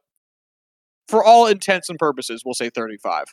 [1.07, 3.25] for all intents and purposes we'll say 35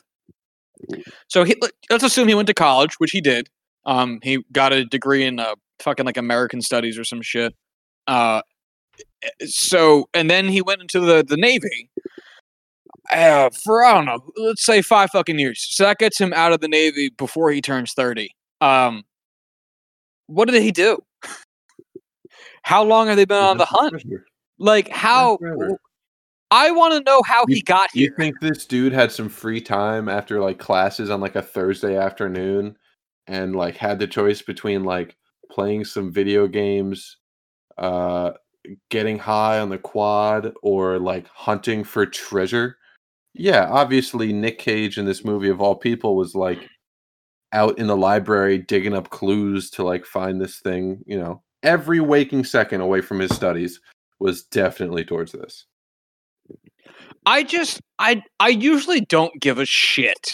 [1.27, 3.49] so he, let- let's assume he went to college which he did.
[3.85, 7.53] Um he got a degree in uh, fucking like american studies or some shit.
[8.07, 8.41] Uh
[9.45, 11.89] so and then he went into the the navy.
[13.11, 15.65] Uh, for I don't know, let's say five fucking years.
[15.69, 18.31] So that gets him out of the Navy before he turns thirty.
[18.59, 19.03] Um,
[20.27, 20.99] what did he do?
[22.61, 24.03] How long have they been on the hunt?
[24.59, 25.37] Like how?
[26.49, 28.09] I want to know how You- he got You here.
[28.11, 31.97] You think this dude had some free time after like classes on like a Thursday
[31.97, 32.77] afternoon
[33.27, 35.17] and like had the choice between like
[35.51, 37.17] playing some video games,
[37.77, 38.31] uh
[38.89, 42.77] getting high on the quad or like hunting for treasure?
[43.33, 46.69] Yeah, obviously Nick Cage in this movie of all people was like
[47.53, 51.41] out in the library digging up clues to like find this thing, you know.
[51.63, 53.79] Every waking second away from his studies
[54.19, 55.65] was definitely towards this.
[57.25, 60.33] I just I I usually don't give a shit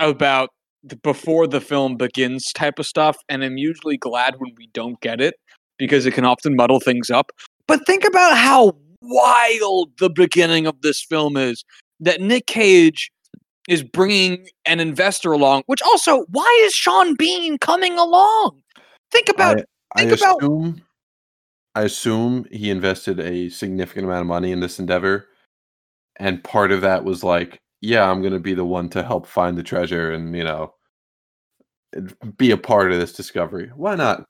[0.00, 0.50] about
[0.82, 5.00] the before the film begins type of stuff, and I'm usually glad when we don't
[5.00, 5.34] get it
[5.78, 7.30] because it can often muddle things up.
[7.66, 11.64] But think about how wild the beginning of this film is.
[12.00, 13.10] That Nick Cage
[13.68, 18.62] is bringing an investor along, which also why is Sean Bean coming along?
[19.12, 19.62] Think about
[19.94, 20.82] I think about- assume
[21.74, 25.28] I assume he invested a significant amount of money in this endeavor.
[26.18, 29.56] And part of that was like, yeah, I'm gonna be the one to help find
[29.56, 30.74] the treasure and you know
[32.36, 33.70] be a part of this discovery.
[33.76, 34.24] Why not?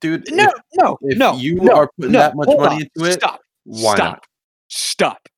[0.00, 1.36] Dude, no, if, no, if no.
[1.36, 3.40] you no, are putting no, that much money on, into it, Stop.
[3.64, 3.98] why stop.
[3.98, 4.24] not?
[4.68, 5.28] Stop.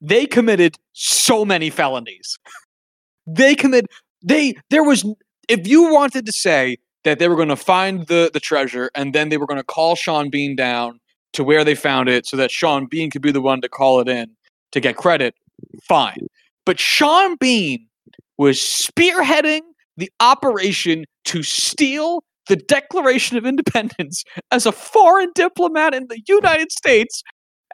[0.00, 2.38] They committed so many felonies.
[3.26, 3.86] They commit
[4.22, 5.04] they there was
[5.48, 9.14] if you wanted to say that they were going to find the the treasure and
[9.14, 11.00] then they were going to call Sean Bean down
[11.32, 14.00] to where they found it so that Sean Bean could be the one to call
[14.00, 14.28] it in
[14.72, 15.34] to get credit,
[15.82, 16.26] fine.
[16.64, 17.86] But Sean Bean
[18.38, 19.60] was spearheading
[19.96, 26.72] the operation to steal the Declaration of Independence as a foreign diplomat in the United
[26.72, 27.22] States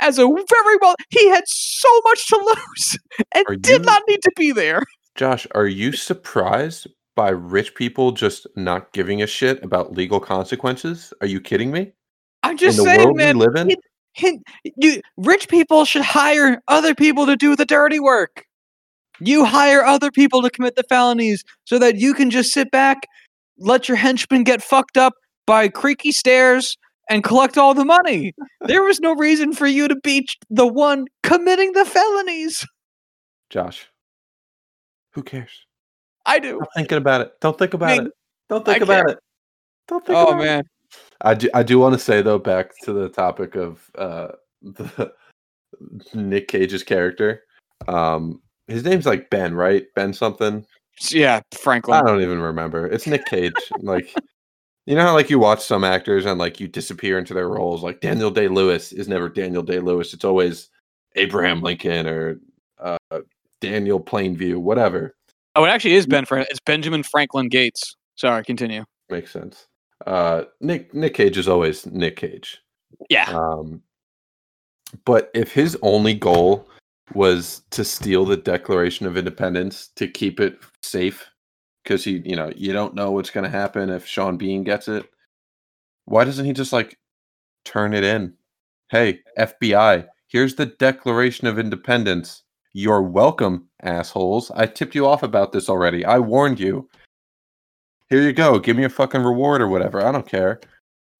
[0.00, 2.98] as a very well he had so much to lose
[3.34, 4.82] and Are did you- not need to be there.
[5.16, 11.12] Josh, are you surprised by rich people just not giving a shit about legal consequences?
[11.20, 11.92] Are you kidding me?
[12.42, 13.38] I'm just in the saying, world man.
[13.38, 13.70] we live in?
[13.70, 13.78] it-
[14.76, 18.44] you rich people should hire other people to do the dirty work.
[19.20, 23.06] You hire other people to commit the felonies so that you can just sit back,
[23.58, 25.14] let your henchmen get fucked up
[25.46, 26.76] by creaky stairs
[27.08, 28.32] and collect all the money.
[28.62, 32.66] There was no reason for you to be the one committing the felonies.
[33.50, 33.88] Josh,
[35.12, 35.66] who cares?
[36.26, 36.56] I do.
[36.56, 37.32] Stop thinking about it.
[37.40, 38.12] Don't think about mean, it.
[38.48, 39.18] Don't I think about it.
[39.88, 40.44] Don't think Oh about it.
[40.44, 40.64] man.
[41.20, 44.28] I do, I do want to say though, back to the topic of uh,
[44.62, 45.12] the
[46.14, 47.42] Nick Cage's character.
[47.88, 49.84] Um, his name's like Ben, right?
[49.94, 50.64] Ben something.
[51.10, 51.40] Yeah,
[51.88, 52.86] Yeah, I don't even remember.
[52.86, 53.52] It's Nick Cage.
[53.80, 54.14] like,
[54.86, 57.82] you know how like you watch some actors and like you disappear into their roles.
[57.82, 60.12] Like Daniel Day Lewis is never Daniel Day Lewis.
[60.12, 60.68] It's always
[61.16, 62.38] Abraham Lincoln or
[62.78, 62.98] uh,
[63.60, 65.14] Daniel Plainview, whatever.
[65.54, 66.48] Oh, it actually is Ben Franklin.
[66.50, 67.96] It's Benjamin Franklin Gates.
[68.16, 68.84] Sorry, continue.
[69.08, 69.66] Makes sense.
[70.06, 72.60] Uh, Nick Nick Cage is always Nick Cage.
[73.08, 73.30] Yeah.
[73.30, 73.82] Um,
[75.04, 76.68] but if his only goal
[77.14, 81.26] was to steal the Declaration of Independence to keep it safe,
[81.84, 84.88] because he, you know, you don't know what's going to happen if Sean Bean gets
[84.88, 85.08] it.
[86.06, 86.98] Why doesn't he just like
[87.64, 88.34] turn it in?
[88.90, 92.42] Hey, FBI, here's the Declaration of Independence.
[92.72, 94.50] You're welcome, assholes.
[94.50, 96.04] I tipped you off about this already.
[96.04, 96.88] I warned you.
[98.10, 98.58] Here you go.
[98.58, 100.04] Give me a fucking reward or whatever.
[100.04, 100.60] I don't care.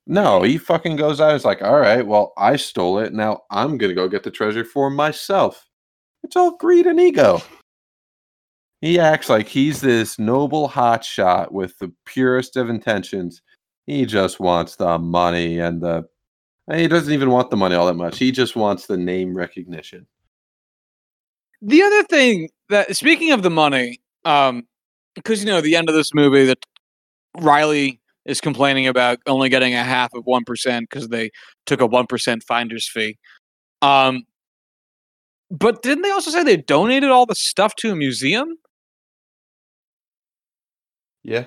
[0.06, 1.32] No, he fucking goes out.
[1.32, 3.14] He's like, all right, well, I stole it.
[3.14, 5.66] Now I'm going to go get the treasure for myself.
[6.22, 7.40] It's all greed and ego.
[8.84, 13.40] He acts like he's this noble hotshot with the purest of intentions.
[13.86, 16.04] He just wants the money and the.
[16.70, 18.18] He doesn't even want the money all that much.
[18.18, 20.06] He just wants the name recognition.
[21.62, 24.64] The other thing that speaking of the money, um,
[25.14, 26.58] because you know the end of this movie that
[27.38, 31.30] Riley is complaining about only getting a half of one percent because they
[31.64, 33.16] took a one percent finder's fee.
[33.80, 34.24] Um,
[35.50, 38.58] but didn't they also say they donated all the stuff to a museum?
[41.24, 41.46] Yeah.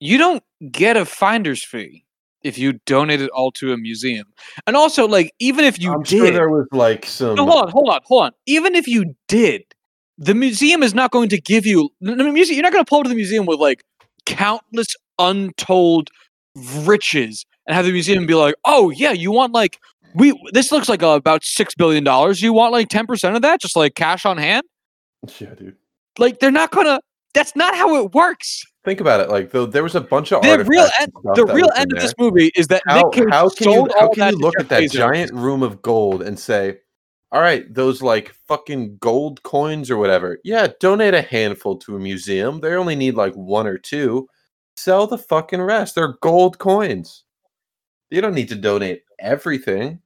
[0.00, 2.04] You don't get a finder's fee
[2.42, 4.26] if you donate it all to a museum.
[4.66, 7.36] And also, like, even if you I'm did, sure there was like some.
[7.36, 8.32] No, hold on, hold on, hold on.
[8.46, 9.62] Even if you did,
[10.18, 11.90] the museum is not going to give you.
[12.00, 13.82] The museum, you're not going to pull up to the museum with like
[14.26, 16.10] countless untold
[16.84, 19.78] riches and have the museum be like, "Oh yeah, you want like
[20.14, 22.42] we this looks like uh, about six billion dollars.
[22.42, 24.64] You want like ten percent of that, just like cash on hand?
[25.38, 25.76] Yeah, dude.
[26.18, 27.00] Like they're not gonna.
[27.34, 28.64] That's not how it works.
[28.84, 29.28] Think about it.
[29.28, 32.14] Like, though, there was a bunch of The real end, the real end of this
[32.18, 34.82] movie is that how, Nick Cage how can you how can you look at that
[34.84, 34.92] Bezos.
[34.92, 36.78] giant room of gold and say
[37.32, 41.98] all right those like fucking gold coins or whatever yeah donate a handful to a
[41.98, 44.28] museum they only need like one or two
[44.76, 47.24] sell the fucking rest they're gold coins
[48.10, 49.98] you don't need to donate everything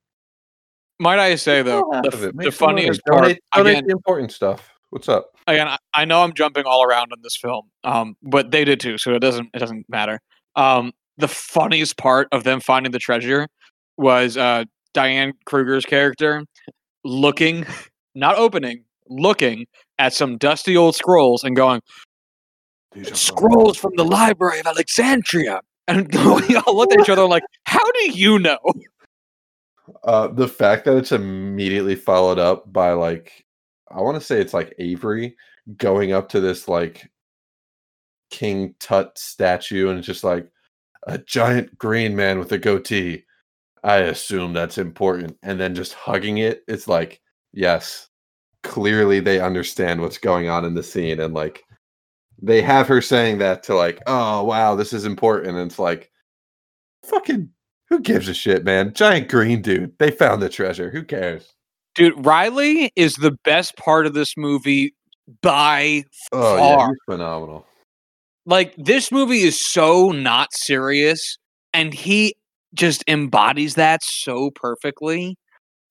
[1.00, 2.28] Might I say though, Half the, of it.
[2.28, 4.70] f- Make the funniest part Donate, donate again, the important stuff.
[4.90, 5.32] What's up?
[5.48, 8.98] Again, I, know I'm jumping all around on this film, um, but they did too,
[8.98, 10.20] so it doesn't it doesn't matter.
[10.54, 13.48] Um, the funniest part of them finding the treasure
[13.96, 16.44] was uh, Diane Kruger's character
[17.04, 17.66] looking,
[18.14, 19.66] not opening, looking
[19.98, 21.80] at some dusty old scrolls and going,
[22.92, 27.26] These are "Scrolls from the Library of Alexandria." And we all looked at each other
[27.26, 28.58] like, "How do you know?"
[30.04, 33.46] Uh, the fact that it's immediately followed up by like,
[33.90, 35.36] I want to say it's like Avery
[35.76, 37.10] going up to this like
[38.30, 40.48] King Tut statue, and it's just like
[41.06, 43.24] a giant green man with a goatee.
[43.84, 46.64] I assume that's important, and then just hugging it.
[46.68, 47.20] It's like,
[47.52, 48.08] yes,
[48.62, 51.64] clearly they understand what's going on in the scene, and like
[52.40, 55.56] they have her saying that to like, oh wow, this is important.
[55.56, 56.10] And it's like,
[57.04, 57.50] fucking
[57.88, 58.92] who gives a shit, man?
[58.92, 59.98] Giant green dude.
[59.98, 60.90] They found the treasure.
[60.90, 61.54] Who cares?
[61.98, 64.94] Dude, Riley is the best part of this movie
[65.42, 66.88] by Oh yeah, far.
[66.88, 67.66] he's phenomenal.
[68.46, 71.36] like this movie is so not serious
[71.74, 72.34] and he
[72.72, 75.36] just embodies that so perfectly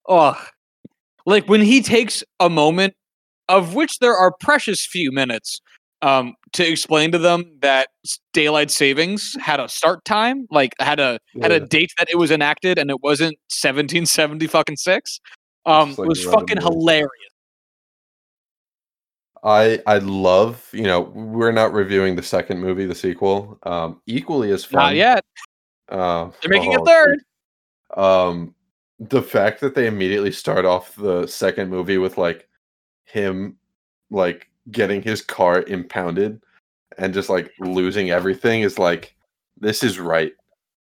[0.07, 0.35] oh
[1.25, 2.93] like when he takes a moment
[3.49, 5.59] of which there are precious few minutes
[6.01, 7.89] um to explain to them that
[8.33, 12.31] daylight savings had a start time like had a had a date that it was
[12.31, 15.19] enacted and it wasn't 1770 fucking 6
[15.67, 17.11] um like was fucking hilarious
[19.43, 23.57] I I love, you know, we're not reviewing the second movie, the sequel.
[23.63, 24.81] Um, equally as fun.
[24.81, 25.23] not yet
[25.89, 27.19] Um, they're making oh, a third.
[27.95, 28.55] Um,
[28.99, 32.49] the fact that they immediately start off the second movie with like
[33.05, 33.57] him
[34.09, 36.41] like getting his car impounded
[36.97, 39.15] and just like losing everything is like
[39.57, 40.33] this is right.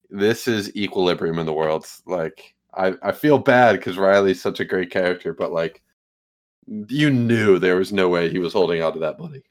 [0.10, 1.88] This is equilibrium in the world.
[2.06, 5.82] Like I I feel bad because Riley's such a great character, but like
[6.68, 9.42] you knew there was no way he was holding on to that money.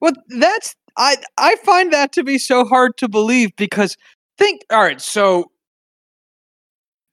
[0.00, 3.96] Well, that's I I find that to be so hard to believe because
[4.38, 5.50] think all right, so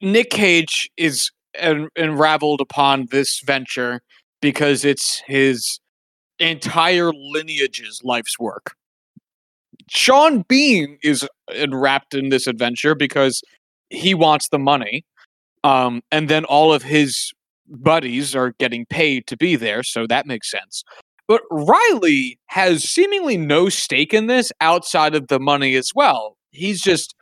[0.02, 4.02] Nick Cage is en- unraveled upon this venture
[4.42, 5.80] because it's his
[6.40, 8.76] entire lineage's life's work.
[9.90, 13.42] Sean Bean is enwrapped in this adventure because
[13.90, 15.06] he wants the money.
[15.64, 17.32] Um, and then all of his
[17.68, 20.84] buddies are getting paid to be there, so that makes sense.
[21.28, 26.38] But Riley has seemingly no stake in this outside of the money as well.
[26.52, 27.16] He's just,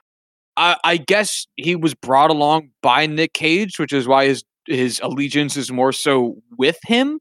[0.57, 4.99] I, I guess, he was brought along by Nick Cage, which is why his his
[5.03, 7.19] allegiance is more so with him.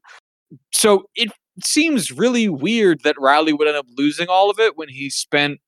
[0.73, 1.31] So it
[1.63, 5.59] seems really weird that Riley would end up losing all of it when he spent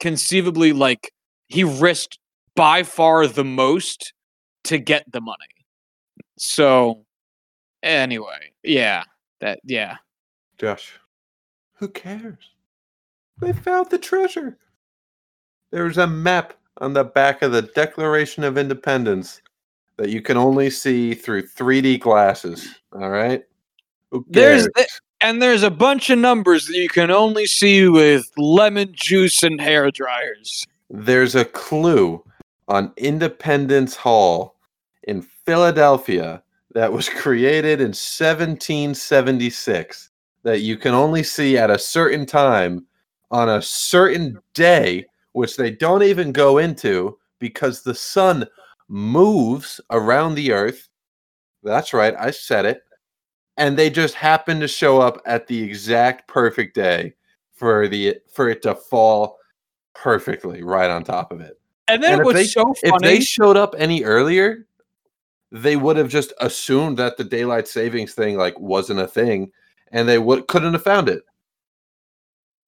[0.00, 1.12] conceivably like
[1.48, 2.18] he risked
[2.54, 4.12] by far the most
[4.64, 5.38] to get the money.
[6.38, 7.04] So
[7.82, 9.04] anyway, yeah,
[9.40, 9.96] that yeah.
[10.58, 10.92] Josh,
[11.74, 12.50] who cares?
[13.40, 14.58] They found the treasure.
[15.70, 19.40] There's a map on the back of the Declaration of Independence
[19.96, 22.74] that you can only see through 3D glasses.
[22.92, 23.42] All right.
[24.28, 24.86] There's the-
[25.20, 29.60] And there's a bunch of numbers that you can only see with lemon juice and
[29.60, 30.66] hair dryers.
[30.90, 32.22] There's a clue
[32.72, 34.56] on Independence Hall
[35.02, 36.42] in Philadelphia
[36.74, 40.08] that was created in 1776
[40.42, 42.86] that you can only see at a certain time
[43.30, 48.46] on a certain day, which they don't even go into because the sun
[48.88, 50.88] moves around the earth.
[51.62, 52.80] That's right, I said it.
[53.58, 57.12] And they just happen to show up at the exact perfect day
[57.52, 59.36] for the for it to fall
[59.94, 61.58] perfectly right on top of it.
[61.88, 64.66] And then And it they- so If they showed up any earlier,
[65.50, 69.52] they would have just assumed that the daylight savings thing like wasn't a thing,
[69.90, 71.22] and they would couldn't have found it.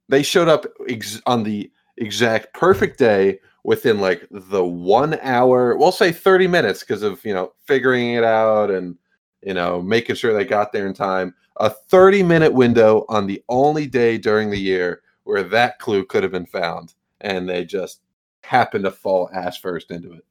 [0.09, 5.93] They showed up ex- on the exact perfect day within like the one hour, we'll
[5.93, 8.99] say thirty minutes, because of you know figuring it out and
[9.43, 11.35] you know making sure they got there in time.
[11.57, 16.23] A thirty minute window on the only day during the year where that clue could
[16.23, 16.93] have been found,
[17.23, 18.01] and they just
[18.45, 20.25] happened to fall ass first into it.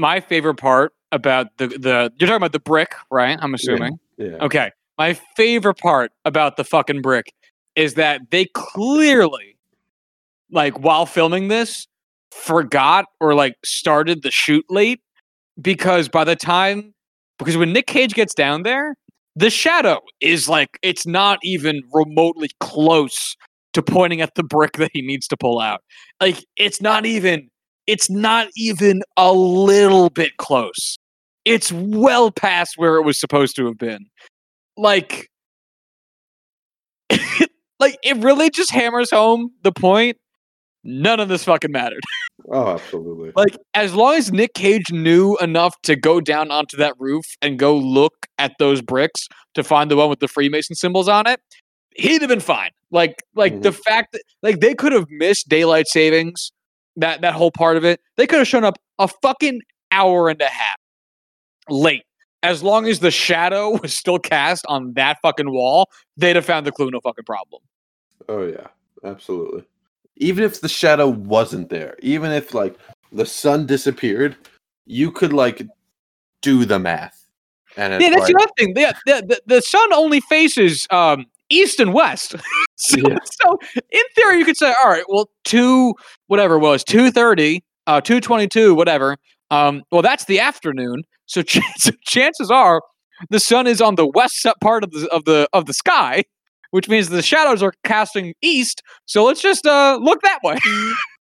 [0.00, 3.38] my favorite part about the the you're talking about the brick, right?
[3.40, 4.00] I'm assuming.
[4.16, 4.36] Yeah.
[4.40, 4.72] Okay.
[4.98, 7.32] My favorite part about the fucking brick
[7.76, 9.56] is that they clearly,
[10.50, 11.86] like, while filming this,
[12.32, 15.00] forgot or like started the shoot late
[15.60, 16.92] because by the time,
[17.38, 18.94] because when Nick Cage gets down there,
[19.36, 23.36] the shadow is like, it's not even remotely close
[23.72, 25.82] to pointing at the brick that he needs to pull out.
[26.20, 27.48] Like, it's not even
[27.86, 30.96] it's not even a little bit close.
[31.44, 34.06] It's well past where it was supposed to have been.
[34.76, 35.28] Like,
[37.80, 40.18] like it really just hammers home the point.
[40.84, 42.02] None of this fucking mattered.
[42.52, 43.32] Oh, absolutely.
[43.36, 47.58] Like, as long as Nick Cage knew enough to go down onto that roof and
[47.58, 51.38] go look at those bricks to find the one with the Freemason symbols on it,
[51.96, 52.70] he'd have been fine.
[52.90, 56.50] Like, like the fact that like they could have missed daylight savings,
[56.96, 59.60] that that whole part of it, they could have shown up a fucking
[59.92, 60.76] hour and a half
[61.68, 62.04] late.
[62.42, 66.66] As long as the shadow was still cast on that fucking wall, they'd have found
[66.66, 67.62] the clue, no fucking problem.
[68.28, 68.68] Oh yeah,
[69.04, 69.64] absolutely.
[70.16, 72.76] Even if the shadow wasn't there, even if like
[73.12, 74.36] the sun disappeared,
[74.84, 75.62] you could like
[76.42, 77.26] do the math.
[77.76, 78.74] And Yeah, that's like, the other thing.
[78.74, 82.34] The, the, the, the sun only faces um, east and west.
[82.76, 83.16] so, Yeah.
[83.42, 83.58] so
[83.90, 85.94] in theory, you could say, all right, well, two
[86.28, 89.16] whatever it was, two thirty, uh, two twenty two, whatever.
[89.50, 91.02] Um, well, that's the afternoon.
[91.26, 92.80] So ch- so chances are
[93.28, 96.22] the sun is on the west part of the of the of the sky,
[96.70, 98.82] which means the shadows are casting east.
[99.06, 100.56] So let's just uh, look that way.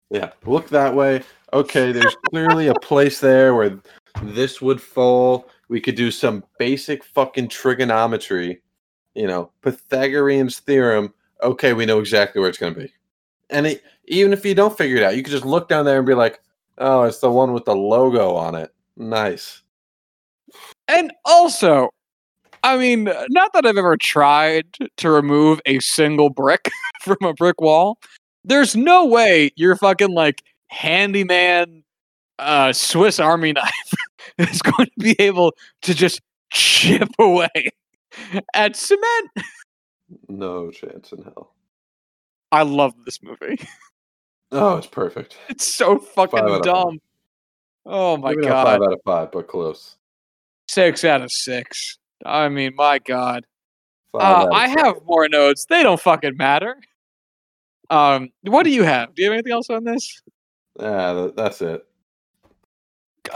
[0.09, 1.23] Yeah, look that way.
[1.53, 3.79] Okay, there's clearly a place there where
[4.21, 5.49] this would fall.
[5.69, 8.61] We could do some basic fucking trigonometry,
[9.15, 11.13] you know, Pythagorean's theorem.
[11.41, 12.93] Okay, we know exactly where it's going to be.
[13.49, 15.97] And it, even if you don't figure it out, you could just look down there
[15.97, 16.41] and be like,
[16.77, 18.73] oh, it's the one with the logo on it.
[18.97, 19.61] Nice.
[20.87, 21.89] And also,
[22.63, 24.65] I mean, not that I've ever tried
[24.97, 26.69] to remove a single brick
[27.01, 27.97] from a brick wall.
[28.43, 31.83] There's no way your fucking like handyman
[32.39, 33.93] uh Swiss army knife
[34.37, 35.53] is going to be able
[35.83, 36.19] to just
[36.51, 37.71] chip away
[38.53, 39.29] at cement.
[40.29, 41.55] No chance in hell.
[42.51, 43.57] I love this movie.
[44.55, 45.35] Oh, it's perfect.
[45.49, 46.63] It's so fucking Five out of five.
[46.63, 46.99] dumb.
[47.87, 48.63] Oh my Maybe god.
[48.65, 49.97] five out of five, but close.
[50.69, 51.97] Six out of six.
[52.23, 53.45] I mean, my god.
[54.13, 54.77] Uh, I five.
[54.85, 55.65] have more notes.
[55.67, 56.75] They don't fucking matter.
[57.89, 59.15] Um, what do you have?
[59.15, 60.21] Do you have anything else on this?
[60.79, 61.83] Yeah, that's it.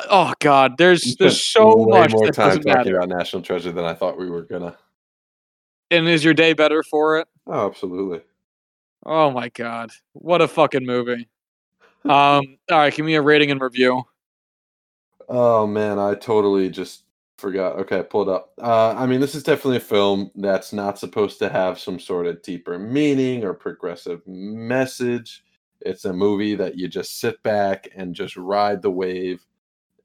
[0.09, 2.97] Oh God, there's there's so much more time talking matter.
[2.97, 4.77] about National Treasure than I thought we were gonna.
[5.91, 7.27] And is your day better for it?
[7.45, 8.21] Oh, absolutely.
[9.05, 11.29] Oh my God, what a fucking movie.
[12.03, 12.09] Um,
[12.71, 14.03] all right, give me a rating and review.
[15.29, 17.03] Oh man, I totally just
[17.37, 17.77] forgot.
[17.77, 18.51] Okay, pull it up.
[18.61, 22.27] Uh, I mean, this is definitely a film that's not supposed to have some sort
[22.27, 25.43] of deeper meaning or progressive message.
[25.81, 29.45] It's a movie that you just sit back and just ride the wave,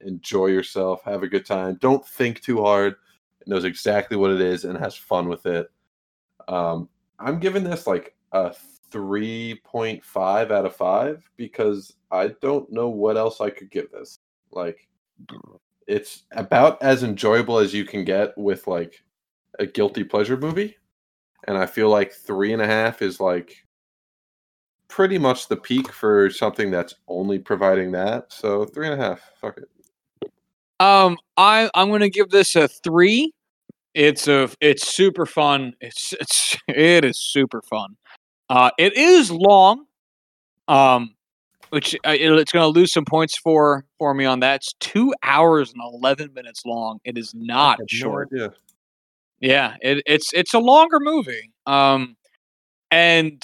[0.05, 1.79] enjoy yourself, have a good time.
[1.81, 2.95] Don't think too hard.
[3.41, 5.71] It knows exactly what it is and has fun with it.
[6.49, 6.89] Um,
[7.19, 8.55] I'm giving this like a
[8.91, 14.19] 3.5 out of 5 because I don't know what else I could give this.
[14.51, 14.89] Like,
[15.87, 19.03] it's about as enjoyable as you can get with like
[19.59, 20.77] a guilty pleasure movie.
[21.49, 23.65] And I feel like three and a half is like
[24.89, 28.33] pretty much the peak for something that's only providing that.
[28.33, 29.21] So three and a half.
[29.41, 29.69] Fuck it.
[30.83, 33.33] Um, I I'm gonna give this a three.
[33.95, 35.75] It's a it's super fun.
[35.81, 37.97] It's it's it is super fun.
[38.51, 39.87] Uh, it is long.
[40.67, 41.15] Um,
[41.71, 44.57] which uh, it, it's gonna lose some points for for me on that.
[44.57, 46.99] It's two hours and eleven minutes long.
[47.05, 48.31] It is not short.
[48.33, 48.51] No.
[49.39, 51.53] Yeah, it, it's it's a longer movie.
[51.65, 52.17] Um,
[52.91, 53.41] and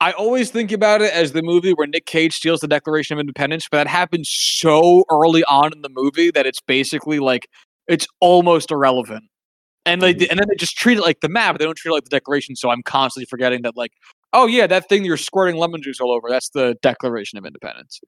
[0.00, 3.20] I always think about it as the movie where Nick Cage steals the Declaration of
[3.20, 7.48] Independence, but that happens so early on in the movie that it's basically like
[7.88, 9.24] it's almost irrelevant.
[9.86, 10.30] And they Mhm.
[10.30, 11.58] and then they just treat it like the map.
[11.58, 12.54] They don't treat it like the Declaration.
[12.54, 13.92] So I'm constantly forgetting that, like,
[14.32, 16.28] oh yeah, that thing you're squirting lemon juice all over.
[16.28, 18.00] That's the Declaration of Independence.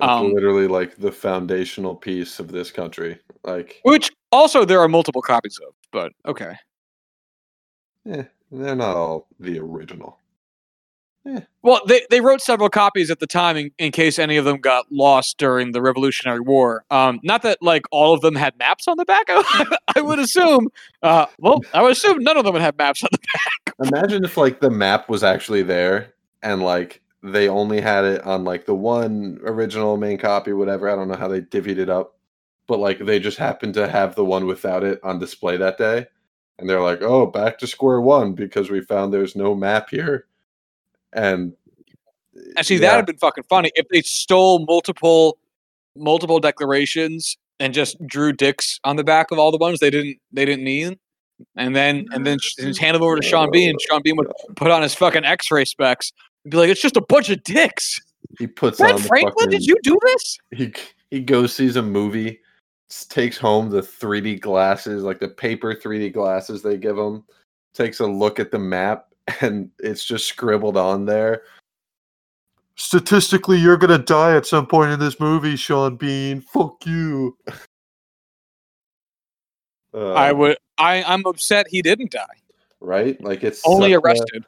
[0.00, 3.18] Um, literally like the foundational piece of this country.
[3.44, 6.56] Like, Which also there are multiple copies of, but okay.
[8.04, 10.18] Yeah, they're not all the original.
[11.62, 14.58] Well, they, they wrote several copies at the time in, in case any of them
[14.58, 16.84] got lost during the Revolutionary War.
[16.90, 19.24] Um, not that like all of them had maps on the back.
[19.28, 20.68] I, I would assume.
[21.02, 23.74] Uh, well, I would assume none of them would have maps on the back.
[23.92, 28.44] Imagine if like the map was actually there and like they only had it on
[28.44, 30.90] like the one original main copy, whatever.
[30.90, 32.18] I don't know how they divvied it up,
[32.66, 36.06] but like they just happened to have the one without it on display that day.
[36.58, 40.26] And they're like, oh, back to square one because we found there's no map here.
[41.14, 41.54] And
[42.56, 45.38] Actually, yeah, that'd have been fucking funny if they stole multiple
[45.96, 50.16] multiple declarations and just drew dicks on the back of all the ones they didn't
[50.32, 50.98] they didn't need,
[51.56, 53.76] and then and then just hand them over to Sean Bean.
[53.88, 56.12] Sean Bean would oh, put on his fucking X-ray specs
[56.44, 58.00] and be like, "It's just a bunch of dicks."
[58.38, 60.38] He puts Ben on Franklin, fucking, did you do this?
[60.52, 60.72] he
[61.10, 62.40] he goes sees a movie,
[63.08, 67.22] takes home the 3D glasses, like the paper 3D glasses they give him,
[67.74, 71.42] takes a look at the map, and it's just scribbled on there.
[72.76, 76.40] Statistically, you're gonna die at some point in this movie, Sean Bean.
[76.40, 77.36] Fuck you.
[79.94, 80.56] I Uh, would.
[80.78, 82.24] I I'm upset he didn't die.
[82.80, 83.20] right?
[83.22, 84.44] Like it's Only such a- arrested.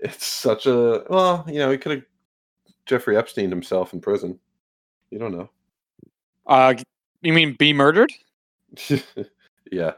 [0.00, 2.02] it's such a well, you know, he could have
[2.86, 4.38] Jeffrey Epstein himself in prison.
[5.10, 5.50] You don't know.
[6.46, 6.74] Uh,
[7.20, 8.10] you mean be murdered?
[9.70, 9.92] yeah.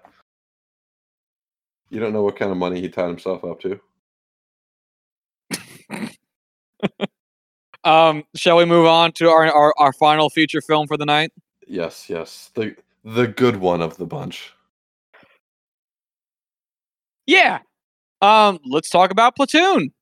[1.91, 3.81] You don't know what kind of money he tied himself up to.
[7.85, 11.33] Um, shall we move on to our, our our final feature film for the night?
[11.67, 12.51] Yes, yes.
[12.55, 14.53] The the good one of the bunch.
[17.27, 17.61] Yeah.
[18.21, 19.93] Um, let's talk about Platoon.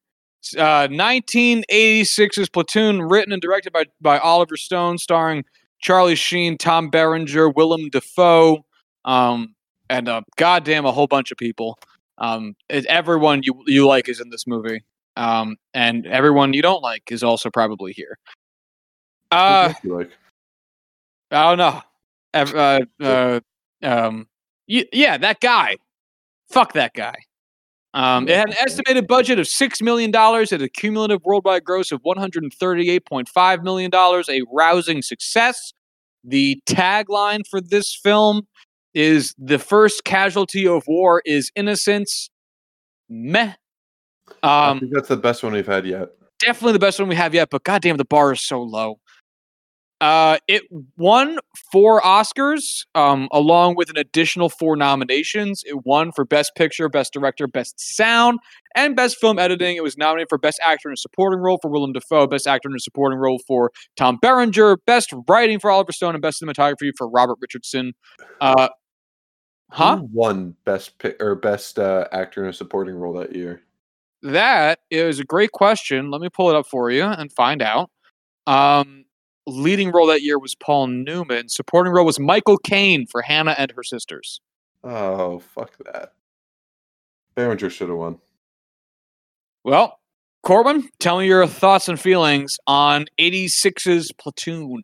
[0.57, 5.45] Uh, 1986's Platoon, written and directed by by Oliver Stone, starring
[5.81, 8.65] Charlie Sheen, Tom Berenger, Willem Dafoe,
[9.05, 9.55] um,
[9.89, 11.79] and uh, goddamn a whole bunch of people.
[12.19, 14.83] Um, everyone you you like is in this movie.
[15.19, 18.17] Um, and everyone you don't like is also probably here.
[19.33, 20.11] Uh, you like
[21.31, 21.83] I don't know.
[22.33, 23.41] Uh, uh,
[23.83, 24.29] um,
[24.67, 25.77] yeah, that guy.
[26.51, 27.15] Fuck that guy.
[27.95, 31.91] Um, it had an estimated budget of six million dollars at a cumulative worldwide gross
[31.91, 34.29] of one hundred and thirty-eight point five million dollars.
[34.29, 35.73] A rousing success.
[36.23, 38.47] The tagline for this film
[38.95, 42.31] is "The first casualty of war is innocence."
[43.09, 43.55] Meh.
[44.43, 46.11] I Um, think that's the best one we've had yet.
[46.41, 49.01] definitely the best one we have yet, but goddamn, the bar is so low.
[50.01, 50.63] Uh, it
[50.97, 51.41] won
[51.73, 55.65] four Oscars, um, along with an additional four nominations.
[55.67, 58.39] It won for Best Picture, Best Director, Best Sound,
[58.77, 59.75] and Best Film Editing.
[59.75, 62.69] It was nominated for Best Actor in a Supporting Role for Willem Dafoe, Best Actor
[62.69, 66.93] in a Supporting Role for Tom Berenger, Best Writing for Oliver Stone, and Best Cinematography
[66.97, 67.93] for Robert Richardson.
[68.41, 68.69] Uh,
[69.73, 69.97] huh?
[69.97, 73.63] Who won best or best uh, actor in a supporting role that year?
[74.23, 76.11] That is a great question.
[76.11, 77.91] Let me pull it up for you and find out.
[78.47, 79.05] Um,
[79.47, 81.49] leading role that year was Paul Newman.
[81.49, 84.41] Supporting role was Michael Caine for Hannah and her sisters.
[84.83, 86.13] Oh, fuck that.
[87.35, 88.19] Berenger should have won.
[89.65, 89.99] Well,
[90.43, 94.83] Corwin, tell me your thoughts and feelings on 86's Platoon.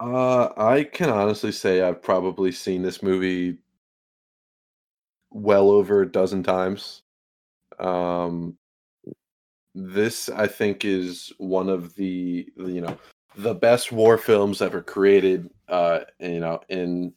[0.00, 3.58] Uh, I can honestly say I've probably seen this movie
[5.30, 7.01] well over a dozen times.
[7.82, 8.56] Um,
[9.74, 12.96] this I think is one of the you know
[13.36, 15.50] the best war films ever created.
[15.68, 17.12] Uh, you know, in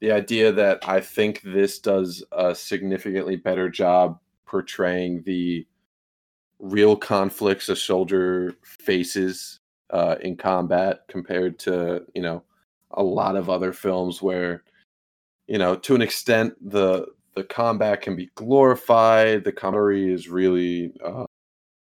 [0.00, 5.66] the idea that I think this does a significantly better job portraying the
[6.58, 12.42] real conflicts a soldier faces uh, in combat compared to you know
[12.92, 14.64] a lot of other films where
[15.46, 20.92] you know to an extent the the combat can be glorified the camaraderie is really
[21.04, 21.24] uh,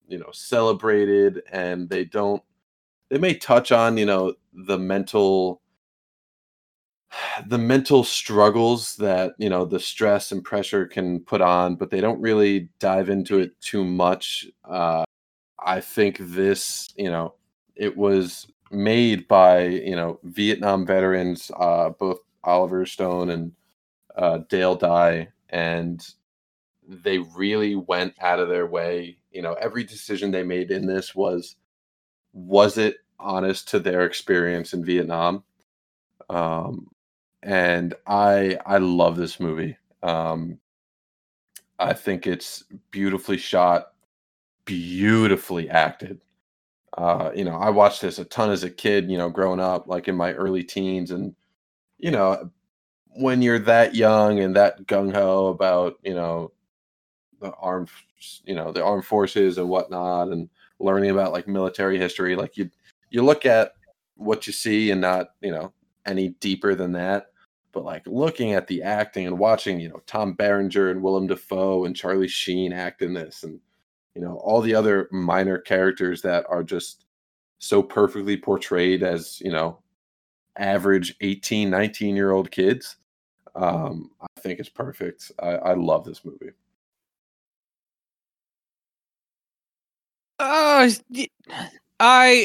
[0.08, 2.44] you know celebrated and they don't
[3.10, 5.62] they may touch on you know the mental
[7.48, 12.02] the mental struggles that you know the stress and pressure can put on but they
[12.02, 14.48] don't really dive into it too much.
[14.64, 15.04] Uh
[15.66, 17.34] i think this you know
[17.76, 23.52] it was made by you know vietnam veterans uh both oliver stone and
[24.18, 26.08] uh dale dye and
[26.88, 31.14] they really went out of their way you know every decision they made in this
[31.14, 31.56] was
[32.34, 35.44] was it honest to their experience in vietnam?
[36.30, 36.88] Um
[37.44, 39.78] and i i love this movie.
[40.04, 40.60] Um
[41.80, 43.94] i think it's beautifully shot
[44.66, 46.22] beautifully acted.
[46.98, 49.88] Uh you know i watched this a ton as a kid you know growing up
[49.88, 51.36] like in my early teens and
[51.98, 52.50] you know
[53.16, 56.52] when you're that young and that gung-ho about you know
[57.42, 57.90] the armed
[58.44, 60.50] you know the armed forces and whatnot and
[60.80, 62.70] learning about like military history like you
[63.10, 63.74] you look at
[64.16, 65.74] what you see and not you know
[66.06, 67.28] any deeper than that.
[67.72, 71.86] But like looking at the acting and watching you know tom berenger and willem dafoe
[71.86, 73.60] and charlie sheen act in this and
[74.16, 77.06] you know all the other minor characters that are just
[77.60, 79.78] so perfectly portrayed as you know
[80.60, 82.98] average 18 19 year old kids
[83.56, 86.52] um i think it's perfect i, I love this movie
[90.40, 90.88] Uh,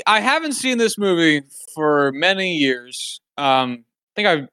[0.06, 1.42] I haven't seen this movie
[1.74, 3.20] for many years.
[3.38, 4.48] Um, I think I've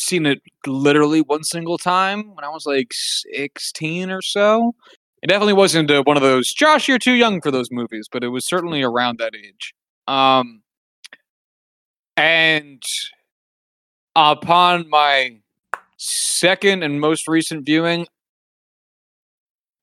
[0.00, 4.74] seen it literally one single time when I was like sixteen or so.
[5.22, 8.22] it definitely wasn't uh, one of those Josh, you're too young for those movies, but
[8.24, 9.74] it was certainly around that age.
[10.08, 10.62] Um,
[12.16, 12.82] and
[14.14, 15.36] upon my
[15.98, 18.06] second and most recent viewing,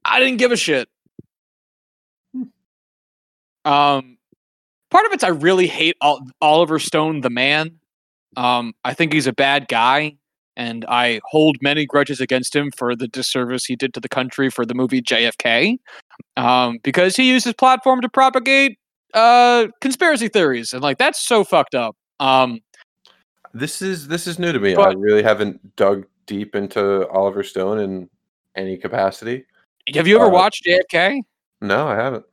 [0.05, 0.89] I didn't give a shit.
[3.65, 4.17] Um,
[4.91, 7.79] part of it's I really hate Ol- Oliver Stone, the man.
[8.35, 10.17] Um, I think he's a bad guy,
[10.57, 14.49] and I hold many grudges against him for the disservice he did to the country
[14.49, 15.77] for the movie JFK,
[16.35, 18.77] um, because he used his platform to propagate
[19.13, 21.95] uh, conspiracy theories, and like that's so fucked up.
[22.19, 22.59] Um,
[23.53, 24.75] This is this is new to me.
[24.75, 28.09] I really haven't dug deep into Oliver Stone in
[28.55, 29.45] any capacity.
[29.93, 31.21] have you ever Uh, watched JFK?
[31.61, 32.25] No, I haven't.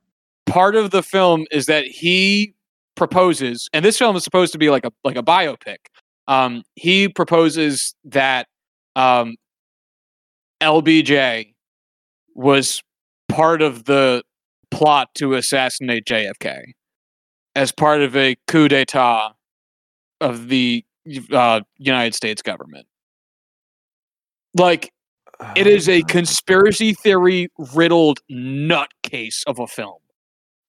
[0.47, 2.55] part of the film is that he
[2.97, 5.77] proposes, and this film is supposed to be like a like a biopic.
[6.27, 8.47] Um, he proposes that
[8.97, 9.37] um,
[10.61, 11.55] LBJ
[12.35, 12.83] was
[13.29, 14.23] part of the
[14.71, 16.61] plot to assassinate JFK
[17.57, 19.33] as part of a coup d'état
[20.21, 20.85] of the
[21.33, 22.87] uh, United States government.
[24.55, 24.93] Like
[25.57, 29.99] it is a conspiracy theory riddled nutcase of a film.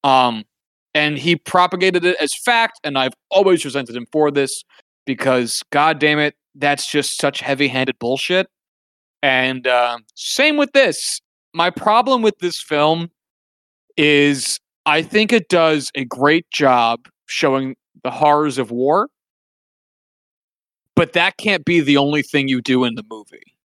[0.03, 0.45] Um,
[0.94, 4.64] and he propagated it as fact, and I've always resented him for this
[5.06, 8.48] because, god damn it, that's just such heavy handed bullshit.
[9.23, 11.22] And uh, same with this.
[11.53, 13.10] My problem with this film
[13.98, 19.10] is I think it does a great job showing the horrors of war,
[20.95, 23.55] but that can't be the only thing you do in the movie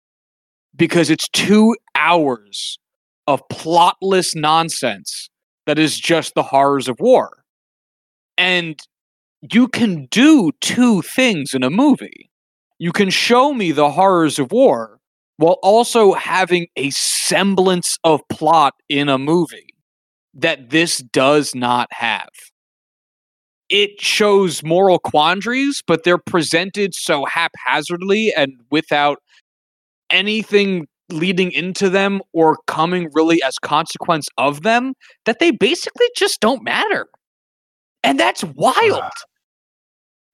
[0.76, 2.78] because it's two hours
[3.26, 5.28] of plotless nonsense
[5.66, 7.42] that is just the horrors of war.
[8.38, 8.78] And
[9.52, 12.30] you can do two things in a movie.
[12.78, 14.98] You can show me the horrors of war
[15.38, 19.74] while also having a semblance of plot in a movie
[20.34, 22.28] that this does not have.
[23.68, 29.18] It shows moral quandaries, but they're presented so haphazardly and without
[30.10, 34.94] anything leading into them or coming really as consequence of them
[35.24, 37.06] that they basically just don't matter.
[38.02, 39.10] And that's wild.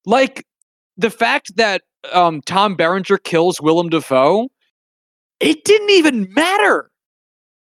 [0.04, 0.44] like
[0.96, 1.82] the fact that
[2.12, 4.48] um, Tom Berenger kills Willem Dafoe,
[5.40, 6.90] it didn't even matter.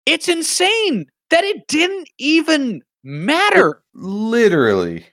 [0.07, 3.83] It's insane that it didn't even matter.
[3.95, 5.05] Literally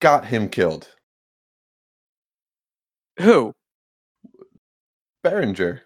[0.00, 0.88] got him killed.
[3.20, 3.52] Who?
[5.22, 5.82] Berenger.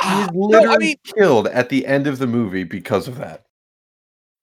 [0.00, 3.16] Ah, He's no, literally I mean, killed at the end of the movie because of
[3.18, 3.44] that.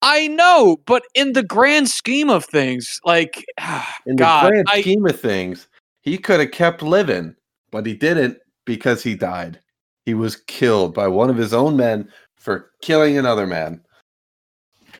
[0.02, 3.44] I know, but in the grand scheme of things, like,
[4.06, 5.68] In God, the grand I, scheme of things,
[6.02, 7.36] he could have kept living,
[7.72, 9.60] but he didn't because he died.
[10.06, 13.82] He was killed by one of his own men for killing another man.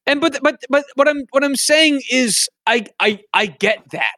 [0.08, 4.16] And but but but what I'm what I'm saying is, I I I get that.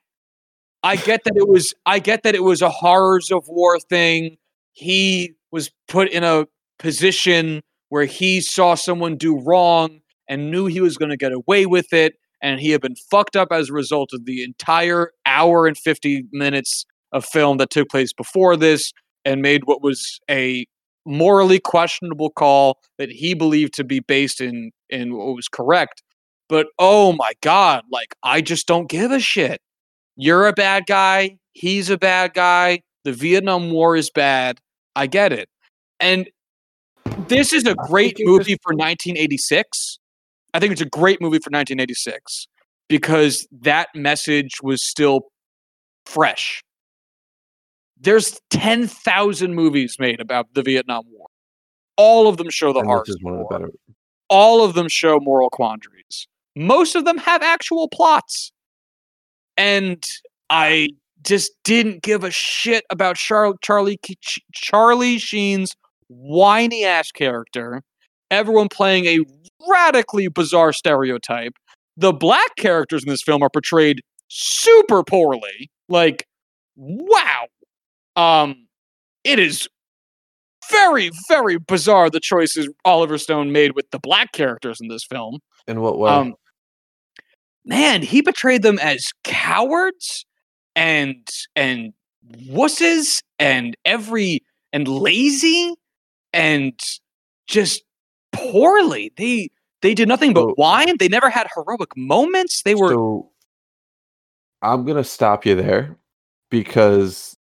[0.84, 4.38] I get that it was I get that it was a horrors of war thing.
[4.74, 6.46] He was put in a
[6.78, 11.66] position where he saw someone do wrong and knew he was going to get away
[11.66, 15.68] with it and he had been fucked up as a result of the entire hour
[15.68, 18.92] and 50 minutes of film that took place before this
[19.26, 20.66] and made what was a
[21.08, 26.04] morally questionable call that he believed to be based in in what was correct
[26.50, 29.62] but oh my god like i just don't give a shit.
[30.16, 34.60] You're a bad guy he's a bad guy the vietnam war is bad
[34.96, 35.50] i get it.
[36.00, 36.30] And
[37.28, 40.00] this is a great movie for 1986
[40.54, 42.48] i think it's a great movie for 1986
[42.90, 45.22] because that message was still
[46.06, 46.62] fresh
[48.00, 51.28] there's 10,000 movies made about the Vietnam War.
[51.98, 53.08] All of them show the And horrors.
[53.08, 53.72] this is of one of the better.
[54.30, 56.28] All of them show moral quandaries.
[56.56, 58.52] Most of them have actual plots.
[59.56, 60.04] And
[60.50, 60.90] I
[61.24, 64.00] just didn't give a shit about Char- Charlie
[64.54, 65.76] Charlie Sheen's
[66.08, 67.82] whiny ass character.
[68.30, 69.20] Everyone playing a
[69.70, 71.54] radically bizarre stereotype.
[71.96, 75.72] The black characters in this film are portrayed super poorly.
[75.90, 76.28] Like,
[76.76, 77.48] wow.
[78.18, 78.68] Um,
[79.24, 79.68] it is
[80.70, 85.40] very, very bizarre the choices Oliver Stone made with the black characters in this film.
[85.68, 86.10] In what way?
[86.12, 86.34] Um,
[87.64, 90.26] man, he betrayed them as cowards
[90.76, 91.26] and
[91.56, 91.94] and
[92.50, 95.76] wusses and every and lazy
[96.34, 96.78] and
[97.48, 97.84] just
[98.34, 99.14] poorly.
[99.16, 99.50] They
[99.82, 100.98] they did nothing but So- whine.
[100.98, 102.64] They never had heroic moments.
[102.64, 103.32] They were So
[104.62, 105.96] I'm gonna stop you there
[106.50, 107.37] because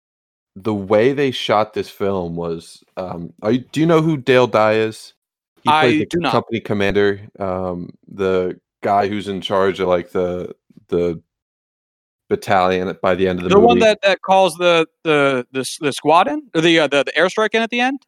[0.56, 2.84] the way they shot this film was.
[2.98, 5.14] Um, are you, do you know who Dale Dye is?
[5.66, 6.32] he I the do not.
[6.32, 10.54] company commander, um, the guy who's in charge of like the
[10.90, 11.22] the
[12.30, 13.68] battalion by the end of the, The, movie.
[13.68, 17.12] one that, that calls the the the, the squad in or the, uh, the the
[17.14, 18.00] airstrike in at the end.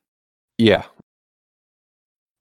[0.57, 0.83] Yeah.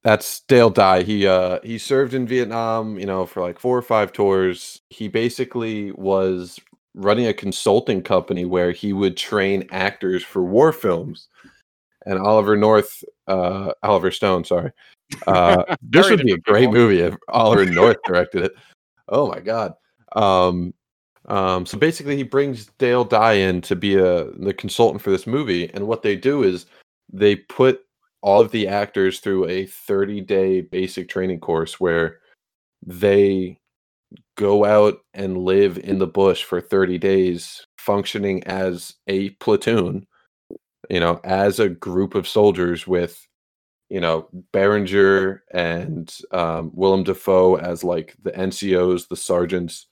[0.03, 1.03] That's Dale Dye.
[1.03, 4.81] He uh he served in Vietnam, you know, for like four or five tours.
[4.91, 6.61] He basically was
[6.97, 11.29] running a consulting company where he would train actors for war films.
[12.07, 14.73] And Oliver North, uh Oliver Stone, sorry.
[15.27, 18.53] Uh this would be a great movie if Oliver North directed it.
[19.09, 19.75] Oh my god.
[20.17, 20.75] Um
[21.27, 25.27] um so basically he brings Dale Dye in to be a the consultant for this
[25.27, 26.67] movie and what they do is
[27.13, 27.81] they put
[28.23, 32.19] all of the actors through a 30 day basic training course where
[32.85, 33.59] they
[34.37, 40.07] go out and live in the bush for 30 days functioning as a platoon
[40.91, 43.27] you know as a group of soldiers with
[43.89, 49.87] you know Berenger and um, Willem Dafoe as like the NCOs the sergeants.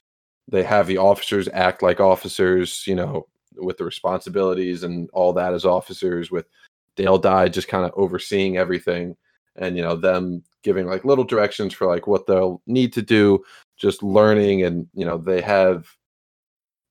[0.48, 3.26] They have the officers act like officers you know
[3.56, 6.46] with the responsibilities and all that as officers with
[6.96, 9.16] Dale Dye just kind of overseeing everything
[9.56, 13.42] and you know them giving like little directions for like what they'll need to do
[13.76, 15.88] just learning and you know they have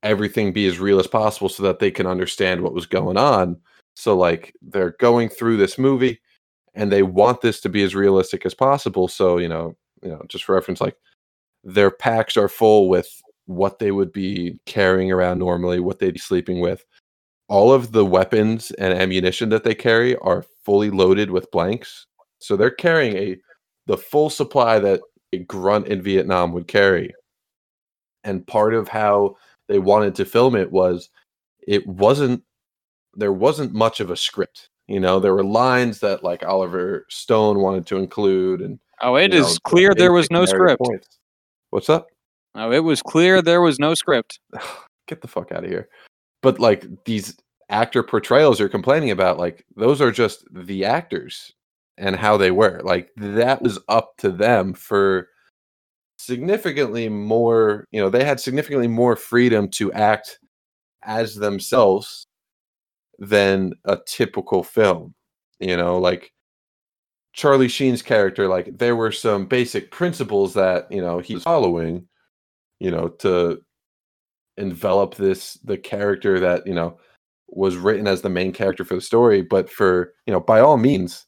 [0.03, 3.57] everything be as real as possible so that they can understand what was going on.
[3.95, 6.19] So like they're going through this movie
[6.73, 9.07] and they want this to be as realistic as possible.
[9.07, 10.97] So you know you know just for reference like
[11.63, 13.09] their packs are full with
[13.45, 16.85] what they would be carrying around normally what they'd be sleeping with.
[17.49, 22.07] All of the weapons and ammunition that they carry are fully loaded with blanks.
[22.39, 23.37] So they're carrying a
[23.85, 25.01] the full supply that
[25.33, 27.13] a grunt in Vietnam would carry.
[28.23, 29.35] And part of how
[29.67, 31.09] they wanted to film it was
[31.67, 32.43] it wasn't
[33.15, 34.69] there wasn't much of a script.
[34.87, 39.33] You know, there were lines that like Oliver Stone wanted to include and Oh, it
[39.33, 40.81] is know, clear there was no script.
[40.81, 41.19] points.
[41.71, 42.07] What's up?
[42.55, 44.39] Oh, it was clear there was no script.
[45.07, 45.89] get the fuck out of here.
[46.41, 47.35] But like these
[47.69, 51.53] actor portrayals you're complaining about, like those are just the actors
[51.97, 52.81] and how they were.
[52.83, 55.29] Like that was up to them for
[56.17, 60.39] significantly more, you know, they had significantly more freedom to act
[61.03, 62.25] as themselves
[63.19, 65.13] than a typical film.
[65.59, 66.31] You know, like
[67.33, 72.07] Charlie Sheen's character, like there were some basic principles that, you know, he was following,
[72.79, 73.61] you know, to
[74.57, 76.97] envelop this the character that you know
[77.47, 80.77] was written as the main character for the story but for you know by all
[80.77, 81.25] means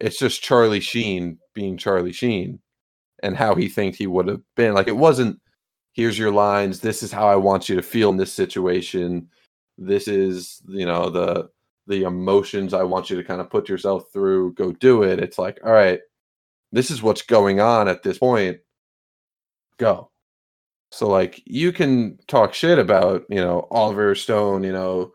[0.00, 2.58] it's just charlie sheen being charlie sheen
[3.22, 5.38] and how he thinks he would have been like it wasn't
[5.96, 6.80] here's your lines.
[6.80, 9.28] This is how i want you to feel in this situation.
[9.78, 11.48] This is you know the
[11.88, 14.54] the emotions i want you to kind of put yourself through.
[14.54, 15.18] Go do it.
[15.18, 16.00] It's like all right
[16.72, 18.58] this is what's going on at this point.
[19.78, 20.10] Go.
[20.90, 25.12] So like you can talk shit about, you know, Oliver Stone, you know,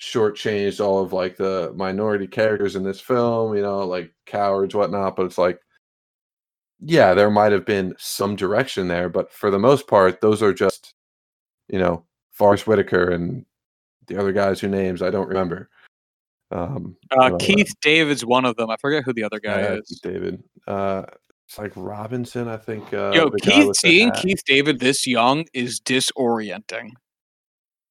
[0.00, 5.16] shortchanged all of like the minority characters in this film, you know, like cowards, whatnot,
[5.16, 5.60] but it's like
[6.80, 10.52] yeah, there might have been some direction there, but for the most part, those are
[10.52, 10.94] just,
[11.68, 13.44] you know, Forest Whitaker and
[14.06, 15.70] the other guys whose names I don't remember.
[16.50, 18.70] Um, Uh, uh, Keith David's one of them.
[18.70, 20.00] I forget who the other guy yeah, is.
[20.02, 20.42] David.
[20.66, 21.04] Uh,
[21.48, 22.92] it's like Robinson, I think.
[22.92, 24.10] Uh, Yo, Keith seeing.
[24.12, 26.90] Keith David this young is disorienting.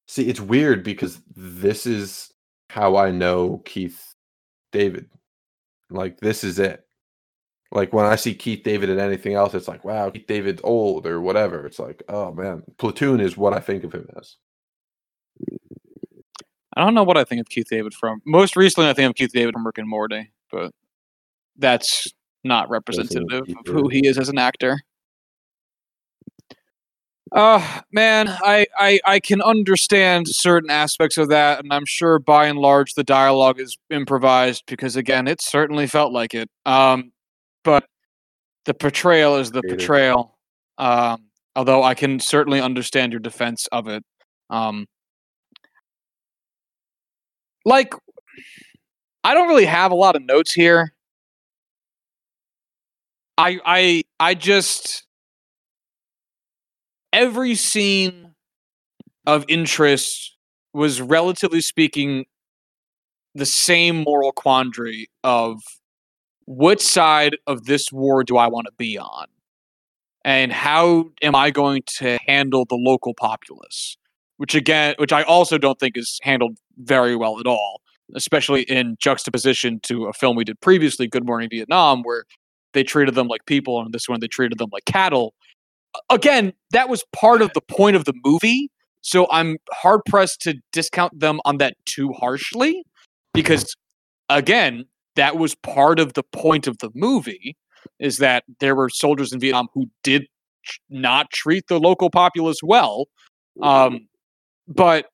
[0.07, 2.31] See, it's weird because this is
[2.69, 4.13] how I know Keith
[4.71, 5.09] David.
[5.89, 6.85] Like this is it.
[7.71, 11.07] Like when I see Keith David and anything else, it's like, wow, Keith David's old
[11.07, 11.65] or whatever.
[11.65, 14.35] It's like, oh man, Platoon is what I think of him as.
[16.75, 18.21] I don't know what I think of Keith David from.
[18.25, 20.71] Most recently, I think of Keith David from Rick and Morty, but
[21.57, 22.07] that's
[22.43, 24.80] not representative of who he is as an actor.
[27.34, 32.45] Uh man, I, I I can understand certain aspects of that, and I'm sure by
[32.45, 36.47] and large the dialogue is improvised because again, it certainly felt like it.
[36.65, 37.11] Um,
[37.64, 37.85] but
[38.65, 40.38] the portrayal is the portrayal.
[40.77, 44.03] Um, although I can certainly understand your defense of it.
[44.49, 44.88] Um,
[47.65, 47.93] like
[49.23, 50.93] I don't really have a lot of notes here.
[53.38, 55.02] I I I just
[57.14, 58.34] every scene
[59.26, 60.35] of interest
[60.73, 62.26] was relatively speaking
[63.35, 65.61] the same moral quandary of
[66.45, 69.27] which side of this war do I want to be on?
[70.26, 73.98] And how am I going to handle the local populace?
[74.38, 77.81] Which again, which I also don't think is handled very well at all,
[78.15, 82.26] especially in juxtaposition to a film we did previously, Good Morning Vietnam, where
[82.73, 85.34] they treated them like people, and this one they treated them like cattle.
[86.10, 88.70] Again, that was part of the point of the movie,
[89.02, 92.84] so I'm hard pressed to discount them on that too harshly,
[93.34, 93.76] because
[94.30, 97.56] again, that was part of the point of the movie
[97.99, 100.26] is that there were soldiers in Vietnam who did
[100.90, 103.06] not treat the local populace well.
[103.61, 104.07] Um,
[104.68, 105.07] but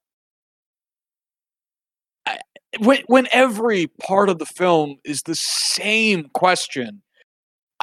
[2.79, 7.01] when when every part of the film is the same question,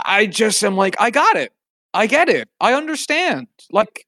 [0.05, 1.53] I just am like, I got it.
[1.97, 2.49] I get it.
[2.61, 3.49] I understand.
[3.73, 4.07] Like,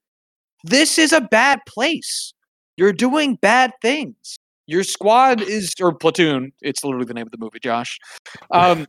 [0.62, 2.34] this is a bad place.
[2.76, 4.36] You're doing bad things.
[4.66, 6.52] Your squad is or platoon.
[6.60, 7.98] It's literally the name of the movie, Josh.
[8.50, 8.86] Um,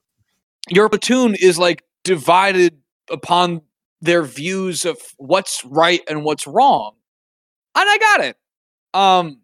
[0.69, 2.77] your platoon is like divided
[3.09, 3.61] upon
[4.01, 6.95] their views of what's right and what's wrong.
[7.75, 8.37] And I got it.
[8.93, 9.41] Um,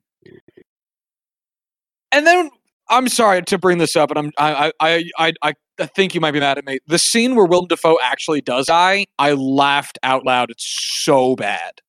[2.12, 2.50] and then
[2.90, 6.22] I'm sorry to bring this up, and I'm I I I I, I think you
[6.22, 6.80] might be mad at me.
[6.88, 10.52] The scene where Willem Dafoe actually does die, I laughed out loud.
[10.52, 11.82] It's so bad.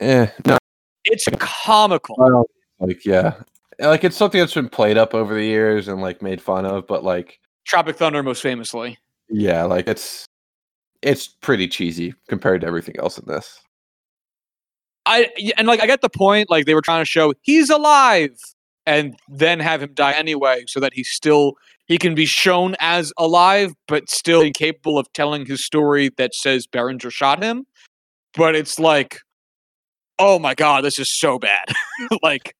[0.00, 0.58] Eh, no.
[1.04, 2.46] It's comical.
[2.78, 3.34] Like yeah,
[3.78, 6.86] like it's something that's been played up over the years and like made fun of,
[6.86, 8.98] but like Tropic Thunder, most famously.
[9.28, 10.24] Yeah, like it's
[11.02, 13.60] it's pretty cheesy compared to everything else in this.
[15.06, 16.50] I and like I get the point.
[16.50, 18.36] Like they were trying to show he's alive,
[18.90, 21.54] and then have him die anyway, so that he's still
[21.86, 26.66] he can be shown as alive, but still incapable of telling his story that says
[26.66, 27.66] Berenger shot him.
[28.34, 29.20] But it's like,
[30.18, 31.66] oh my god, this is so bad.
[32.22, 32.56] like,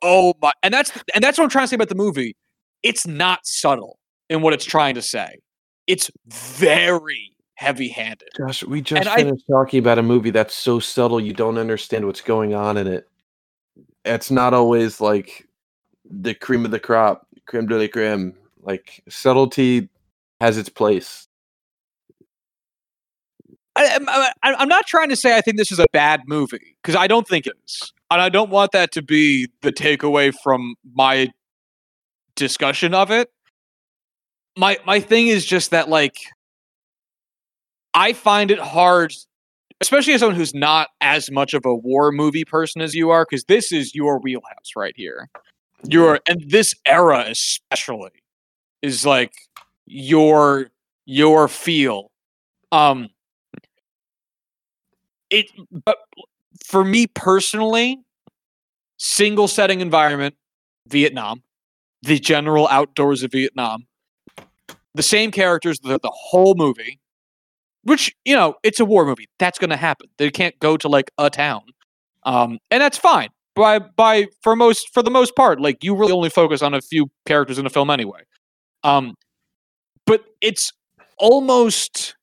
[0.00, 2.36] oh my, and that's and that's what I'm trying to say about the movie.
[2.84, 3.98] It's not subtle
[4.30, 5.40] in what it's trying to say.
[5.88, 8.28] It's very heavy-handed.
[8.36, 11.58] Josh, we just and finished I, talking about a movie that's so subtle you don't
[11.58, 13.08] understand what's going on in it.
[14.04, 15.47] It's not always like
[16.10, 18.34] the cream of the crop, creme de la creme.
[18.62, 19.88] Like subtlety
[20.40, 21.28] has its place.
[23.76, 27.06] I, am not trying to say I think this is a bad movie because I
[27.06, 31.30] don't think it is, and I don't want that to be the takeaway from my
[32.34, 33.30] discussion of it.
[34.56, 36.16] My my thing is just that like
[37.94, 39.14] I find it hard,
[39.80, 43.24] especially as someone who's not as much of a war movie person as you are,
[43.28, 45.28] because this is your wheelhouse right here.
[45.84, 48.10] Your and this era especially
[48.82, 49.32] is like
[49.86, 50.70] your
[51.06, 52.10] your feel.
[52.72, 53.10] Um
[55.30, 55.46] it
[55.84, 55.98] but
[56.64, 57.98] for me personally,
[58.98, 60.34] single setting environment,
[60.88, 61.42] Vietnam,
[62.02, 63.86] the general outdoors of Vietnam,
[64.94, 66.98] the same characters the, the whole movie
[67.84, 69.28] which you know it's a war movie.
[69.38, 70.08] That's going to happen.
[70.18, 71.62] They can't go to like a town.
[72.24, 76.12] Um, and that's fine by by for most for the most part like you really
[76.12, 78.20] only focus on a few characters in a film anyway
[78.84, 79.14] um,
[80.06, 80.72] but it's
[81.18, 82.16] almost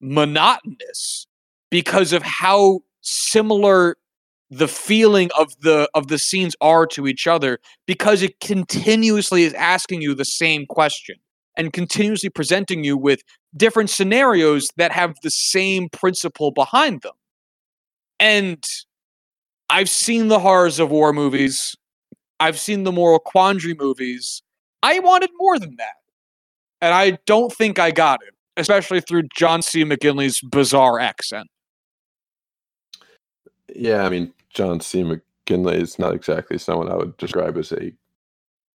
[0.00, 1.26] monotonous
[1.70, 3.96] because of how similar
[4.50, 9.54] the feeling of the of the scenes are to each other because it continuously is
[9.54, 11.16] asking you the same question
[11.56, 13.22] and continuously presenting you with
[13.56, 17.12] different scenarios that have the same principle behind them.
[18.18, 18.64] And
[19.72, 21.74] I've seen the horrors of war movies.
[22.38, 24.42] I've seen the moral quandary movies.
[24.82, 25.94] I wanted more than that.
[26.82, 29.82] And I don't think I got it, especially through John C.
[29.82, 31.48] McGinley's bizarre accent.
[33.74, 35.02] Yeah, I mean, John C.
[35.02, 37.94] McGinley is not exactly someone I would describe as a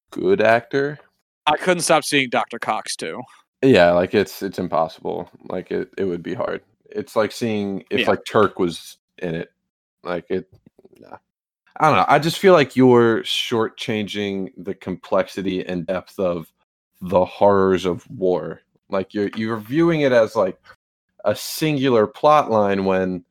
[0.09, 0.97] good actor.
[1.45, 2.57] I couldn't stop seeing Dr.
[2.57, 3.21] Cox too.
[3.61, 5.29] Yeah, like it's it's impossible.
[5.43, 6.61] Like it it would be hard.
[6.89, 8.09] It's like seeing if yeah.
[8.09, 9.51] like Turk was in it.
[10.03, 10.49] Like it.
[11.79, 12.05] I don't know.
[12.07, 16.51] I just feel like you're shortchanging the complexity and depth of
[17.01, 18.61] the horrors of war.
[18.89, 20.59] Like you're you're viewing it as like
[21.23, 23.23] a singular plot line when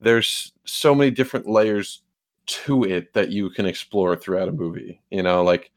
[0.00, 2.02] there's so many different layers
[2.46, 5.02] to it that you can explore throughout a movie.
[5.10, 5.70] You know, like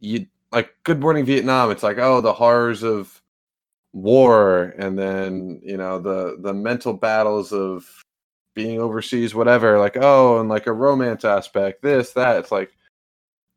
[0.00, 3.22] you like Good Morning Vietnam, it's like oh the horrors of
[3.92, 7.86] war, and then you know the the mental battles of
[8.58, 9.78] being overseas, whatever.
[9.78, 12.38] Like oh, and like a romance aspect, this that.
[12.38, 12.72] It's like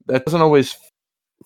[0.05, 0.77] that doesn't always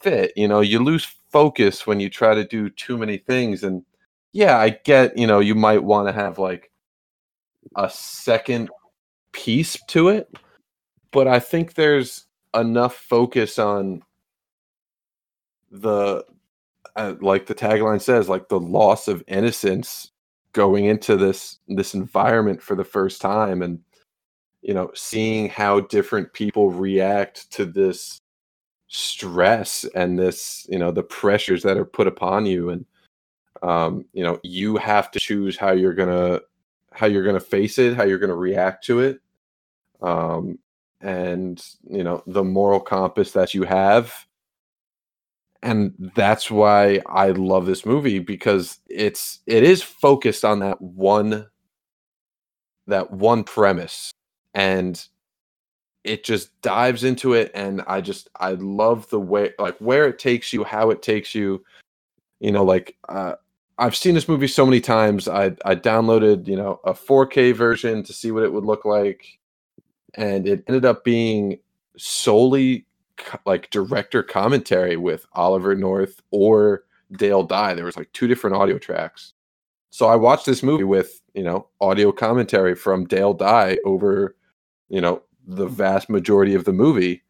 [0.02, 0.34] fit.
[0.36, 3.64] You know, you lose focus when you try to do too many things.
[3.64, 3.86] And
[4.34, 6.70] yeah, I get you know you might want to have like
[7.78, 8.70] a second
[9.32, 10.30] piece to it,
[11.12, 14.04] but I think there's enough focus on
[15.72, 16.26] the
[16.98, 20.12] uh, like the tagline says like the loss of innocence
[20.56, 23.80] going into this this environment for the first time and
[24.64, 28.22] you know seeing how different people react to this
[28.90, 32.86] stress and this you know the pressures that are put upon you and
[33.64, 36.42] Um, you know, you have to choose how you're gonna
[36.94, 39.22] how you're gonna face it, how you're gonna react to it.
[40.02, 40.60] Um,
[41.02, 44.25] and you know, the moral compass that you have.
[45.66, 51.48] And that's why I love this movie because it's it is focused on that one
[52.86, 54.12] that one premise
[54.54, 55.08] and
[56.04, 60.20] it just dives into it and i just i love the way like where it
[60.20, 61.64] takes you how it takes you.
[62.40, 63.34] You know like uh,
[63.80, 68.04] i've seen this movie so many times i i downloaded you know a 4k version
[68.04, 69.40] to see what it would look like
[70.14, 71.58] and it ended up being
[71.98, 72.85] solely
[73.46, 76.84] like director commentary with oliver north or
[77.14, 79.34] dale dye there was like two different audio tracks
[79.90, 84.36] so i watched this movie with you know audio commentary from dale dye over
[84.90, 87.22] you know the vast majority of the movie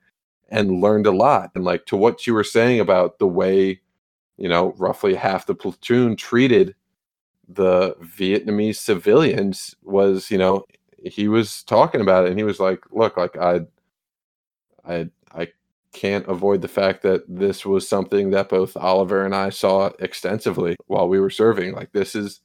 [0.50, 1.52] and learned a lot.
[1.56, 3.82] And like to what you were saying about the way,
[4.38, 6.76] you know, roughly half the platoon treated
[7.48, 10.66] the Vietnamese civilians was, you know,
[11.04, 13.62] he was talking about it and he was like, look, like I
[14.88, 15.10] I
[15.96, 20.76] can't avoid the fact that this was something that both Oliver and I saw extensively
[20.88, 21.74] while we were serving.
[21.74, 22.42] Like this is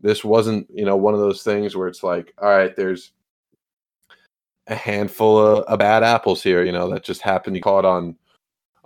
[0.00, 3.12] this wasn't, you know, one of those things where it's like, all right, there's
[4.66, 8.16] a handful of, of bad apples here, you know, that just happened to caught on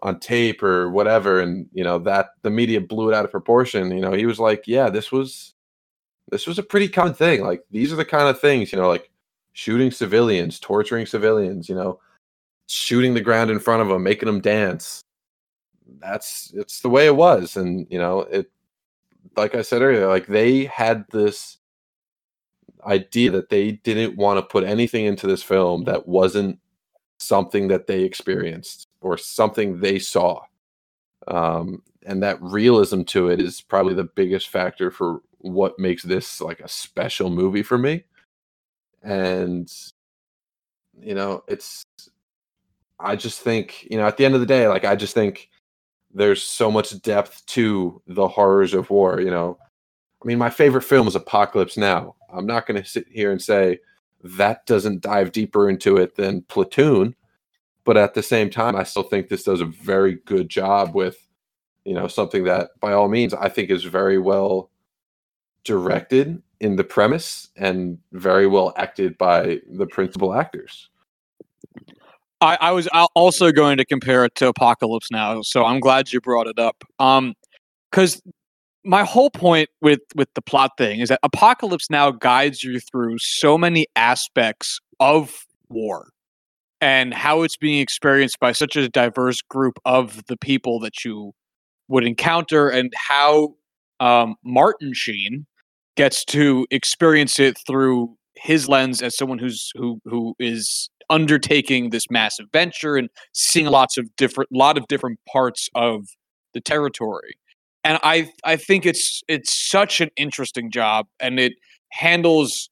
[0.03, 3.91] on tape or whatever, and you know that the media blew it out of proportion.
[3.91, 5.55] You know, he was like, "Yeah, this was
[6.31, 7.43] this was a pretty common thing.
[7.43, 9.11] Like these are the kind of things, you know, like
[9.55, 12.01] shooting civilians, torturing civilians, you know,
[12.69, 15.03] shooting the ground in front of them, making them dance.
[16.01, 18.51] That's it's the way it was, and you know, it.
[19.37, 21.59] Like I said earlier, like they had this
[22.85, 26.59] idea that they didn't want to put anything into this film that wasn't
[27.19, 30.41] something that they experienced or something they saw.
[31.27, 36.41] Um, and that realism to it is probably the biggest factor for what makes this
[36.41, 38.05] like a special movie for me.
[39.03, 39.71] And,
[41.01, 41.85] you know, it's,
[43.01, 45.51] I just think, you know, at the end of the day, like, I just think
[46.13, 49.59] there's so much depth to the horrors of war, you know.
[50.23, 52.17] I mean, my favorite film is Apocalypse Now.
[52.33, 53.79] I'm not going to sit here and say
[54.25, 57.15] that doesn't dive deeper into it than Platoon,
[57.85, 61.17] but at the same time, I still think this does a very good job with,
[61.85, 64.71] you know, something that by all means I think is very well
[65.65, 70.89] directed in the premise and very well acted by the principal actors.
[72.41, 76.21] I, I was also going to compare it to Apocalypse Now, so I'm glad you
[76.21, 76.85] brought it up.
[76.99, 77.35] Um,
[77.91, 78.21] because
[78.85, 83.17] my whole point with with the plot thing is that Apocalypse Now guides you through
[83.19, 86.11] so many aspects of war
[86.81, 91.33] and how it's being experienced by such a diverse group of the people that you
[91.89, 93.55] would encounter, and how
[94.01, 95.47] um, Martin Sheen
[95.97, 102.11] gets to experience it through his lens as someone who's who who is undertaking this
[102.11, 106.07] massive venture and seeing lots of different lot of different parts of
[106.55, 107.35] the territory.
[107.85, 111.53] And i i think it's it's such an interesting job and it
[111.91, 112.69] handles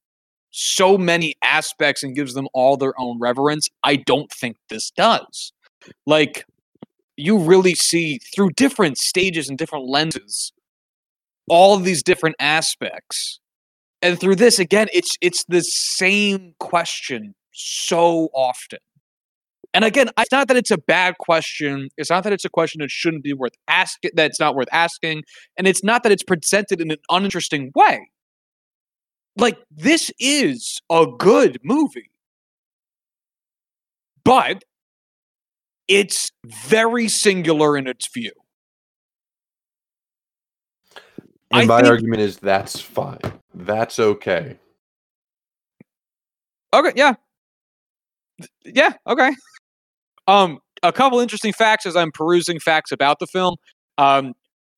[0.51, 3.69] so many aspects and gives them all their own reverence.
[3.85, 5.53] I don't think this does.
[6.07, 6.45] Like
[7.17, 10.53] you really see through different stages and different lenses
[11.49, 13.39] all these different aspects.
[14.03, 18.79] And through this again it's it's the same question so often
[19.73, 22.81] and again it's not that it's a bad question it's not that it's a question
[22.81, 25.23] that shouldn't be worth asking that's not worth asking
[25.57, 28.11] and it's not that it's presented in an uninteresting way
[29.37, 32.11] like this is a good movie
[34.25, 34.65] but
[35.89, 38.33] it's very singular in its view
[41.53, 43.21] And I my think- argument is that's fine.
[43.55, 44.59] That's okay.
[46.75, 47.15] Okay, yeah.
[48.65, 49.31] Yeah, okay.
[50.29, 53.57] Um a couple interesting facts as I'm perusing facts about the film.
[53.99, 54.35] Um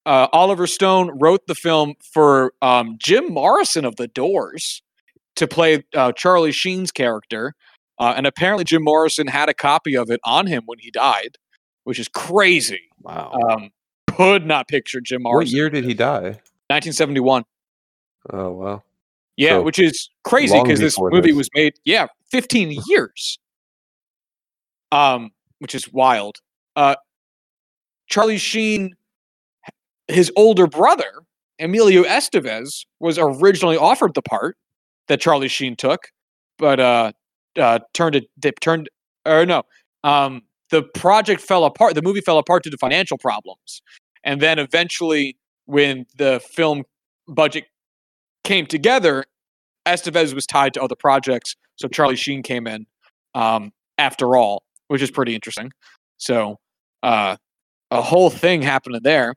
[0.07, 4.81] uh, Oliver Stone wrote the film for um, Jim Morrison of The Doors
[5.37, 7.53] to play uh, Charlie Sheen's character,
[7.99, 11.37] uh, and apparently Jim Morrison had a copy of it on him when he died,
[11.85, 12.89] which is crazy.
[13.03, 13.39] Wow.
[13.51, 13.71] Um,
[14.11, 15.53] could not picture Jim Morrison.
[15.53, 16.41] what year did he die?
[16.71, 17.45] 1971.
[18.33, 18.83] Oh wow.
[19.37, 21.37] Yeah, So, which is crazy because this movie this.
[21.37, 23.39] was made, yeah, 15 years.
[24.93, 26.39] Um, which is wild.
[26.77, 26.97] Uh
[28.09, 28.95] Charlie Sheen,
[30.07, 31.11] his older brother,
[31.59, 34.57] Emilio Estevez, was originally offered the part
[35.09, 36.09] that Charlie Sheen took,
[36.59, 37.13] but uh
[37.59, 38.89] uh turned it dip turned
[39.27, 39.63] or no.
[40.05, 43.83] Um the project fell apart, the movie fell apart due to financial problems.
[44.25, 46.85] And then eventually when the film
[47.27, 47.65] budget
[48.45, 49.25] came together,
[49.87, 52.87] Estevez was tied to other projects, so Charlie Sheen came in
[53.35, 55.71] um, after all, which is pretty interesting.
[56.19, 56.57] So
[57.03, 57.37] uh,
[57.91, 59.35] a whole thing happening there.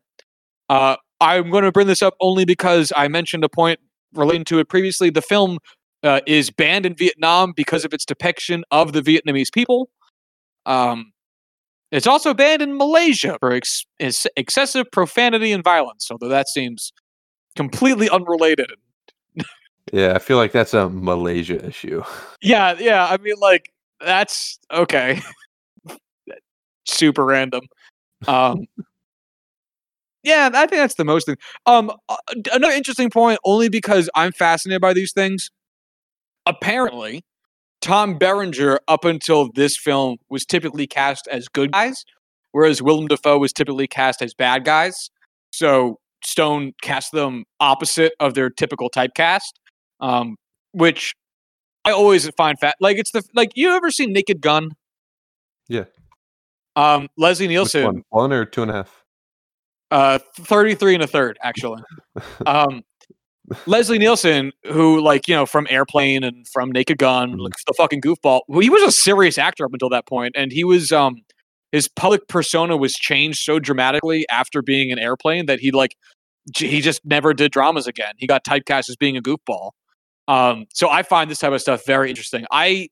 [0.69, 3.79] Uh, I'm going to bring this up only because I mentioned a point
[4.13, 5.09] relating to it previously.
[5.09, 5.59] The film
[6.03, 9.89] uh, is banned in Vietnam because of its depiction of the Vietnamese people.
[10.65, 11.11] Um,
[11.91, 16.91] it's also banned in Malaysia for ex- ex- excessive profanity and violence, although that seems
[17.55, 18.71] completely unrelated.
[19.91, 22.03] Yeah, I feel like that's a Malaysia issue.
[22.41, 23.07] Yeah, yeah.
[23.07, 25.19] I mean, like that's okay.
[26.85, 27.61] Super random.
[28.27, 28.65] Um,
[30.23, 31.37] yeah, I think that's the most thing.
[31.65, 32.15] Um, uh,
[32.53, 35.49] another interesting point, only because I'm fascinated by these things.
[36.45, 37.23] Apparently,
[37.81, 42.05] Tom Berenger, up until this film, was typically cast as good guys,
[42.51, 45.09] whereas Willem Dafoe was typically cast as bad guys.
[45.51, 49.53] So Stone cast them opposite of their typical typecast,
[49.99, 50.35] um,
[50.71, 51.13] which
[51.83, 52.75] I always find fat.
[52.79, 54.71] Like it's the like you ever seen Naked Gun?
[55.67, 55.85] Yeah.
[56.76, 58.03] Um, Leslie Nielsen, one?
[58.10, 59.03] one or two and a half?
[59.91, 61.81] uh, 33 and a third, actually.
[62.45, 62.81] Um,
[63.65, 67.39] Leslie Nielsen, who like you know from Airplane and from Naked Gun, Mhm.
[67.39, 68.41] like the fucking goofball.
[68.48, 71.15] Well, he was a serious actor up until that point, and he was um
[71.73, 75.95] his public persona was changed so dramatically after being in Airplane that he like
[76.56, 78.14] he just never did dramas again.
[78.18, 79.72] He got typecast as being a goofball.
[80.27, 82.45] Um, so I find this type of stuff very interesting.
[82.52, 82.88] I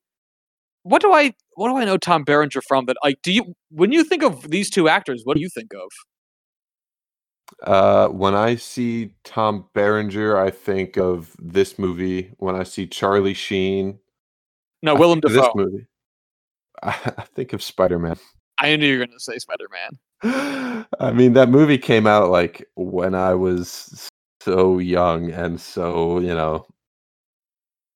[0.83, 3.91] what do I what do I know Tom Berenger from that like do you when
[3.91, 5.89] you think of these two actors, what do you think of?
[7.63, 12.31] Uh, when I see Tom Berenger, I think of this movie.
[12.37, 13.99] When I see Charlie Sheen,
[14.83, 15.87] No, Willem of this movie.
[16.83, 18.17] I, I think of Spider Man.
[18.59, 20.85] I knew you were going to say Spider Man.
[20.99, 24.09] I mean, that movie came out like when I was
[24.41, 26.65] so young and so, you know,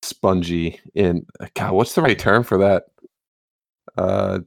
[0.04, 1.26] spongy in
[1.56, 2.86] God, what's the right term for that?
[3.98, 4.40] Uh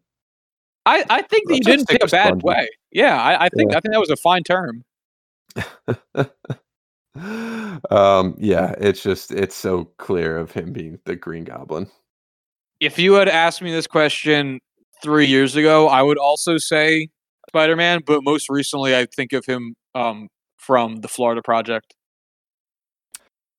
[0.84, 2.44] I, I think that you didn't take a bad spongy.
[2.44, 2.68] way.
[2.92, 3.78] Yeah, I, I think Yeah.
[3.78, 4.84] I think that was a fine term.
[7.90, 11.88] um yeah, it's just it's so clear of him being the Green Goblin.
[12.78, 14.60] If you had asked me this question
[15.02, 17.08] three years ago, I would also say
[17.48, 20.28] Spider Man, but most recently I think of him um,
[20.58, 21.94] from the Florida Project.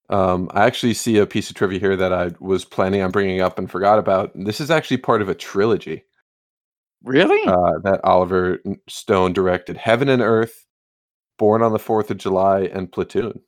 [0.10, 3.42] Um, I actually see a piece of trivia here that I was planning on bringing
[3.42, 4.32] up and forgot about.
[4.36, 6.06] This is actually part of a trilogy.
[7.04, 7.46] Really?
[7.48, 10.66] uh, that Oliver Stone directed Heaven and Earth,
[11.38, 13.42] Born on the Fourth of July, and Platoon.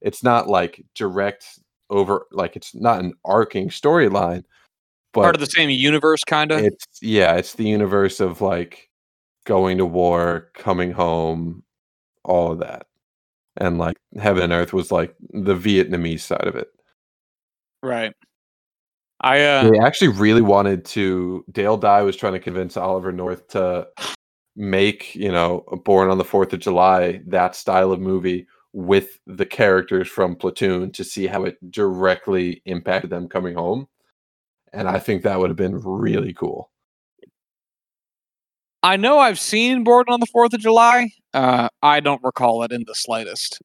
[0.00, 1.58] It's not like direct
[1.90, 4.44] over, like it's not an arcing storyline,
[5.12, 6.60] but Part of the same universe, kind of.
[6.62, 8.90] it's yeah, it's the universe of like
[9.44, 11.62] going to war, coming home,
[12.24, 12.86] all of that,
[13.58, 16.68] and like Heaven and Earth was like the Vietnamese side of it.
[17.82, 18.12] Right.
[19.20, 21.44] I uh, They actually really wanted to.
[21.50, 23.88] Dale Dye was trying to convince Oliver North to
[24.56, 29.46] make, you know, Born on the Fourth of July that style of movie with the
[29.46, 33.88] characters from Platoon to see how it directly impacted them coming home.
[34.72, 36.70] And I think that would have been really cool.
[38.86, 41.10] I know I've seen Born on the Fourth of July.
[41.34, 43.60] Uh, I don't recall it in the slightest.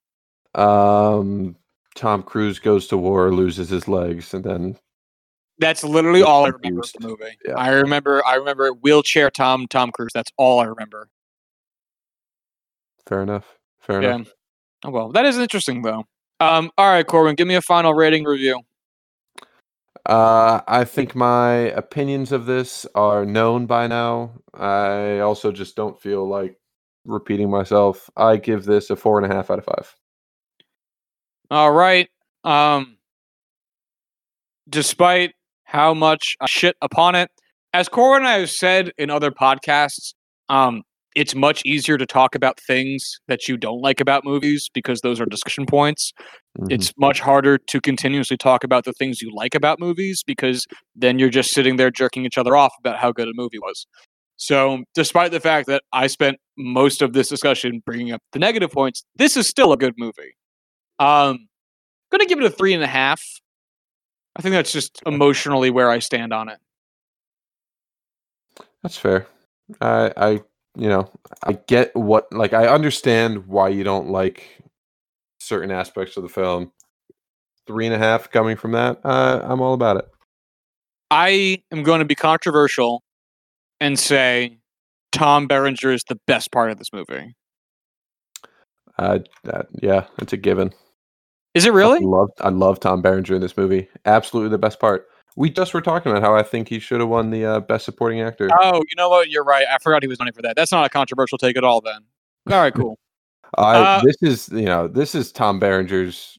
[0.55, 1.55] Um,
[1.95, 4.77] Tom Cruise goes to war, loses his legs, and then
[5.59, 7.37] That's literally all I remember of the movie.
[7.45, 7.53] Yeah.
[7.53, 8.25] I remember.
[8.25, 10.11] I remember wheelchair Tom Tom Cruise.
[10.13, 11.07] That's all I remember.
[13.07, 13.45] fair enough.
[13.79, 14.15] Fair Yeah.
[14.15, 14.33] enough.
[14.83, 16.05] Oh well, that is interesting though.
[16.39, 18.61] Um, all right, Corwin, give me a final rating review.
[20.05, 24.31] Uh, I think my opinions of this are known by now.
[24.53, 26.57] I also just don't feel like
[27.05, 28.09] repeating myself.
[28.17, 29.95] I give this a four and a half out of five.
[31.51, 32.09] All right.
[32.43, 32.97] Um,
[34.69, 35.33] despite
[35.65, 37.29] how much shit upon it,
[37.73, 40.13] as Corwin and I have said in other podcasts,
[40.49, 40.83] um,
[41.15, 45.19] it's much easier to talk about things that you don't like about movies because those
[45.19, 46.13] are discussion points.
[46.57, 46.71] Mhm.
[46.71, 50.65] It's much harder to continuously talk about the things you like about movies because
[50.95, 53.85] then you're just sitting there jerking each other off about how good a movie was.
[54.37, 58.71] So, despite the fact that I spent most of this discussion bringing up the negative
[58.71, 60.35] points, this is still a good movie.
[60.97, 61.47] Um,
[62.11, 63.21] gonna give it a three and a half.
[64.35, 66.57] I think that's just emotionally where I stand on it.
[68.81, 69.27] That's fair.
[69.79, 70.41] I, I,
[70.75, 71.09] you know,
[71.43, 74.61] I get what, like, I understand why you don't like
[75.39, 76.71] certain aspects of the film.
[77.67, 80.05] Three and a half coming from that, uh, I'm all about it.
[81.11, 83.03] I am going to be controversial
[83.79, 84.57] and say
[85.11, 87.35] Tom Berenger is the best part of this movie.
[88.97, 89.19] Uh,
[89.81, 90.73] yeah, it's a given.
[91.53, 91.99] Is it I really?
[91.99, 93.87] love I love Tom Berenger in this movie.
[94.05, 95.07] Absolutely the best part.
[95.35, 97.85] We just were talking about how I think he should have won the uh, best
[97.85, 98.49] supporting actor.
[98.59, 99.29] Oh, you know what?
[99.29, 99.65] You're right.
[99.69, 100.55] I forgot he was running for that.
[100.55, 101.81] That's not a controversial take at all.
[101.81, 102.01] Then.
[102.49, 102.99] All right, cool.
[103.57, 106.37] I uh, this is you know this is Tom Berenger's.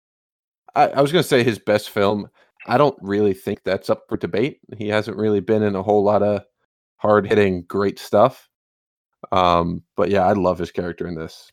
[0.74, 2.28] I, I was going to say his best film.
[2.66, 4.60] I don't really think that's up for debate.
[4.78, 6.42] He hasn't really been in a whole lot of
[6.96, 8.48] hard hitting great stuff.
[9.30, 11.50] Um, but yeah, I love his character in this.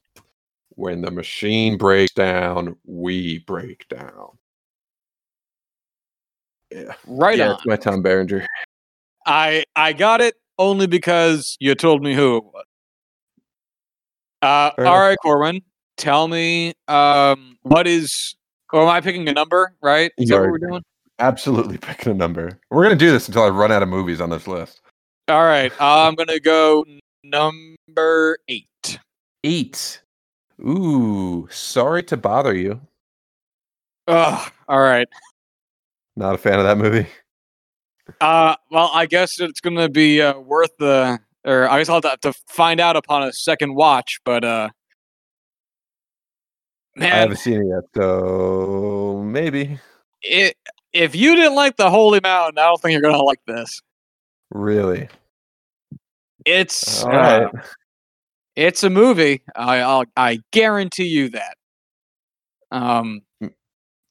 [0.69, 4.37] When the machine breaks down, we break down.
[6.71, 7.55] Yeah, right yeah, on.
[7.55, 8.45] it's my Tom Berenger.
[9.25, 12.63] I I got it only because you told me who it was.
[14.41, 15.61] Uh, all right, Corwin.
[15.97, 18.35] Tell me, um, what is?
[18.71, 19.73] Or am I picking a number?
[19.81, 20.11] Right?
[20.17, 20.83] Is You that what we're doing?
[21.17, 22.59] Absolutely picking a number.
[22.69, 24.81] We're gonna do this until I run out of movies on this list.
[25.27, 25.71] All right.
[25.79, 26.85] I'm gonna go
[27.23, 28.99] number eight.
[29.43, 30.01] Eight.
[30.61, 32.81] Ooh, sorry to bother you.
[34.07, 34.51] Ugh.
[34.67, 35.07] All right.
[36.19, 37.07] Not a fan of that movie.
[38.19, 42.19] Uh, well, I guess it's gonna be uh, worth the, or I guess I'll have
[42.19, 44.19] to find out upon a second watch.
[44.25, 44.67] But uh,
[46.99, 49.79] I haven't seen it yet, so maybe.
[50.21, 50.57] it,
[50.91, 53.81] if you didn't like the Holy Mountain, I don't think you're gonna like this.
[54.51, 55.07] Really?
[56.45, 57.49] It's All uh,
[58.57, 59.41] it's a movie.
[59.55, 61.55] I I'll, I guarantee you that.
[62.71, 63.21] Um,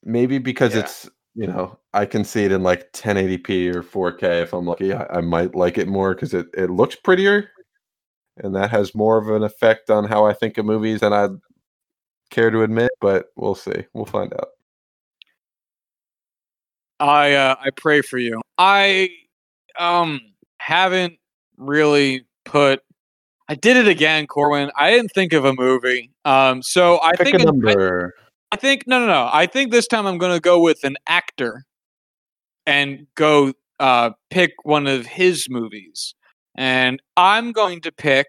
[0.03, 0.79] Maybe because yeah.
[0.79, 4.93] it's you know I can see it in like 1080p or 4K if I'm lucky.
[4.93, 7.49] I, I might like it more because it it looks prettier,
[8.37, 11.31] and that has more of an effect on how I think of movies than I'd
[12.29, 12.91] care to admit.
[13.01, 13.85] But we'll see.
[13.93, 14.49] We'll find out.
[16.99, 18.41] I uh, I pray for you.
[18.57, 19.09] I
[19.79, 20.21] um
[20.59, 21.13] haven't
[21.57, 22.81] really put.
[23.47, 24.69] I did it again, Corwin.
[24.77, 26.11] I didn't think of a movie.
[26.23, 28.13] Um, so I Pick think a I, number.
[28.51, 29.29] I think no, no, no.
[29.31, 31.65] I think this time I'm gonna go with an actor,
[32.69, 36.13] and go uh pick one of his movies,
[36.55, 38.27] and I'm going to pick.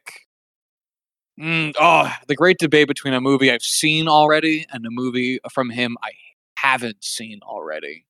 [1.38, 5.70] Mm, oh, the great debate between a movie I've seen already and a movie from
[5.70, 6.10] him I
[6.56, 8.04] haven't seen already.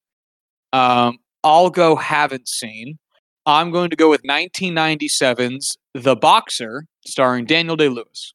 [0.73, 2.99] Um, I'll go haven't seen.
[3.47, 8.35] I'm going to go with 1997's The Boxer, starring Daniel Day Lewis.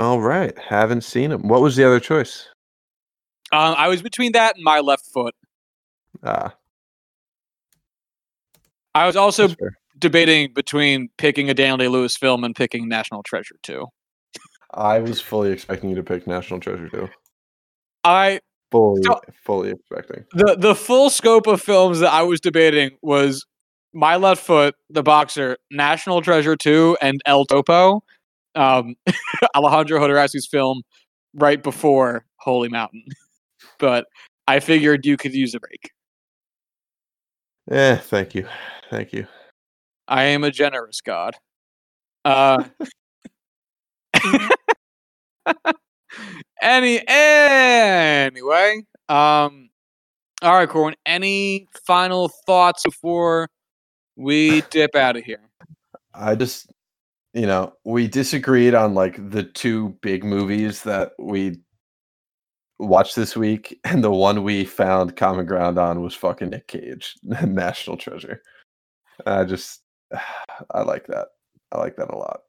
[0.00, 1.46] All right, haven't seen him.
[1.46, 2.48] What was the other choice?
[3.52, 5.34] Um, I was between that and My Left Foot.
[6.24, 6.54] Ah,
[8.94, 9.48] I was also
[9.98, 13.86] debating between picking a Daniel Day Lewis film and picking National Treasure 2.
[14.74, 17.08] I was fully expecting you to pick National Treasure 2.
[18.04, 18.40] I
[18.70, 20.24] Fully, So- fully expecting.
[20.32, 23.44] the the full scope of films that I was debating was
[23.92, 28.02] My Left Foot, The Boxer, National Treasure 2, and El Topo,
[28.54, 28.94] um,
[29.54, 30.82] Alejandro Jodorowsky's film
[31.34, 33.04] right before Holy Mountain.
[33.78, 34.06] But
[34.48, 35.90] I figured you could use a break.
[37.70, 38.46] Eh, thank you,
[38.90, 39.26] thank you.
[40.08, 41.34] I am a generous god.
[42.24, 42.64] Uh,
[46.62, 49.70] any anyway, um,
[50.42, 50.94] all right, Corwin.
[51.06, 53.48] Any final thoughts before
[54.16, 55.50] we dip out of here?
[56.14, 56.70] I just,
[57.32, 61.60] you know, we disagreed on like the two big movies that we
[62.82, 67.16] watched this week, and the one we found common ground on was fucking Nick Cage,
[67.22, 68.42] National Treasure.
[69.26, 69.82] I just,
[70.70, 71.28] I like that.
[71.72, 72.40] I like that a lot.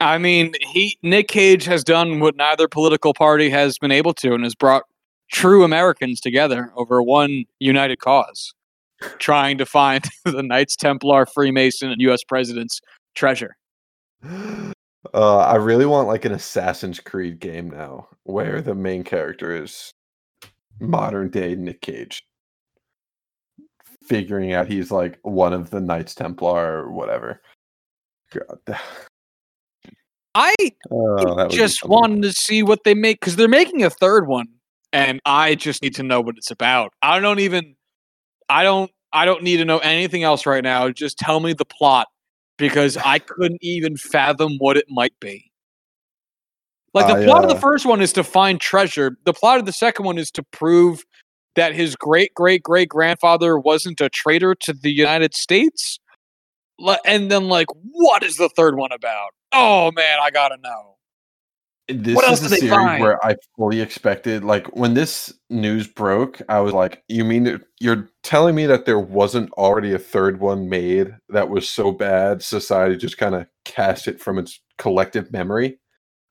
[0.00, 4.32] I mean, he Nick Cage has done what neither political party has been able to,
[4.32, 4.84] and has brought
[5.30, 8.54] true Americans together over one united cause,
[9.18, 12.22] trying to find the Knights Templar, Freemason, and U.S.
[12.22, 12.80] president's
[13.14, 13.56] treasure.
[15.14, 19.92] Uh, I really want like an Assassin's Creed game now, where the main character is
[20.80, 22.24] modern day Nick Cage,
[24.04, 27.40] figuring out he's like one of the Knights Templar or whatever.
[28.32, 28.78] God.
[30.34, 30.54] I
[30.90, 33.90] Oh, that would be just wanted to see what they make because they're making a
[33.90, 34.46] third one,
[34.92, 36.92] and I just need to know what it's about.
[37.02, 37.76] I don't even,
[38.48, 40.90] I don't, I don't need to know anything else right now.
[40.90, 42.08] Just tell me the plot
[42.58, 45.50] because I couldn't even fathom what it might be.
[46.92, 49.16] Like the plot of the uh, first one is to find treasure.
[49.24, 51.04] The plot of the second one is to prove
[51.54, 55.98] that his great great great grandfather wasn't a traitor to the United States.
[57.04, 59.30] And then, like, what is the third one about?
[59.52, 60.97] Oh man, I gotta know.
[61.88, 63.02] This What else is a series find?
[63.02, 68.10] where I fully expected, like, when this news broke, I was like, "You mean you're
[68.22, 72.96] telling me that there wasn't already a third one made that was so bad, society
[72.96, 75.78] just kind of cast it from its collective memory?"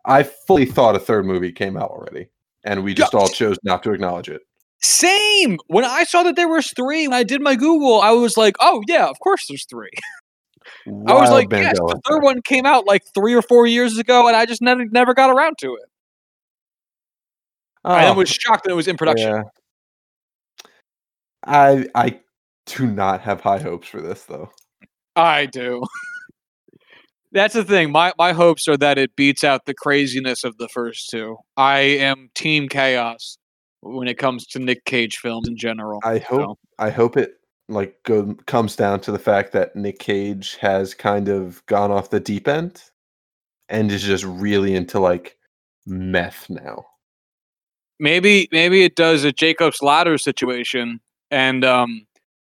[0.05, 2.27] I fully thought a third movie came out already,
[2.63, 4.41] and we just all chose not to acknowledge it.
[4.79, 5.57] Same.
[5.67, 8.55] When I saw that there was three, when I did my Google, I was like,
[8.59, 9.89] "Oh yeah, of course there's three.
[11.07, 13.97] I was Wild like, "Yes, the third one came out like three or four years
[13.97, 15.83] ago, and I just never never got around to it.
[17.83, 19.31] I Oh, was shocked that it was in production.
[19.31, 19.43] yeah.
[21.45, 22.19] I I
[22.65, 24.49] do not have high hopes for this though.
[25.15, 25.83] I do.
[27.31, 27.91] That's the thing.
[27.91, 31.37] My my hopes are that it beats out the craziness of the first two.
[31.55, 33.37] I am team chaos
[33.81, 35.99] when it comes to Nick Cage films in general.
[36.03, 37.31] I hope So, I hope it
[37.69, 42.09] like go, comes down to the fact that Nick Cage has kind of gone off
[42.09, 42.83] the deep end
[43.69, 45.37] and is just really into like
[45.85, 46.85] meth now.
[47.99, 50.99] maybe maybe it does a Jacob's Ladder situation,
[51.31, 52.05] and um,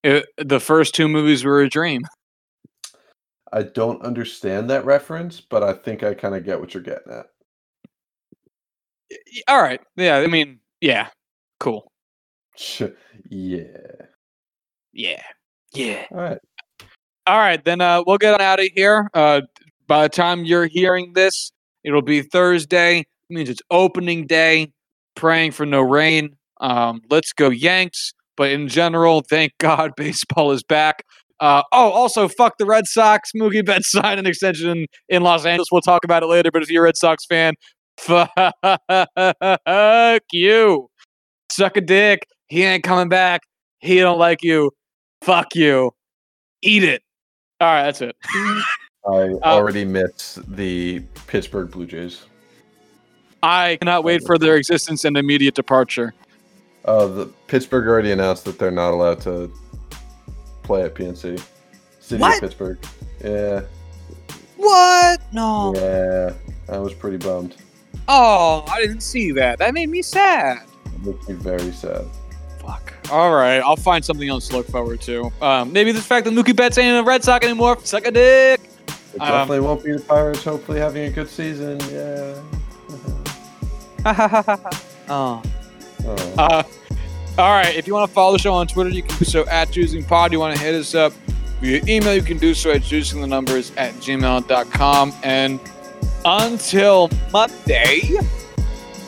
[0.03, 2.01] it, the first two movies were a dream.
[3.53, 7.13] I don't understand that reference, but I think I kind of get what you're getting
[7.13, 7.27] at.
[9.47, 10.17] All right, yeah.
[10.17, 11.07] I mean, yeah,
[11.59, 11.87] cool.
[13.29, 13.67] yeah.
[14.95, 15.21] Yeah,
[15.73, 16.05] yeah.
[16.09, 16.39] All right.
[17.27, 19.09] All right, then uh, we'll get on out of here.
[19.13, 19.41] Uh,
[19.87, 21.51] by the time you're hearing this,
[21.83, 22.99] it'll be Thursday.
[22.99, 24.71] It means it's opening day.
[25.15, 26.35] Praying for no rain.
[26.61, 28.13] Um, let's go Yanks.
[28.37, 31.03] But in general, thank God baseball is back.
[31.39, 33.31] Uh, oh, also, fuck the Red Sox.
[33.35, 35.69] Mookie Betts signed an extension in Los Angeles.
[35.71, 36.51] We'll talk about it later.
[36.51, 37.55] But if you're a Red Sox fan,
[37.97, 38.29] fuck
[40.31, 40.89] you.
[41.51, 42.27] Suck a dick.
[42.47, 43.41] He ain't coming back.
[43.79, 44.71] He don't like you.
[45.25, 45.91] Fuck you.
[46.61, 47.01] Eat it.
[47.59, 48.15] All right, that's it.
[49.07, 52.25] I already miss the Pittsburgh Blue Jays.
[53.41, 56.13] I cannot wait for their existence and immediate departure.
[56.85, 59.51] Uh, the Pittsburgh already announced that they're not allowed to
[60.63, 61.43] play at PNC.
[61.99, 62.35] City What?
[62.35, 62.77] of Pittsburgh.
[63.23, 63.61] Yeah,
[64.57, 65.21] What?
[65.33, 65.73] No.
[65.75, 66.33] yeah.
[66.71, 67.55] I was pretty bummed.
[68.07, 69.57] Oh, I didn't see that.
[69.57, 70.59] That made me sad.
[70.85, 72.05] It makes me very sad.
[72.59, 72.93] Fuck.
[73.11, 75.31] All right, I'll find something else to look forward to.
[75.41, 77.77] Um, maybe the fact that Mookie Betts ain't in a Red Sox anymore.
[77.83, 78.61] Suck a dick.
[78.87, 80.43] It Um, definitely won't be the Pirates.
[80.43, 81.79] Hopefully, having a good season.
[81.91, 82.35] Yeah.
[85.09, 85.41] oh.
[86.07, 86.33] Oh.
[86.37, 86.61] Uh,
[87.39, 87.73] all right.
[87.75, 90.07] If you want to follow the show on Twitter, you can do so at Juicing
[90.07, 90.31] Pod.
[90.31, 91.13] You want to hit us up
[91.61, 95.13] via email, you can do so at juicing the numbers at gmail.com.
[95.23, 95.59] And
[96.25, 98.11] until Monday,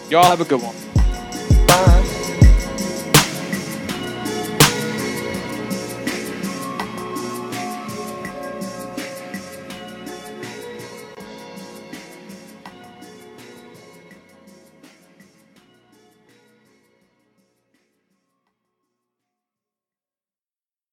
[0.10, 0.76] y'all have a good one.